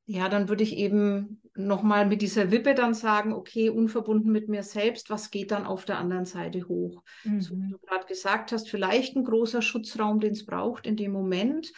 ja, 0.05 0.27
dann 0.27 0.49
würde 0.49 0.63
ich 0.63 0.75
eben 0.75 1.39
nochmal 1.53 2.07
mit 2.07 2.23
dieser 2.23 2.49
Wippe 2.49 2.73
dann 2.73 2.95
sagen, 2.95 3.32
okay, 3.32 3.69
unverbunden 3.69 4.32
mit 4.32 4.49
mir 4.49 4.63
selbst, 4.63 5.11
was 5.11 5.30
geht 5.30 5.51
dann 5.51 5.67
auf 5.67 5.86
der 5.86 5.99
anderen 5.99 6.25
Seite 6.25 6.67
hoch? 6.67 7.03
Mhm. 7.25 7.41
So 7.41 7.55
wie 7.55 7.65
mhm. 7.65 7.69
du 7.71 7.77
gerade 7.77 8.07
gesagt 8.07 8.51
hast, 8.51 8.69
vielleicht 8.69 9.15
ein 9.15 9.23
großer 9.23 9.61
Schutzraum, 9.61 10.19
den 10.19 10.32
es 10.32 10.47
braucht 10.47 10.88
in 10.88 10.95
dem 10.95 11.11
Moment 11.11 11.71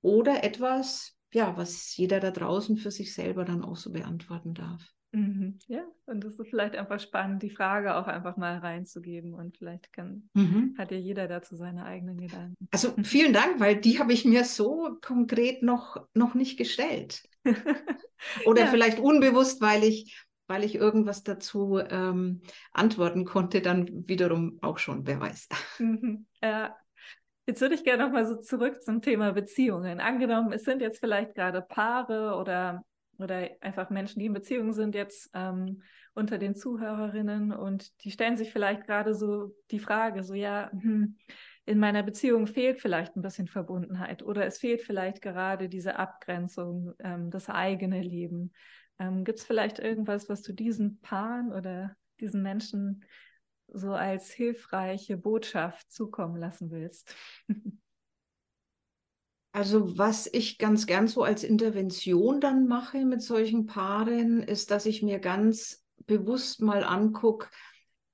oder 0.00 0.44
etwas, 0.44 1.14
ja, 1.30 1.58
was 1.58 1.94
jeder 1.96 2.20
da 2.20 2.30
draußen 2.30 2.78
für 2.78 2.90
sich 2.90 3.12
selber 3.12 3.44
dann 3.44 3.62
auch 3.62 3.76
so 3.76 3.92
beantworten 3.92 4.54
darf. 4.54 4.82
Mhm. 5.12 5.58
Ja, 5.68 5.84
und 6.06 6.22
das 6.22 6.38
ist 6.38 6.50
vielleicht 6.50 6.76
einfach 6.76 7.00
spannend, 7.00 7.42
die 7.42 7.50
Frage 7.50 7.96
auch 7.96 8.06
einfach 8.06 8.36
mal 8.36 8.58
reinzugeben 8.58 9.32
und 9.32 9.56
vielleicht 9.56 9.92
kann, 9.92 10.28
mhm. 10.34 10.74
hat 10.76 10.90
ja 10.90 10.98
jeder 10.98 11.26
dazu 11.28 11.56
seine 11.56 11.84
eigenen 11.84 12.18
Gedanken. 12.18 12.68
Also 12.70 12.92
vielen 13.02 13.32
Dank, 13.32 13.58
weil 13.58 13.76
die 13.76 13.98
habe 13.98 14.12
ich 14.12 14.24
mir 14.24 14.44
so 14.44 14.98
konkret 15.00 15.62
noch, 15.62 16.06
noch 16.14 16.34
nicht 16.34 16.58
gestellt. 16.58 17.22
Oder 18.44 18.62
ja. 18.62 18.66
vielleicht 18.66 18.98
unbewusst, 18.98 19.62
weil 19.62 19.82
ich, 19.82 20.26
weil 20.46 20.62
ich 20.62 20.74
irgendwas 20.74 21.22
dazu 21.22 21.78
ähm, 21.78 22.42
antworten 22.72 23.24
konnte, 23.24 23.62
dann 23.62 24.06
wiederum 24.08 24.58
auch 24.60 24.78
schon, 24.78 25.06
wer 25.06 25.20
weiß. 25.20 25.48
Mhm. 25.78 26.26
Ja. 26.42 26.76
Jetzt 27.46 27.62
würde 27.62 27.76
ich 27.76 27.84
gerne 27.84 28.04
nochmal 28.04 28.26
so 28.26 28.36
zurück 28.36 28.82
zum 28.82 29.00
Thema 29.00 29.32
Beziehungen. 29.32 30.00
Angenommen, 30.00 30.52
es 30.52 30.64
sind 30.64 30.82
jetzt 30.82 31.00
vielleicht 31.00 31.34
gerade 31.34 31.62
Paare 31.62 32.36
oder 32.36 32.84
oder 33.18 33.48
einfach 33.60 33.90
Menschen, 33.90 34.20
die 34.20 34.26
in 34.26 34.32
Beziehung 34.32 34.72
sind 34.72 34.94
jetzt 34.94 35.30
ähm, 35.34 35.82
unter 36.14 36.38
den 36.38 36.54
Zuhörerinnen 36.54 37.52
und 37.52 38.02
die 38.04 38.10
stellen 38.10 38.36
sich 38.36 38.52
vielleicht 38.52 38.84
gerade 38.84 39.14
so 39.14 39.54
die 39.70 39.78
Frage, 39.78 40.22
so 40.22 40.34
ja, 40.34 40.70
hm, 40.72 41.16
in 41.64 41.78
meiner 41.78 42.02
Beziehung 42.02 42.46
fehlt 42.46 42.80
vielleicht 42.80 43.14
ein 43.16 43.22
bisschen 43.22 43.46
Verbundenheit 43.46 44.22
oder 44.22 44.46
es 44.46 44.58
fehlt 44.58 44.82
vielleicht 44.82 45.20
gerade 45.20 45.68
diese 45.68 45.96
Abgrenzung, 45.96 46.94
ähm, 47.00 47.30
das 47.30 47.50
eigene 47.50 48.00
Leben. 48.02 48.52
Ähm, 48.98 49.24
Gibt 49.24 49.40
es 49.40 49.44
vielleicht 49.44 49.78
irgendwas, 49.78 50.28
was 50.28 50.42
du 50.42 50.52
diesen 50.52 51.00
Paaren 51.00 51.52
oder 51.52 51.94
diesen 52.20 52.42
Menschen 52.42 53.04
so 53.68 53.92
als 53.92 54.30
hilfreiche 54.30 55.16
Botschaft 55.18 55.92
zukommen 55.92 56.36
lassen 56.36 56.70
willst? 56.70 57.14
Also 59.58 59.98
was 59.98 60.30
ich 60.32 60.58
ganz 60.58 60.86
gern 60.86 61.08
so 61.08 61.24
als 61.24 61.42
Intervention 61.42 62.40
dann 62.40 62.68
mache 62.68 63.04
mit 63.04 63.22
solchen 63.22 63.66
Paaren, 63.66 64.40
ist, 64.40 64.70
dass 64.70 64.86
ich 64.86 65.02
mir 65.02 65.18
ganz 65.18 65.84
bewusst 66.06 66.62
mal 66.62 66.84
angucke, 66.84 67.48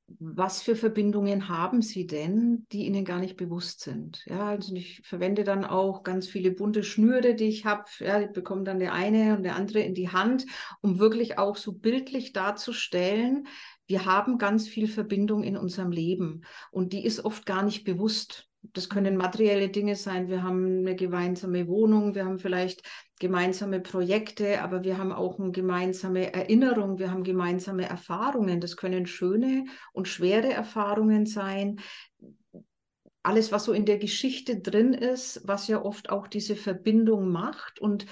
was 0.07 0.62
für 0.62 0.74
Verbindungen 0.74 1.51
haben 1.51 1.82
sie 1.82 2.07
denn, 2.07 2.66
die 2.72 2.86
ihnen 2.86 3.05
gar 3.05 3.18
nicht 3.18 3.36
bewusst 3.36 3.80
sind. 3.80 4.24
Ja, 4.24 4.49
also 4.49 4.74
ich 4.74 5.03
verwende 5.05 5.45
dann 5.45 5.66
auch 5.66 6.03
ganz 6.03 6.26
viele 6.26 6.51
bunte 6.51 6.82
Schnüre, 6.82 7.34
die 7.34 7.49
ich 7.49 7.66
habe. 7.66 7.84
Ja, 7.99 8.20
die 8.20 8.32
bekommen 8.32 8.64
dann 8.64 8.78
der 8.78 8.95
eine 8.95 9.36
und 9.36 9.42
der 9.42 9.57
andere 9.57 9.80
in 9.80 9.92
die 9.92 10.09
Hand, 10.09 10.47
um 10.80 10.99
wirklich 10.99 11.36
auch 11.36 11.57
so 11.57 11.74
bildlich 11.74 12.32
darzustellen, 12.32 13.49
wir 13.86 14.07
haben 14.07 14.38
ganz 14.38 14.66
viel 14.66 14.88
Verbindung 14.88 15.42
in 15.42 15.59
unserem 15.59 15.90
Leben 15.90 16.47
und 16.70 16.95
die 16.95 17.05
ist 17.05 17.22
oft 17.22 17.45
gar 17.45 17.62
nicht 17.62 17.84
bewusst. 17.84 18.49
Das 18.73 18.89
können 18.89 19.17
materielle 19.17 19.69
Dinge 19.69 19.95
sein. 19.95 20.29
Wir 20.29 20.43
haben 20.43 20.79
eine 20.79 20.97
gemeinsame 20.97 21.69
Wohnung, 21.69 22.15
wir 22.15 22.25
haben 22.25 22.39
vielleicht 22.39 22.83
gemeinsame 23.21 23.81
Projekte, 23.81 24.62
aber 24.62 24.83
wir 24.85 24.99
haben 24.99 25.12
auch 25.12 25.39
eine 25.39 25.53
gemeinsame 25.53 26.33
Erinnerung, 26.33 26.99
wir 26.99 27.11
haben 27.11 27.25
gemeinsame 27.25 27.89
Erfahrungen. 27.89 28.61
Das 28.61 28.77
können 28.77 29.07
schöne 29.07 29.67
und 29.93 30.09
schwere 30.09 30.53
Erfahrungen 30.53 31.27
sein. 31.27 31.77
Alles, 33.23 33.53
was 33.53 33.65
so 33.65 33.73
in 33.73 33.87
der 33.87 33.99
Geschichte 33.99 34.61
drin 34.61 34.93
ist, 34.95 35.43
was 35.45 35.69
ja 35.69 35.83
oft 35.83 36.11
auch 36.11 36.27
diese 36.27 36.57
Verbindung 36.57 37.31
macht 37.31 37.81
und 37.81 38.07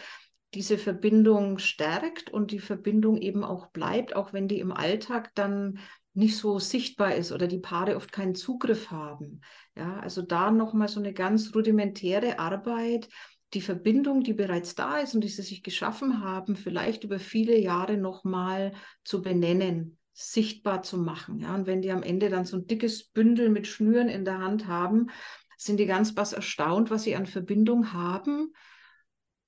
diese 0.54 0.76
Verbindung 0.76 1.58
stärkt 1.58 2.30
und 2.30 2.50
die 2.50 2.60
Verbindung 2.60 3.16
eben 3.16 3.42
auch 3.42 3.66
bleibt, 3.68 4.14
auch 4.14 4.32
wenn 4.32 4.48
die 4.48 4.60
im 4.60 4.72
Alltag 4.72 5.34
dann 5.34 5.78
nicht 6.14 6.36
so 6.36 6.58
sichtbar 6.58 7.14
ist 7.14 7.32
oder 7.32 7.46
die 7.46 7.58
Paare 7.58 7.96
oft 7.96 8.12
keinen 8.12 8.34
Zugriff 8.34 8.90
haben. 8.90 9.40
Ja, 9.76 9.98
also 10.00 10.22
da 10.22 10.50
nochmal 10.50 10.88
so 10.88 11.00
eine 11.00 11.12
ganz 11.12 11.54
rudimentäre 11.54 12.38
Arbeit, 12.38 13.08
die 13.54 13.60
Verbindung, 13.60 14.22
die 14.22 14.34
bereits 14.34 14.74
da 14.74 14.98
ist 14.98 15.14
und 15.14 15.22
die 15.22 15.28
sie 15.28 15.42
sich 15.42 15.62
geschaffen 15.62 16.22
haben, 16.22 16.56
vielleicht 16.56 17.04
über 17.04 17.18
viele 17.18 17.58
Jahre 17.58 17.96
nochmal 17.96 18.72
zu 19.04 19.22
benennen, 19.22 19.98
sichtbar 20.12 20.82
zu 20.82 20.98
machen. 20.98 21.40
Ja, 21.40 21.54
und 21.54 21.66
wenn 21.66 21.82
die 21.82 21.90
am 21.90 22.02
Ende 22.02 22.28
dann 22.28 22.44
so 22.44 22.56
ein 22.56 22.66
dickes 22.66 23.04
Bündel 23.08 23.48
mit 23.50 23.66
Schnüren 23.66 24.08
in 24.08 24.24
der 24.24 24.38
Hand 24.38 24.66
haben, 24.66 25.08
sind 25.56 25.78
die 25.78 25.86
ganz 25.86 26.16
was 26.16 26.32
erstaunt, 26.32 26.90
was 26.90 27.04
sie 27.04 27.14
an 27.14 27.26
Verbindung 27.26 27.92
haben 27.92 28.52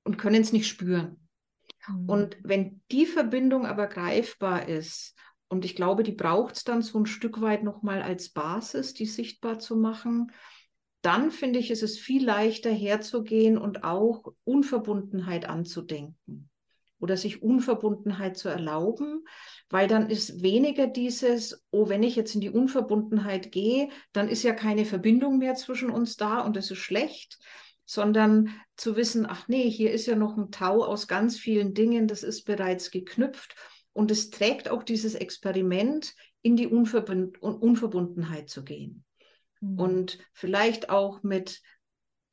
und 0.05 0.17
können 0.17 0.41
es 0.41 0.53
nicht 0.53 0.69
spüren. 0.69 1.29
Mhm. 1.89 2.09
Und 2.09 2.37
wenn 2.43 2.83
die 2.91 3.07
Verbindung 3.07 3.67
aber 3.67 3.87
greifbar 3.87 4.69
ist 4.69 5.15
und 5.55 5.65
ich 5.65 5.77
glaube, 5.77 6.03
die 6.03 6.11
braucht 6.11 6.57
es 6.57 6.65
dann 6.65 6.83
so 6.83 6.99
ein 6.99 7.07
Stück 7.07 7.41
weit 7.41 7.63
nochmal 7.63 8.03
als 8.03 8.31
Basis, 8.31 8.93
die 8.93 9.07
sichtbar 9.07 9.61
zu 9.61 9.77
machen. 9.77 10.33
Dann 11.01 11.31
finde 11.31 11.61
ich, 11.61 11.71
ist 11.71 11.85
es 11.85 11.97
viel 11.97 12.25
leichter 12.25 12.73
herzugehen 12.73 13.57
und 13.57 13.85
auch 13.85 14.35
Unverbundenheit 14.43 15.49
anzudenken 15.49 16.51
oder 16.99 17.17
sich 17.17 17.41
Unverbundenheit 17.41 18.37
zu 18.37 18.49
erlauben, 18.49 19.25
weil 19.71 19.87
dann 19.87 20.11
ist 20.11 20.43
weniger 20.43 20.89
dieses, 20.89 21.65
oh, 21.71 21.89
wenn 21.89 22.03
ich 22.03 22.17
jetzt 22.17 22.35
in 22.35 22.41
die 22.41 22.51
Unverbundenheit 22.51 23.53
gehe, 23.53 23.91
dann 24.13 24.29
ist 24.29 24.43
ja 24.43 24.55
keine 24.55 24.85
Verbindung 24.85 25.39
mehr 25.39 25.55
zwischen 25.55 25.91
uns 25.91 26.17
da 26.17 26.41
und 26.41 26.57
das 26.57 26.73
ist 26.73 26.79
schlecht, 26.79 27.39
sondern 27.85 28.51
zu 28.75 28.97
wissen, 28.97 29.25
ach 29.25 29.47
nee, 29.47 29.71
hier 29.71 29.93
ist 29.93 30.07
ja 30.07 30.17
noch 30.17 30.37
ein 30.37 30.51
Tau 30.51 30.85
aus 30.85 31.07
ganz 31.07 31.39
vielen 31.39 31.75
Dingen, 31.75 32.09
das 32.09 32.25
ist 32.25 32.43
bereits 32.43 32.91
geknüpft 32.91 33.55
und 33.95 34.11
es 34.11 34.29
trägt 34.29 34.69
auch 34.69 34.83
dieses 34.83 35.15
Experiment, 35.15 36.15
in 36.43 36.57
die 36.57 36.67
Unverbund 36.67 37.41
Unverbundenheit 37.41 38.51
zu 38.51 38.65
gehen. 38.65 39.05
Mhm. 39.61 39.79
Und 39.79 40.19
vielleicht 40.35 40.91
auch 40.91 41.23
mit 41.23 41.63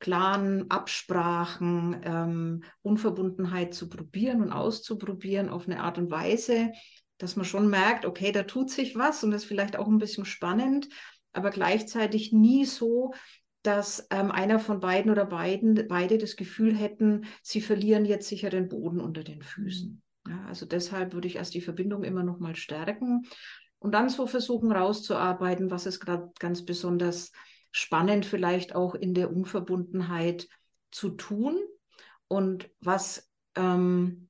klaren 0.00 0.68
Absprachen, 0.70 2.00
ähm, 2.04 2.64
Unverbundenheit 2.82 3.72
zu 3.72 3.88
probieren 3.88 4.42
und 4.42 4.52
auszuprobieren 4.52 5.48
auf 5.48 5.66
eine 5.66 5.80
Art 5.80 5.96
und 5.96 6.10
Weise, 6.10 6.72
dass 7.18 7.36
man 7.36 7.44
schon 7.44 7.70
merkt, 7.70 8.04
okay, 8.04 8.32
da 8.32 8.42
tut 8.42 8.68
sich 8.68 8.96
was 8.96 9.22
und 9.22 9.30
das 9.30 9.42
ist 9.42 9.48
vielleicht 9.48 9.76
auch 9.76 9.86
ein 9.86 9.98
bisschen 9.98 10.24
spannend, 10.24 10.88
aber 11.32 11.50
gleichzeitig 11.50 12.32
nie 12.32 12.64
so, 12.64 13.14
dass 13.62 14.08
ähm, 14.10 14.32
einer 14.32 14.58
von 14.58 14.80
beiden 14.80 15.10
oder 15.10 15.24
beiden 15.24 15.86
beide 15.86 16.18
das 16.18 16.34
Gefühl 16.34 16.74
hätten, 16.74 17.26
sie 17.42 17.60
verlieren 17.60 18.04
jetzt 18.04 18.28
sicher 18.28 18.50
den 18.50 18.68
Boden 18.68 19.00
unter 19.00 19.22
den 19.22 19.40
Füßen. 19.40 20.02
Ja, 20.28 20.44
also 20.46 20.66
deshalb 20.66 21.14
würde 21.14 21.28
ich 21.28 21.36
erst 21.36 21.54
die 21.54 21.60
Verbindung 21.60 22.04
immer 22.04 22.22
noch 22.22 22.38
mal 22.38 22.54
stärken 22.54 23.26
und 23.78 23.92
dann 23.92 24.08
so 24.08 24.26
versuchen 24.26 24.70
rauszuarbeiten, 24.70 25.70
was 25.70 25.86
ist 25.86 26.00
gerade 26.00 26.30
ganz 26.38 26.64
besonders 26.64 27.32
spannend 27.72 28.24
vielleicht 28.24 28.74
auch 28.74 28.94
in 28.94 29.14
der 29.14 29.32
Unverbundenheit 29.32 30.48
zu 30.92 31.10
tun 31.10 31.58
und 32.28 32.70
was 32.80 33.30
ähm, 33.56 34.28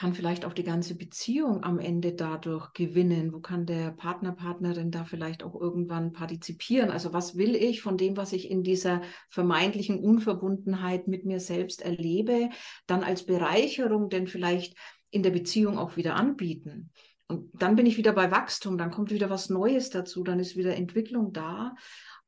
kann 0.00 0.14
vielleicht 0.14 0.46
auch 0.46 0.54
die 0.54 0.64
ganze 0.64 0.96
Beziehung 0.96 1.62
am 1.62 1.78
Ende 1.78 2.14
dadurch 2.14 2.72
gewinnen? 2.72 3.34
Wo 3.34 3.40
kann 3.40 3.66
der 3.66 3.90
Partner, 3.90 4.32
Partnerin 4.32 4.90
da 4.90 5.04
vielleicht 5.04 5.42
auch 5.42 5.54
irgendwann 5.54 6.14
partizipieren? 6.14 6.90
Also 6.90 7.12
was 7.12 7.36
will 7.36 7.54
ich 7.54 7.82
von 7.82 7.98
dem, 7.98 8.16
was 8.16 8.32
ich 8.32 8.50
in 8.50 8.62
dieser 8.62 9.02
vermeintlichen 9.28 9.98
Unverbundenheit 9.98 11.06
mit 11.06 11.26
mir 11.26 11.38
selbst 11.38 11.82
erlebe, 11.82 12.48
dann 12.86 13.04
als 13.04 13.26
Bereicherung 13.26 14.08
denn 14.08 14.26
vielleicht 14.26 14.74
in 15.10 15.22
der 15.22 15.30
Beziehung 15.30 15.78
auch 15.78 15.96
wieder 15.96 16.16
anbieten. 16.16 16.90
Und 17.28 17.50
dann 17.62 17.76
bin 17.76 17.86
ich 17.86 17.96
wieder 17.96 18.12
bei 18.12 18.30
Wachstum, 18.30 18.76
dann 18.76 18.90
kommt 18.90 19.10
wieder 19.10 19.30
was 19.30 19.50
Neues 19.50 19.90
dazu, 19.90 20.24
dann 20.24 20.40
ist 20.40 20.56
wieder 20.56 20.74
Entwicklung 20.74 21.32
da. 21.32 21.76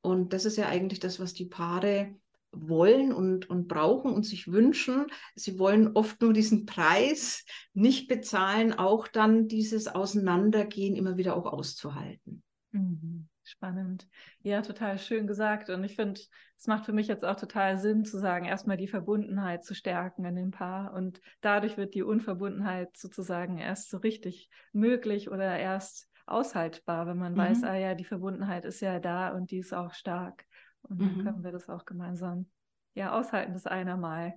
Und 0.01 0.33
das 0.33 0.45
ist 0.45 0.57
ja 0.57 0.69
eigentlich 0.69 1.01
das, 1.01 1.19
was 1.19 1.35
die 1.35 1.47
Paare 1.47 2.15
wollen 2.53 3.13
und, 3.13 3.49
und 3.49 3.67
brauchen 3.67 4.13
und 4.13 4.25
sich 4.25 4.53
wünschen. 4.53 5.07
Sie 5.35 5.59
wollen 5.59 5.93
oft 5.95 6.21
nur 6.21 6.33
diesen 6.33 6.67
Preis 6.67 7.45
nicht 7.73 8.09
bezahlen, 8.09 8.73
auch 8.73 9.09
dann 9.09 9.49
dieses 9.49 9.89
Auseinandergehen 9.89 10.95
immer 10.95 11.17
wieder 11.17 11.37
auch 11.37 11.47
auszuhalten. 11.47 12.43
Mhm. 12.73 13.29
Spannend. 13.45 14.09
Ja, 14.43 14.63
total 14.63 14.99
schön 14.99 15.27
gesagt. 15.27 15.69
Und 15.69 15.83
ich 15.83 15.97
finde, 15.97 16.21
es 16.57 16.67
macht 16.67 16.87
für 16.87 16.93
mich 16.93 17.09
jetzt 17.09 17.25
auch 17.25 17.35
total 17.35 17.77
Sinn 17.79 18.05
zu 18.05 18.19
sagen, 18.19 18.45
erstmal 18.45 18.77
die 18.77 18.87
Verbundenheit 18.87 19.65
zu 19.65 19.75
stärken 19.75 20.25
in 20.25 20.37
dem 20.37 20.51
Paar. 20.53 20.93
Und 20.95 21.21
dadurch 21.41 21.77
wird 21.77 21.95
die 21.95 22.05
Unverbundenheit 22.05 22.97
sozusagen 22.97 23.59
erst 23.59 23.91
so 23.91 23.99
richtig 23.99 24.49
möglich 24.73 25.29
oder 25.29 25.59
erst 25.59 26.09
aushaltbar, 26.27 27.07
wenn 27.07 27.19
man 27.19 27.33
mhm. 27.33 27.39
weiß, 27.39 27.65
ah 27.65 27.75
ja, 27.75 27.95
die 27.95 28.05
Verbundenheit 28.05 28.65
ist 28.65 28.81
ja 28.81 29.01
da 29.01 29.31
und 29.31 29.51
die 29.51 29.59
ist 29.59 29.75
auch 29.75 29.93
stark. 29.93 30.45
Und 30.83 31.01
dann 31.01 31.17
mhm. 31.17 31.25
können 31.25 31.45
wir 31.45 31.53
das 31.53 31.69
auch 31.69 31.85
gemeinsam 31.85 32.47
ja 32.95 33.19
aushalten, 33.19 33.55
dass 33.55 33.67
einer 33.67 33.97
mal 33.97 34.35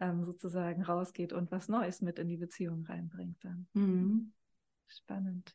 ähm, 0.00 0.24
sozusagen 0.24 0.82
rausgeht 0.82 1.32
und 1.32 1.50
was 1.50 1.68
Neues 1.68 2.02
mit 2.02 2.18
in 2.18 2.28
die 2.28 2.36
Beziehung 2.36 2.84
reinbringt 2.84 3.42
dann. 3.42 3.66
Mhm. 3.72 4.32
Spannend. 4.86 5.54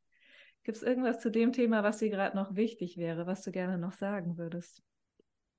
Gibt 0.69 0.77
es 0.77 0.83
irgendwas 0.83 1.19
zu 1.19 1.31
dem 1.31 1.51
Thema, 1.51 1.81
was 1.81 1.97
dir 1.97 2.11
gerade 2.11 2.37
noch 2.37 2.55
wichtig 2.55 2.95
wäre, 2.95 3.25
was 3.25 3.41
du 3.41 3.49
gerne 3.49 3.79
noch 3.79 3.93
sagen 3.93 4.37
würdest? 4.37 4.83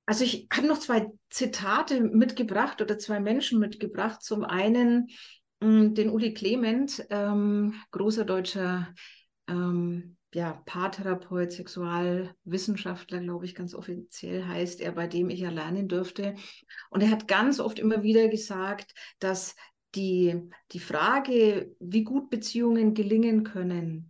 Also 0.05 0.23
ich 0.23 0.47
habe 0.53 0.67
noch 0.67 0.79
zwei 0.79 1.05
Zitate 1.29 1.99
mitgebracht 1.99 2.81
oder 2.81 2.97
zwei 2.97 3.19
Menschen 3.19 3.59
mitgebracht. 3.59 4.21
Zum 4.23 4.45
einen 4.45 5.09
mh, 5.59 5.67
mm, 5.67 5.95
den 5.95 6.11
Uli 6.11 6.33
Clement, 6.33 7.05
ähm, 7.09 7.73
großer 7.91 8.23
deutscher 8.23 8.87
ähm, 9.49 10.15
ja, 10.33 10.63
Paartherapeut, 10.65 11.51
Sexualwissenschaftler, 11.51 13.19
glaube 13.19 13.43
ich, 13.43 13.53
ganz 13.53 13.75
offiziell 13.75 14.45
heißt 14.45 14.79
er, 14.79 14.93
bei 14.93 15.07
dem 15.07 15.29
ich 15.29 15.41
ja 15.41 15.49
lernen 15.49 15.89
durfte. 15.89 16.35
Und 16.89 17.03
er 17.03 17.11
hat 17.11 17.27
ganz 17.27 17.59
oft 17.59 17.79
immer 17.79 18.01
wieder 18.01 18.29
gesagt, 18.29 18.93
dass 19.19 19.57
die, 19.93 20.39
die 20.71 20.79
Frage, 20.79 21.75
wie 21.81 22.05
gut 22.05 22.29
Beziehungen 22.29 22.93
gelingen 22.93 23.43
können, 23.43 24.09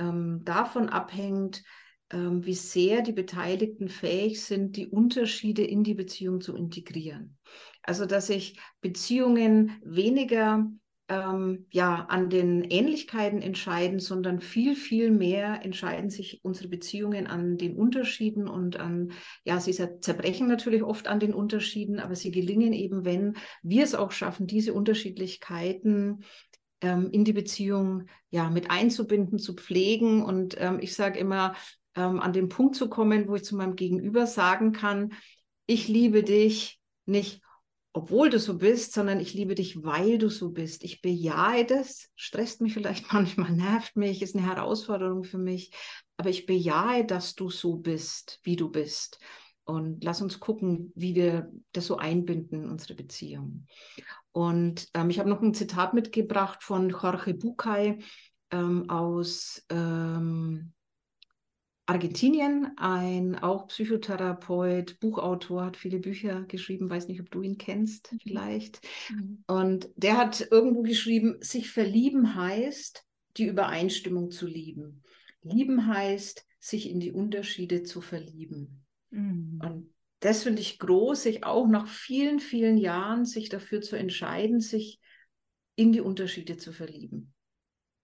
ähm, 0.00 0.40
davon 0.44 0.88
abhängt, 0.88 1.62
ähm, 2.12 2.44
wie 2.44 2.54
sehr 2.54 3.02
die 3.02 3.12
Beteiligten 3.12 3.88
fähig 3.88 4.42
sind, 4.42 4.76
die 4.76 4.88
Unterschiede 4.88 5.62
in 5.62 5.84
die 5.84 5.94
Beziehung 5.94 6.40
zu 6.40 6.56
integrieren. 6.56 7.38
Also 7.82 8.06
dass 8.06 8.26
sich 8.26 8.58
Beziehungen 8.80 9.80
weniger 9.84 10.66
ähm, 11.10 11.66
ja, 11.70 12.06
an 12.08 12.30
den 12.30 12.62
Ähnlichkeiten 12.62 13.42
entscheiden, 13.42 13.98
sondern 13.98 14.40
viel, 14.40 14.76
viel 14.76 15.10
mehr 15.10 15.64
entscheiden 15.64 16.08
sich 16.08 16.40
unsere 16.44 16.68
Beziehungen 16.68 17.26
an 17.26 17.58
den 17.58 17.76
Unterschieden 17.76 18.46
und 18.46 18.78
an, 18.78 19.10
ja, 19.44 19.58
sie 19.58 19.72
zerbrechen 19.72 20.46
natürlich 20.46 20.84
oft 20.84 21.08
an 21.08 21.18
den 21.18 21.34
Unterschieden, 21.34 21.98
aber 21.98 22.14
sie 22.14 22.30
gelingen 22.30 22.72
eben, 22.72 23.04
wenn 23.04 23.36
wir 23.62 23.82
es 23.82 23.96
auch 23.96 24.12
schaffen, 24.12 24.46
diese 24.46 24.72
Unterschiedlichkeiten 24.72 26.24
ähm, 26.80 27.10
in 27.10 27.24
die 27.24 27.32
Beziehung 27.32 28.06
ja, 28.30 28.50
mit 28.50 28.70
einzubinden, 28.70 29.38
zu 29.38 29.54
pflegen. 29.54 30.22
Und 30.22 30.56
ähm, 30.58 30.78
ich 30.80 30.94
sage 30.94 31.18
immer, 31.18 31.54
ähm, 31.94 32.20
an 32.20 32.32
den 32.32 32.48
Punkt 32.48 32.76
zu 32.76 32.88
kommen, 32.88 33.28
wo 33.28 33.34
ich 33.34 33.44
zu 33.44 33.56
meinem 33.56 33.76
Gegenüber 33.76 34.26
sagen 34.26 34.72
kann, 34.72 35.12
ich 35.66 35.88
liebe 35.88 36.22
dich 36.22 36.80
nicht 37.06 37.42
obwohl 37.92 38.30
du 38.30 38.38
so 38.38 38.56
bist, 38.56 38.92
sondern 38.92 39.18
ich 39.18 39.34
liebe 39.34 39.54
dich, 39.54 39.82
weil 39.82 40.18
du 40.18 40.28
so 40.28 40.50
bist. 40.50 40.84
Ich 40.84 41.02
bejahe 41.02 41.64
das, 41.64 42.08
stresst 42.14 42.60
mich 42.60 42.74
vielleicht 42.74 43.04
manchmal, 43.12 43.50
nervt 43.52 43.96
mich, 43.96 44.22
ist 44.22 44.36
eine 44.36 44.46
Herausforderung 44.46 45.24
für 45.24 45.38
mich, 45.38 45.72
aber 46.16 46.30
ich 46.30 46.46
bejahe, 46.46 47.04
dass 47.04 47.34
du 47.34 47.50
so 47.50 47.76
bist, 47.76 48.38
wie 48.42 48.56
du 48.56 48.70
bist. 48.70 49.18
Und 49.64 50.02
lass 50.02 50.20
uns 50.20 50.40
gucken, 50.40 50.92
wie 50.94 51.14
wir 51.14 51.50
das 51.72 51.86
so 51.86 51.96
einbinden 51.96 52.64
in 52.64 52.70
unsere 52.70 52.94
Beziehung. 52.94 53.66
Und 54.32 54.88
ähm, 54.94 55.10
ich 55.10 55.18
habe 55.18 55.28
noch 55.28 55.42
ein 55.42 55.54
Zitat 55.54 55.94
mitgebracht 55.94 56.62
von 56.62 56.90
Jorge 56.90 57.34
Bucay 57.34 57.98
ähm, 58.50 58.88
aus 58.88 59.64
ähm, 59.70 60.72
Argentinien, 61.86 62.72
ein 62.76 63.36
auch 63.36 63.66
Psychotherapeut, 63.66 65.00
Buchautor, 65.00 65.64
hat 65.64 65.76
viele 65.76 65.98
Bücher 65.98 66.42
geschrieben, 66.42 66.88
weiß 66.88 67.08
nicht, 67.08 67.20
ob 67.20 67.30
du 67.32 67.42
ihn 67.42 67.58
kennst, 67.58 68.12
mhm. 68.12 68.18
vielleicht. 68.22 68.80
Mhm. 69.10 69.44
Und 69.48 69.90
der 69.96 70.16
hat 70.16 70.46
irgendwo 70.52 70.82
geschrieben, 70.82 71.38
sich 71.40 71.70
verlieben 71.70 72.36
heißt, 72.36 73.04
die 73.36 73.46
Übereinstimmung 73.46 74.30
zu 74.30 74.46
lieben. 74.46 75.02
Lieben 75.42 75.88
heißt, 75.88 76.46
sich 76.60 76.88
in 76.88 77.00
die 77.00 77.10
Unterschiede 77.10 77.82
zu 77.82 78.00
verlieben. 78.00 78.84
Mhm. 79.10 79.60
Und 79.64 79.90
das 80.20 80.42
finde 80.42 80.60
ich 80.60 80.78
groß, 80.78 81.22
sich 81.22 81.44
auch 81.44 81.66
nach 81.66 81.88
vielen, 81.88 82.40
vielen 82.40 82.76
Jahren 82.76 83.24
sich 83.24 83.48
dafür 83.48 83.80
zu 83.80 83.96
entscheiden, 83.96 84.60
sich 84.60 85.00
in 85.76 85.92
die 85.92 86.00
Unterschiede 86.00 86.58
zu 86.58 86.72
verlieben. 86.72 87.32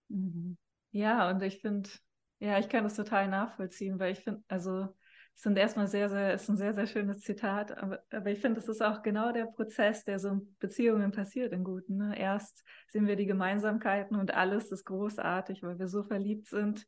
Mhm. 0.09 0.57
Ja, 0.93 1.31
und 1.31 1.43
ich 1.43 1.61
finde, 1.61 1.91
ja, 2.39 2.59
ich 2.59 2.69
kann 2.69 2.85
das 2.85 2.97
total 2.97 3.29
nachvollziehen, 3.29 3.99
weil 3.99 4.13
ich 4.13 4.21
finde, 4.21 4.43
also 4.49 4.89
es 5.35 5.43
sind 5.43 5.59
erstmal 5.59 5.87
sehr, 5.87 6.09
sehr, 6.09 6.33
ist 6.33 6.49
ein 6.49 6.57
sehr, 6.57 6.73
sehr 6.73 6.87
schönes 6.87 7.21
Zitat, 7.21 7.77
aber, 7.77 8.03
aber 8.11 8.31
ich 8.31 8.41
finde, 8.41 8.59
es 8.59 8.69
ist 8.69 8.83
auch 8.83 9.03
genau 9.03 9.33
der 9.33 9.45
Prozess, 9.45 10.05
der 10.05 10.19
so 10.19 10.29
in 10.29 10.57
Beziehungen 10.59 11.13
passiert 11.13 11.53
in 11.53 11.63
Guten. 11.63 11.99
Ne? 11.99 12.19
Erst 12.19 12.65
sehen 12.89 13.07
wir 13.07 13.17
die 13.17 13.27
Gemeinsamkeiten 13.27 14.17
und 14.17 14.33
alles 14.33 14.73
ist 14.73 14.87
großartig, 14.87 15.63
weil 15.63 15.79
wir 15.79 15.89
so 15.89 16.03
verliebt 16.05 16.49
sind. 16.49 16.87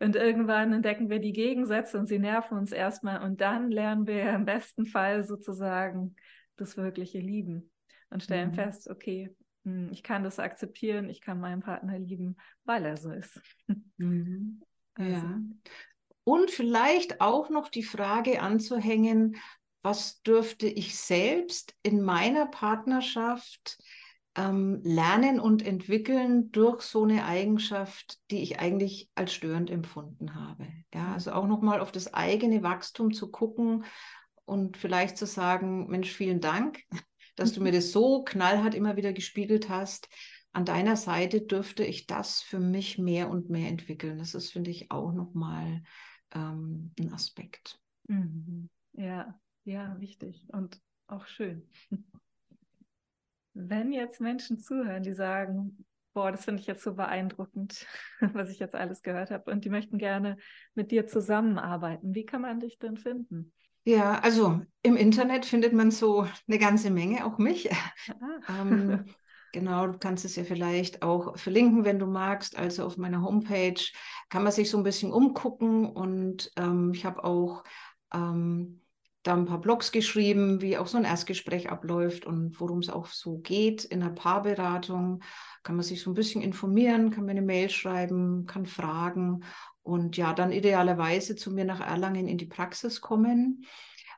Und 0.00 0.14
irgendwann 0.14 0.72
entdecken 0.72 1.10
wir 1.10 1.18
die 1.18 1.32
Gegensätze 1.32 1.98
und 1.98 2.06
sie 2.06 2.18
nerven 2.18 2.56
uns 2.56 2.70
erstmal. 2.70 3.22
Und 3.22 3.40
dann 3.40 3.70
lernen 3.70 4.06
wir 4.06 4.30
im 4.30 4.44
besten 4.44 4.86
Fall 4.86 5.24
sozusagen 5.24 6.14
das 6.56 6.76
wirkliche 6.76 7.18
Lieben 7.18 7.70
und 8.10 8.22
stellen 8.22 8.50
mhm. 8.50 8.54
fest, 8.54 8.88
okay, 8.88 9.34
hm, 9.64 9.90
ich 9.92 10.02
kann 10.02 10.22
das 10.22 10.38
akzeptieren, 10.38 11.08
ich 11.08 11.20
kann 11.20 11.40
meinen 11.40 11.60
Partner 11.60 11.98
lieben, 11.98 12.36
weil 12.64 12.84
er 12.84 12.96
so 12.96 13.10
ist. 13.10 13.40
Mhm. 14.00 14.62
Also. 14.94 15.10
Ja. 15.10 15.40
Und 16.22 16.52
vielleicht 16.52 17.20
auch 17.20 17.50
noch 17.50 17.68
die 17.68 17.82
Frage 17.82 18.40
anzuhängen, 18.40 19.36
was 19.82 20.22
dürfte 20.22 20.68
ich 20.68 20.96
selbst 20.96 21.74
in 21.82 22.00
meiner 22.00 22.46
Partnerschaft 22.46 23.78
ähm, 24.38 24.80
lernen 24.84 25.40
und 25.40 25.66
entwickeln 25.66 26.50
durch 26.52 26.82
so 26.82 27.02
eine 27.02 27.24
Eigenschaft, 27.24 28.18
die 28.30 28.42
ich 28.42 28.60
eigentlich 28.60 29.10
als 29.14 29.34
störend 29.34 29.70
empfunden 29.70 30.34
habe. 30.34 30.68
Ja, 30.94 31.02
mhm. 31.02 31.12
also 31.14 31.32
auch 31.32 31.46
nochmal 31.46 31.80
auf 31.80 31.92
das 31.92 32.14
eigene 32.14 32.62
Wachstum 32.62 33.12
zu 33.12 33.30
gucken 33.30 33.84
und 34.44 34.76
vielleicht 34.76 35.18
zu 35.18 35.26
sagen, 35.26 35.88
Mensch, 35.88 36.10
vielen 36.10 36.40
Dank, 36.40 36.80
dass 37.36 37.52
du 37.52 37.60
mir 37.60 37.72
das 37.72 37.92
so 37.92 38.22
knallhart 38.24 38.74
immer 38.74 38.96
wieder 38.96 39.12
gespiegelt 39.12 39.68
hast 39.68 40.08
an 40.52 40.64
deiner 40.64 40.96
Seite 40.96 41.42
dürfte 41.42 41.84
ich 41.84 42.06
das 42.06 42.42
für 42.42 42.58
mich 42.58 42.98
mehr 42.98 43.30
und 43.30 43.50
mehr 43.50 43.68
entwickeln. 43.68 44.18
Das 44.18 44.34
ist, 44.34 44.50
finde 44.50 44.70
ich, 44.70 44.90
auch 44.90 45.12
nochmal 45.12 45.82
ähm, 46.34 46.92
ein 46.98 47.12
Aspekt. 47.12 47.80
Mhm. 48.08 48.68
Ja, 48.94 49.38
ja, 49.64 49.96
wichtig 50.00 50.48
und 50.52 50.80
auch 51.06 51.26
schön. 51.26 51.68
Wenn 53.60 53.92
jetzt 53.92 54.20
Menschen 54.20 54.58
zuhören, 54.58 55.02
die 55.02 55.14
sagen, 55.14 55.84
boah, 56.14 56.30
das 56.30 56.44
finde 56.44 56.60
ich 56.60 56.66
jetzt 56.66 56.82
so 56.82 56.94
beeindruckend, 56.94 57.86
was 58.32 58.50
ich 58.50 58.58
jetzt 58.58 58.74
alles 58.74 59.02
gehört 59.02 59.30
habe, 59.30 59.50
und 59.50 59.64
die 59.64 59.70
möchten 59.70 59.98
gerne 59.98 60.36
mit 60.74 60.90
dir 60.90 61.06
zusammenarbeiten, 61.06 62.14
wie 62.14 62.24
kann 62.24 62.42
man 62.42 62.60
dich 62.60 62.78
denn 62.78 62.96
finden? 62.96 63.52
Ja, 63.84 64.20
also 64.20 64.60
im 64.82 64.96
Internet 64.96 65.46
findet 65.46 65.72
man 65.72 65.90
so 65.90 66.26
eine 66.46 66.58
ganze 66.58 66.90
Menge, 66.90 67.24
auch 67.24 67.38
mich. 67.38 67.70
Ah. 67.72 68.60
ähm, 68.60 69.04
Genau, 69.52 69.86
du 69.86 69.98
kannst 69.98 70.24
es 70.24 70.36
ja 70.36 70.44
vielleicht 70.44 71.02
auch 71.02 71.38
verlinken, 71.38 71.84
wenn 71.84 71.98
du 71.98 72.06
magst. 72.06 72.58
Also 72.58 72.84
auf 72.84 72.98
meiner 72.98 73.22
Homepage 73.22 73.80
kann 74.28 74.42
man 74.42 74.52
sich 74.52 74.70
so 74.70 74.76
ein 74.76 74.84
bisschen 74.84 75.10
umgucken 75.10 75.86
und 75.86 76.50
ähm, 76.56 76.92
ich 76.94 77.04
habe 77.06 77.24
auch 77.24 77.64
ähm, 78.12 78.82
da 79.28 79.34
ein 79.34 79.44
paar 79.44 79.60
Blogs 79.60 79.92
geschrieben, 79.92 80.62
wie 80.62 80.78
auch 80.78 80.86
so 80.86 80.96
ein 80.96 81.04
Erstgespräch 81.04 81.70
abläuft 81.70 82.24
und 82.24 82.58
worum 82.60 82.78
es 82.78 82.88
auch 82.88 83.06
so 83.06 83.38
geht 83.38 83.84
in 83.84 84.00
der 84.00 84.08
Paarberatung. 84.08 85.22
Kann 85.62 85.76
man 85.76 85.84
sich 85.84 86.00
so 86.00 86.10
ein 86.10 86.14
bisschen 86.14 86.40
informieren, 86.40 87.10
kann 87.10 87.26
mir 87.26 87.32
eine 87.32 87.42
Mail 87.42 87.68
schreiben, 87.68 88.46
kann 88.46 88.64
fragen 88.64 89.44
und 89.82 90.16
ja, 90.16 90.32
dann 90.32 90.50
idealerweise 90.50 91.36
zu 91.36 91.52
mir 91.52 91.66
nach 91.66 91.80
Erlangen 91.80 92.26
in 92.26 92.38
die 92.38 92.46
Praxis 92.46 93.00
kommen, 93.02 93.66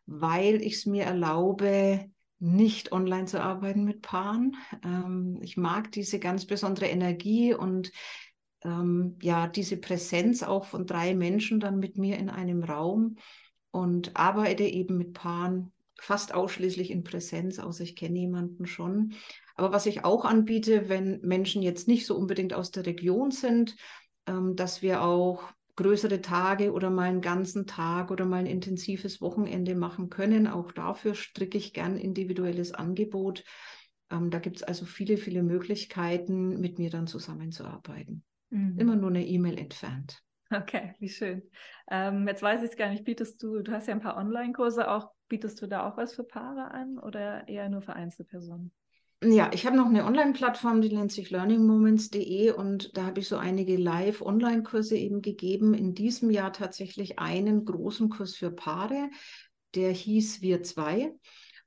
weil 0.06 0.62
ich 0.62 0.74
es 0.74 0.86
mir 0.86 1.04
erlaube, 1.04 2.08
nicht 2.38 2.92
online 2.92 3.26
zu 3.26 3.42
arbeiten 3.42 3.84
mit 3.84 4.02
Paaren. 4.02 4.56
Ähm, 4.84 5.40
ich 5.42 5.56
mag 5.56 5.90
diese 5.92 6.20
ganz 6.20 6.46
besondere 6.46 6.86
Energie 6.86 7.52
und 7.52 7.90
ähm, 8.62 9.18
ja, 9.20 9.48
diese 9.48 9.76
Präsenz 9.76 10.42
auch 10.44 10.66
von 10.66 10.86
drei 10.86 11.14
Menschen 11.14 11.58
dann 11.58 11.78
mit 11.80 11.98
mir 11.98 12.16
in 12.18 12.30
einem 12.30 12.62
Raum 12.62 13.16
und 13.70 14.16
arbeite 14.16 14.64
eben 14.64 14.98
mit 14.98 15.12
Paaren 15.14 15.72
fast 16.00 16.34
ausschließlich 16.34 16.90
in 16.90 17.04
Präsenz, 17.04 17.58
außer 17.58 17.84
ich 17.84 17.94
kenne 17.94 18.18
jemanden 18.18 18.66
schon. 18.66 19.12
Aber 19.54 19.72
was 19.72 19.86
ich 19.86 20.04
auch 20.04 20.24
anbiete, 20.24 20.88
wenn 20.88 21.20
Menschen 21.20 21.62
jetzt 21.62 21.86
nicht 21.86 22.06
so 22.06 22.16
unbedingt 22.16 22.54
aus 22.54 22.70
der 22.70 22.86
Region 22.86 23.30
sind, 23.30 23.76
ähm, 24.26 24.56
dass 24.56 24.80
wir 24.80 25.02
auch 25.02 25.52
größere 25.76 26.20
Tage 26.20 26.72
oder 26.72 26.90
mal 26.90 27.08
einen 27.08 27.20
ganzen 27.20 27.66
Tag 27.66 28.10
oder 28.10 28.24
mal 28.24 28.38
ein 28.38 28.46
intensives 28.46 29.20
Wochenende 29.20 29.74
machen 29.74 30.10
können. 30.10 30.46
Auch 30.46 30.72
dafür 30.72 31.14
stricke 31.14 31.58
ich 31.58 31.72
gern 31.72 31.96
individuelles 31.96 32.72
Angebot. 32.72 33.44
Ähm, 34.10 34.30
da 34.30 34.38
gibt 34.38 34.56
es 34.56 34.62
also 34.62 34.84
viele, 34.84 35.16
viele 35.16 35.42
Möglichkeiten, 35.42 36.60
mit 36.60 36.78
mir 36.78 36.90
dann 36.90 37.06
zusammenzuarbeiten. 37.06 38.24
Mhm. 38.50 38.78
Immer 38.78 38.96
nur 38.96 39.10
eine 39.10 39.26
E-Mail 39.26 39.58
entfernt. 39.58 40.22
Okay, 40.52 40.94
wie 40.98 41.08
schön. 41.08 41.42
Ähm, 41.90 42.26
jetzt 42.26 42.42
weiß 42.42 42.62
ich 42.62 42.70
es 42.70 42.76
gar 42.76 42.90
nicht, 42.90 43.04
bietest 43.04 43.42
du, 43.42 43.62
du 43.62 43.72
hast 43.72 43.86
ja 43.86 43.94
ein 43.94 44.00
paar 44.00 44.16
Online-Kurse 44.16 44.90
auch, 44.90 45.10
bietest 45.28 45.62
du 45.62 45.68
da 45.68 45.88
auch 45.88 45.96
was 45.96 46.14
für 46.14 46.24
Paare 46.24 46.72
an 46.72 46.98
oder 46.98 47.46
eher 47.48 47.68
nur 47.68 47.82
für 47.82 47.92
Einzelpersonen? 47.92 48.72
Ja, 49.22 49.50
ich 49.52 49.66
habe 49.66 49.76
noch 49.76 49.86
eine 49.86 50.06
Online-Plattform, 50.06 50.80
die 50.80 50.92
nennt 50.92 51.12
sich 51.12 51.30
learningmoments.de 51.30 52.52
und 52.52 52.96
da 52.96 53.04
habe 53.04 53.20
ich 53.20 53.28
so 53.28 53.36
einige 53.36 53.76
Live-Online-Kurse 53.76 54.96
eben 54.96 55.20
gegeben. 55.20 55.74
In 55.74 55.94
diesem 55.94 56.30
Jahr 56.30 56.52
tatsächlich 56.52 57.18
einen 57.18 57.64
großen 57.66 58.08
Kurs 58.08 58.34
für 58.34 58.50
Paare, 58.50 59.10
der 59.74 59.92
hieß 59.92 60.40
Wir 60.40 60.62
zwei. 60.62 61.14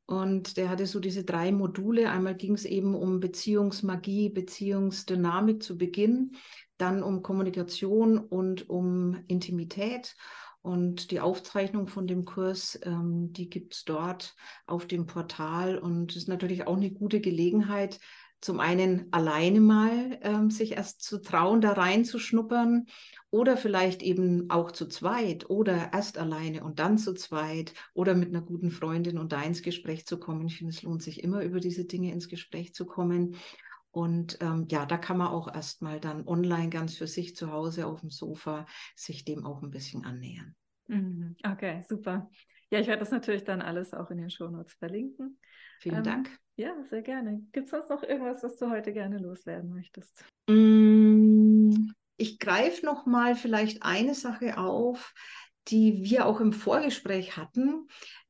Und 0.06 0.58
der 0.58 0.70
hatte 0.70 0.86
so 0.86 1.00
diese 1.00 1.24
drei 1.24 1.52
Module. 1.52 2.10
Einmal 2.10 2.36
ging 2.36 2.56
es 2.56 2.66
eben 2.66 2.94
um 2.96 3.20
Beziehungsmagie, 3.20 4.30
Beziehungsdynamik 4.30 5.64
zu 5.64 5.78
Beginn. 5.78 6.36
Dann 6.84 7.02
um 7.02 7.24
Kommunikation 7.24 8.18
und 8.18 8.70
um 8.70 9.24
Intimität. 9.28 10.16
Und 10.62 11.12
die 11.12 11.20
Aufzeichnung 11.20 11.88
von 11.88 12.08
dem 12.08 12.26
Kurs, 12.26 12.80
ähm, 12.84 13.34
die 13.34 13.50
gibt 13.50 13.74
es 13.74 13.86
dort 13.86 14.36
auf 14.66 14.86
dem 14.86 15.06
Portal 15.06 15.78
und 15.78 16.16
ist 16.16 16.28
natürlich 16.28 16.68
auch 16.68 16.78
eine 16.78 16.92
gute 16.92 17.20
Gelegenheit, 17.20 18.00
zum 18.40 18.60
einen 18.60 19.08
alleine 19.12 19.62
mal 19.62 20.20
ähm, 20.22 20.52
sich 20.52 20.74
erst 20.74 21.02
zu 21.02 21.22
trauen, 21.22 21.62
da 21.62 21.72
reinzuschnuppern 21.72 22.88
oder 23.30 23.56
vielleicht 23.56 24.02
eben 24.04 24.50
auch 24.50 24.72
zu 24.72 24.88
zweit 24.88 25.50
oder 25.50 25.94
erst 25.94 26.18
alleine 26.18 26.64
und 26.64 26.80
dann 26.80 26.98
zu 26.98 27.14
zweit 27.14 27.74
oder 27.94 28.16
mit 28.16 28.30
einer 28.30 28.42
guten 28.42 28.70
Freundin 28.70 29.18
und 29.18 29.32
da 29.32 29.42
ins 29.42 29.62
Gespräch 29.62 30.06
zu 30.06 30.20
kommen. 30.20 30.46
Ich 30.48 30.58
finde, 30.58 30.74
es 30.74 30.84
lohnt 30.84 31.02
sich 31.02 31.24
immer, 31.24 31.42
über 31.44 31.62
diese 31.62 31.86
Dinge 31.86 32.12
ins 32.12 32.28
Gespräch 32.28 32.74
zu 32.74 32.86
kommen. 32.86 33.36
Und 33.94 34.40
ähm, 34.42 34.66
ja, 34.72 34.88
da 34.88 34.98
kann 34.98 35.20
man 35.20 35.28
auch 35.28 35.54
erstmal 35.54 36.00
dann 36.00 36.28
online 36.28 36.70
ganz 36.70 36.98
für 36.98 37.06
sich 37.06 37.36
zu 37.36 37.52
Hause 37.52 37.86
auf 37.86 38.02
dem 38.02 38.10
Sofa 38.10 38.66
sich 38.96 39.24
dem 39.24 39.46
auch 39.46 39.62
ein 39.62 39.70
bisschen 39.70 40.04
annähern. 40.04 40.56
Mhm. 40.88 41.36
Okay, 41.46 41.84
super. 41.88 42.28
Ja, 42.72 42.80
ich 42.80 42.88
werde 42.88 43.02
das 43.02 43.12
natürlich 43.12 43.44
dann 43.44 43.62
alles 43.62 43.94
auch 43.94 44.10
in 44.10 44.18
den 44.18 44.32
Shownotes 44.32 44.74
verlinken. 44.74 45.38
Vielen 45.80 45.98
ähm, 45.98 46.04
Dank. 46.04 46.40
Ja, 46.56 46.74
sehr 46.90 47.04
gerne. 47.04 47.44
Gibt 47.52 47.66
es 47.66 47.72
sonst 47.72 47.90
noch 47.90 48.02
irgendwas, 48.02 48.42
was 48.42 48.58
du 48.58 48.72
heute 48.72 48.94
gerne 48.94 49.20
loswerden 49.20 49.70
möchtest? 49.70 50.26
Mm, 50.50 51.92
ich 52.18 52.40
greife 52.40 52.84
noch 52.84 53.06
mal 53.06 53.36
vielleicht 53.36 53.84
eine 53.84 54.16
Sache 54.16 54.58
auf, 54.58 55.14
die 55.68 56.04
wir 56.04 56.26
auch 56.26 56.40
im 56.40 56.52
Vorgespräch 56.52 57.38
hatten. 57.38 57.88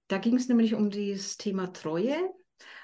Da 0.09 0.17
ging 0.17 0.35
es 0.35 0.49
nämlich 0.49 0.73
um 0.73 0.89
das 0.89 1.37
Thema 1.37 1.71
Treue. 1.71 2.17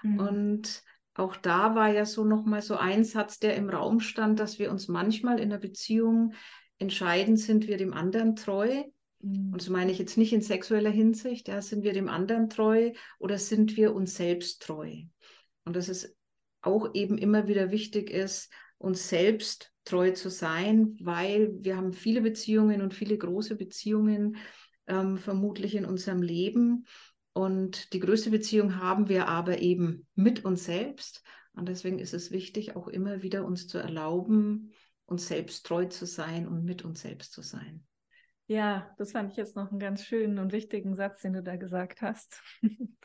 Mhm. 0.02 0.20
Und 0.20 0.84
auch 1.16 1.36
da 1.36 1.76
war 1.76 1.90
ja 1.92 2.06
so 2.06 2.24
noch 2.24 2.46
mal 2.46 2.62
so 2.62 2.78
ein 2.78 3.04
Satz, 3.04 3.40
der 3.40 3.56
im 3.56 3.70
Raum 3.70 4.00
stand, 4.00 4.40
dass 4.40 4.60
wir 4.60 4.72
uns 4.72 4.88
manchmal 4.88 5.40
in 5.40 5.50
der 5.50 5.58
Beziehung 5.58 6.34
entscheiden, 6.78 7.36
sind 7.36 7.68
wir 7.68 7.78
dem 7.78 7.94
anderen 7.94 8.36
treu. 8.36 8.84
Mhm. 9.20 9.54
Und 9.54 9.62
so 9.62 9.72
meine 9.72 9.92
ich 9.92 10.00
jetzt 10.00 10.18
nicht 10.18 10.34
in 10.34 10.42
sexueller 10.42 10.90
Hinsicht, 10.90 11.48
ja, 11.48 11.62
sind 11.62 11.84
wir 11.84 11.94
dem 11.94 12.10
anderen 12.10 12.50
treu 12.50 12.94
oder 13.20 13.38
sind 13.38 13.76
wir 13.76 13.94
uns 13.94 14.16
selbst 14.16 14.62
treu? 14.62 15.04
Und 15.66 15.76
dass 15.76 15.90
es 15.90 16.16
auch 16.62 16.94
eben 16.94 17.18
immer 17.18 17.48
wieder 17.48 17.72
wichtig 17.72 18.10
ist, 18.10 18.52
uns 18.78 19.10
selbst 19.10 19.74
treu 19.84 20.12
zu 20.12 20.30
sein, 20.30 20.96
weil 21.02 21.52
wir 21.60 21.76
haben 21.76 21.94
viele 21.94 22.22
Beziehungen 22.22 22.82
und 22.82 22.94
viele 22.94 23.18
große 23.18 23.56
Beziehungen 23.56 24.38
ähm, 24.88 25.18
vermutlich 25.18 25.76
in 25.76 25.86
unserem 25.86 26.22
Leben. 26.22 26.86
Und 27.40 27.94
die 27.94 28.02
größte 28.02 28.32
Beziehung 28.32 28.82
haben 28.82 29.08
wir 29.08 29.30
aber 29.30 29.60
eben 29.60 30.06
mit 30.14 30.44
uns 30.44 30.66
selbst. 30.66 31.24
Und 31.54 31.70
deswegen 31.70 31.98
ist 31.98 32.14
es 32.14 32.32
wichtig, 32.32 32.76
auch 32.76 32.90
immer 32.90 33.22
wieder 33.22 33.46
uns 33.46 33.66
zu 33.66 33.78
erlauben, 33.78 34.74
uns 35.06 35.30
selbst 35.30 35.66
treu 35.66 35.86
zu 35.86 36.06
sein 36.06 36.50
und 36.50 36.66
mit 36.66 36.84
uns 36.84 37.00
selbst 37.00 37.32
zu 37.32 37.42
sein. 37.42 37.86
Ja, 38.50 38.90
das 38.98 39.12
fand 39.12 39.30
ich 39.30 39.38
jetzt 39.38 39.56
noch 39.56 39.70
einen 39.70 39.80
ganz 39.80 40.04
schönen 40.04 40.40
und 40.40 40.52
wichtigen 40.52 40.96
Satz, 40.96 41.22
den 41.22 41.34
du 41.34 41.44
da 41.44 41.56
gesagt 41.56 42.02
hast. 42.02 42.42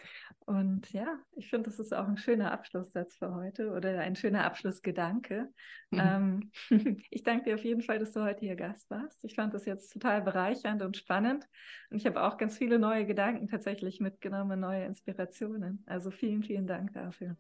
Und 0.46 0.90
ja, 0.92 1.18
ich 1.36 1.50
finde, 1.50 1.68
das 1.68 1.78
ist 1.78 1.92
auch 1.92 2.08
ein 2.08 2.16
schöner 2.16 2.50
Abschlusssatz 2.50 3.16
für 3.16 3.34
heute 3.34 3.70
oder 3.70 3.98
ein 4.00 4.16
schöner 4.16 4.44
Abschlussgedanke. 4.44 5.50
Mhm. 5.90 6.50
Ähm, 6.70 7.00
ich 7.10 7.22
danke 7.24 7.44
dir 7.44 7.56
auf 7.56 7.64
jeden 7.64 7.82
Fall, 7.82 7.98
dass 7.98 8.12
du 8.12 8.22
heute 8.22 8.40
hier 8.40 8.56
Gast 8.56 8.90
warst. 8.90 9.22
Ich 9.22 9.34
fand 9.34 9.52
das 9.52 9.66
jetzt 9.66 9.92
total 9.92 10.22
bereichernd 10.22 10.80
und 10.80 10.96
spannend. 10.96 11.46
Und 11.90 11.98
ich 11.98 12.06
habe 12.06 12.22
auch 12.22 12.38
ganz 12.38 12.56
viele 12.56 12.78
neue 12.78 13.04
Gedanken 13.04 13.46
tatsächlich 13.46 14.00
mitgenommen, 14.00 14.60
neue 14.60 14.86
Inspirationen. 14.86 15.82
Also 15.84 16.10
vielen, 16.10 16.42
vielen 16.42 16.66
Dank 16.66 16.94
dafür. 16.94 17.36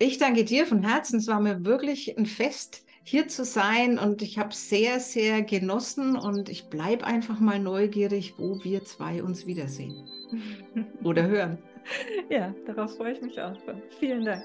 Ich 0.00 0.18
danke 0.18 0.44
dir 0.44 0.64
von 0.64 0.82
Herzen. 0.82 1.18
Es 1.18 1.26
war 1.26 1.40
mir 1.40 1.64
wirklich 1.64 2.16
ein 2.16 2.26
Fest, 2.26 2.84
hier 3.02 3.26
zu 3.26 3.44
sein 3.44 3.98
und 3.98 4.22
ich 4.22 4.38
habe 4.38 4.54
sehr, 4.54 5.00
sehr 5.00 5.42
genossen 5.42 6.14
und 6.14 6.48
ich 6.48 6.68
bleibe 6.68 7.06
einfach 7.06 7.40
mal 7.40 7.58
neugierig, 7.58 8.34
wo 8.36 8.62
wir 8.62 8.84
zwei 8.84 9.22
uns 9.22 9.46
wiedersehen 9.46 10.06
oder 11.02 11.22
hören. 11.26 11.58
Ja, 12.28 12.54
darauf 12.66 12.96
freue 12.96 13.14
ich 13.14 13.22
mich 13.22 13.40
auch. 13.40 13.56
Vielen 13.98 14.26
Dank. 14.26 14.44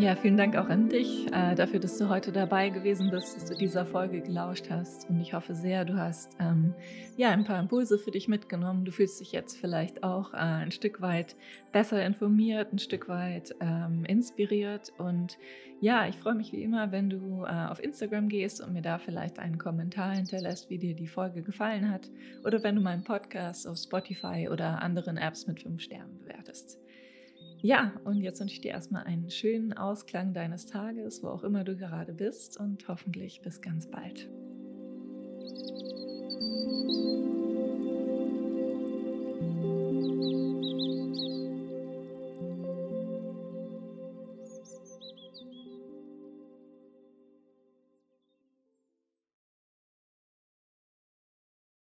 Ja, 0.00 0.16
vielen 0.16 0.38
Dank 0.38 0.56
auch 0.56 0.70
an 0.70 0.88
dich 0.88 1.26
äh, 1.30 1.54
dafür, 1.54 1.78
dass 1.78 1.98
du 1.98 2.08
heute 2.08 2.32
dabei 2.32 2.70
gewesen 2.70 3.10
bist, 3.10 3.36
dass 3.36 3.44
du 3.44 3.54
dieser 3.54 3.84
Folge 3.84 4.22
gelauscht 4.22 4.70
hast. 4.70 5.10
Und 5.10 5.20
ich 5.20 5.34
hoffe 5.34 5.54
sehr, 5.54 5.84
du 5.84 5.98
hast 5.98 6.30
ähm, 6.40 6.72
ja 7.18 7.28
ein 7.28 7.44
paar 7.44 7.60
Impulse 7.60 7.98
für 7.98 8.10
dich 8.10 8.26
mitgenommen. 8.26 8.86
Du 8.86 8.92
fühlst 8.92 9.20
dich 9.20 9.32
jetzt 9.32 9.58
vielleicht 9.58 10.02
auch 10.02 10.32
äh, 10.32 10.38
ein 10.38 10.70
Stück 10.70 11.02
weit 11.02 11.36
besser 11.70 12.02
informiert, 12.02 12.72
ein 12.72 12.78
Stück 12.78 13.10
weit 13.10 13.54
ähm, 13.60 14.06
inspiriert. 14.06 14.90
Und 14.96 15.36
ja, 15.82 16.08
ich 16.08 16.16
freue 16.16 16.34
mich 16.34 16.50
wie 16.52 16.62
immer, 16.62 16.92
wenn 16.92 17.10
du 17.10 17.44
äh, 17.44 17.66
auf 17.68 17.84
Instagram 17.84 18.30
gehst 18.30 18.62
und 18.62 18.72
mir 18.72 18.82
da 18.82 18.96
vielleicht 18.96 19.38
einen 19.38 19.58
Kommentar 19.58 20.14
hinterlässt, 20.14 20.70
wie 20.70 20.78
dir 20.78 20.94
die 20.94 21.08
Folge 21.08 21.42
gefallen 21.42 21.90
hat. 21.90 22.08
Oder 22.42 22.62
wenn 22.62 22.74
du 22.74 22.80
meinen 22.80 23.04
Podcast 23.04 23.68
auf 23.68 23.76
Spotify 23.76 24.48
oder 24.50 24.80
anderen 24.80 25.18
Apps 25.18 25.46
mit 25.46 25.60
fünf 25.60 25.82
Sternen 25.82 26.16
bewertest. 26.20 26.78
Ja, 27.62 27.92
und 28.04 28.22
jetzt 28.22 28.40
wünsche 28.40 28.54
ich 28.54 28.60
dir 28.62 28.70
erstmal 28.70 29.04
einen 29.04 29.30
schönen 29.30 29.74
Ausklang 29.74 30.32
deines 30.32 30.66
Tages, 30.66 31.22
wo 31.22 31.28
auch 31.28 31.44
immer 31.44 31.62
du 31.62 31.76
gerade 31.76 32.12
bist 32.12 32.58
und 32.58 32.88
hoffentlich 32.88 33.42
bis 33.42 33.60
ganz 33.60 33.86
bald. 33.86 34.30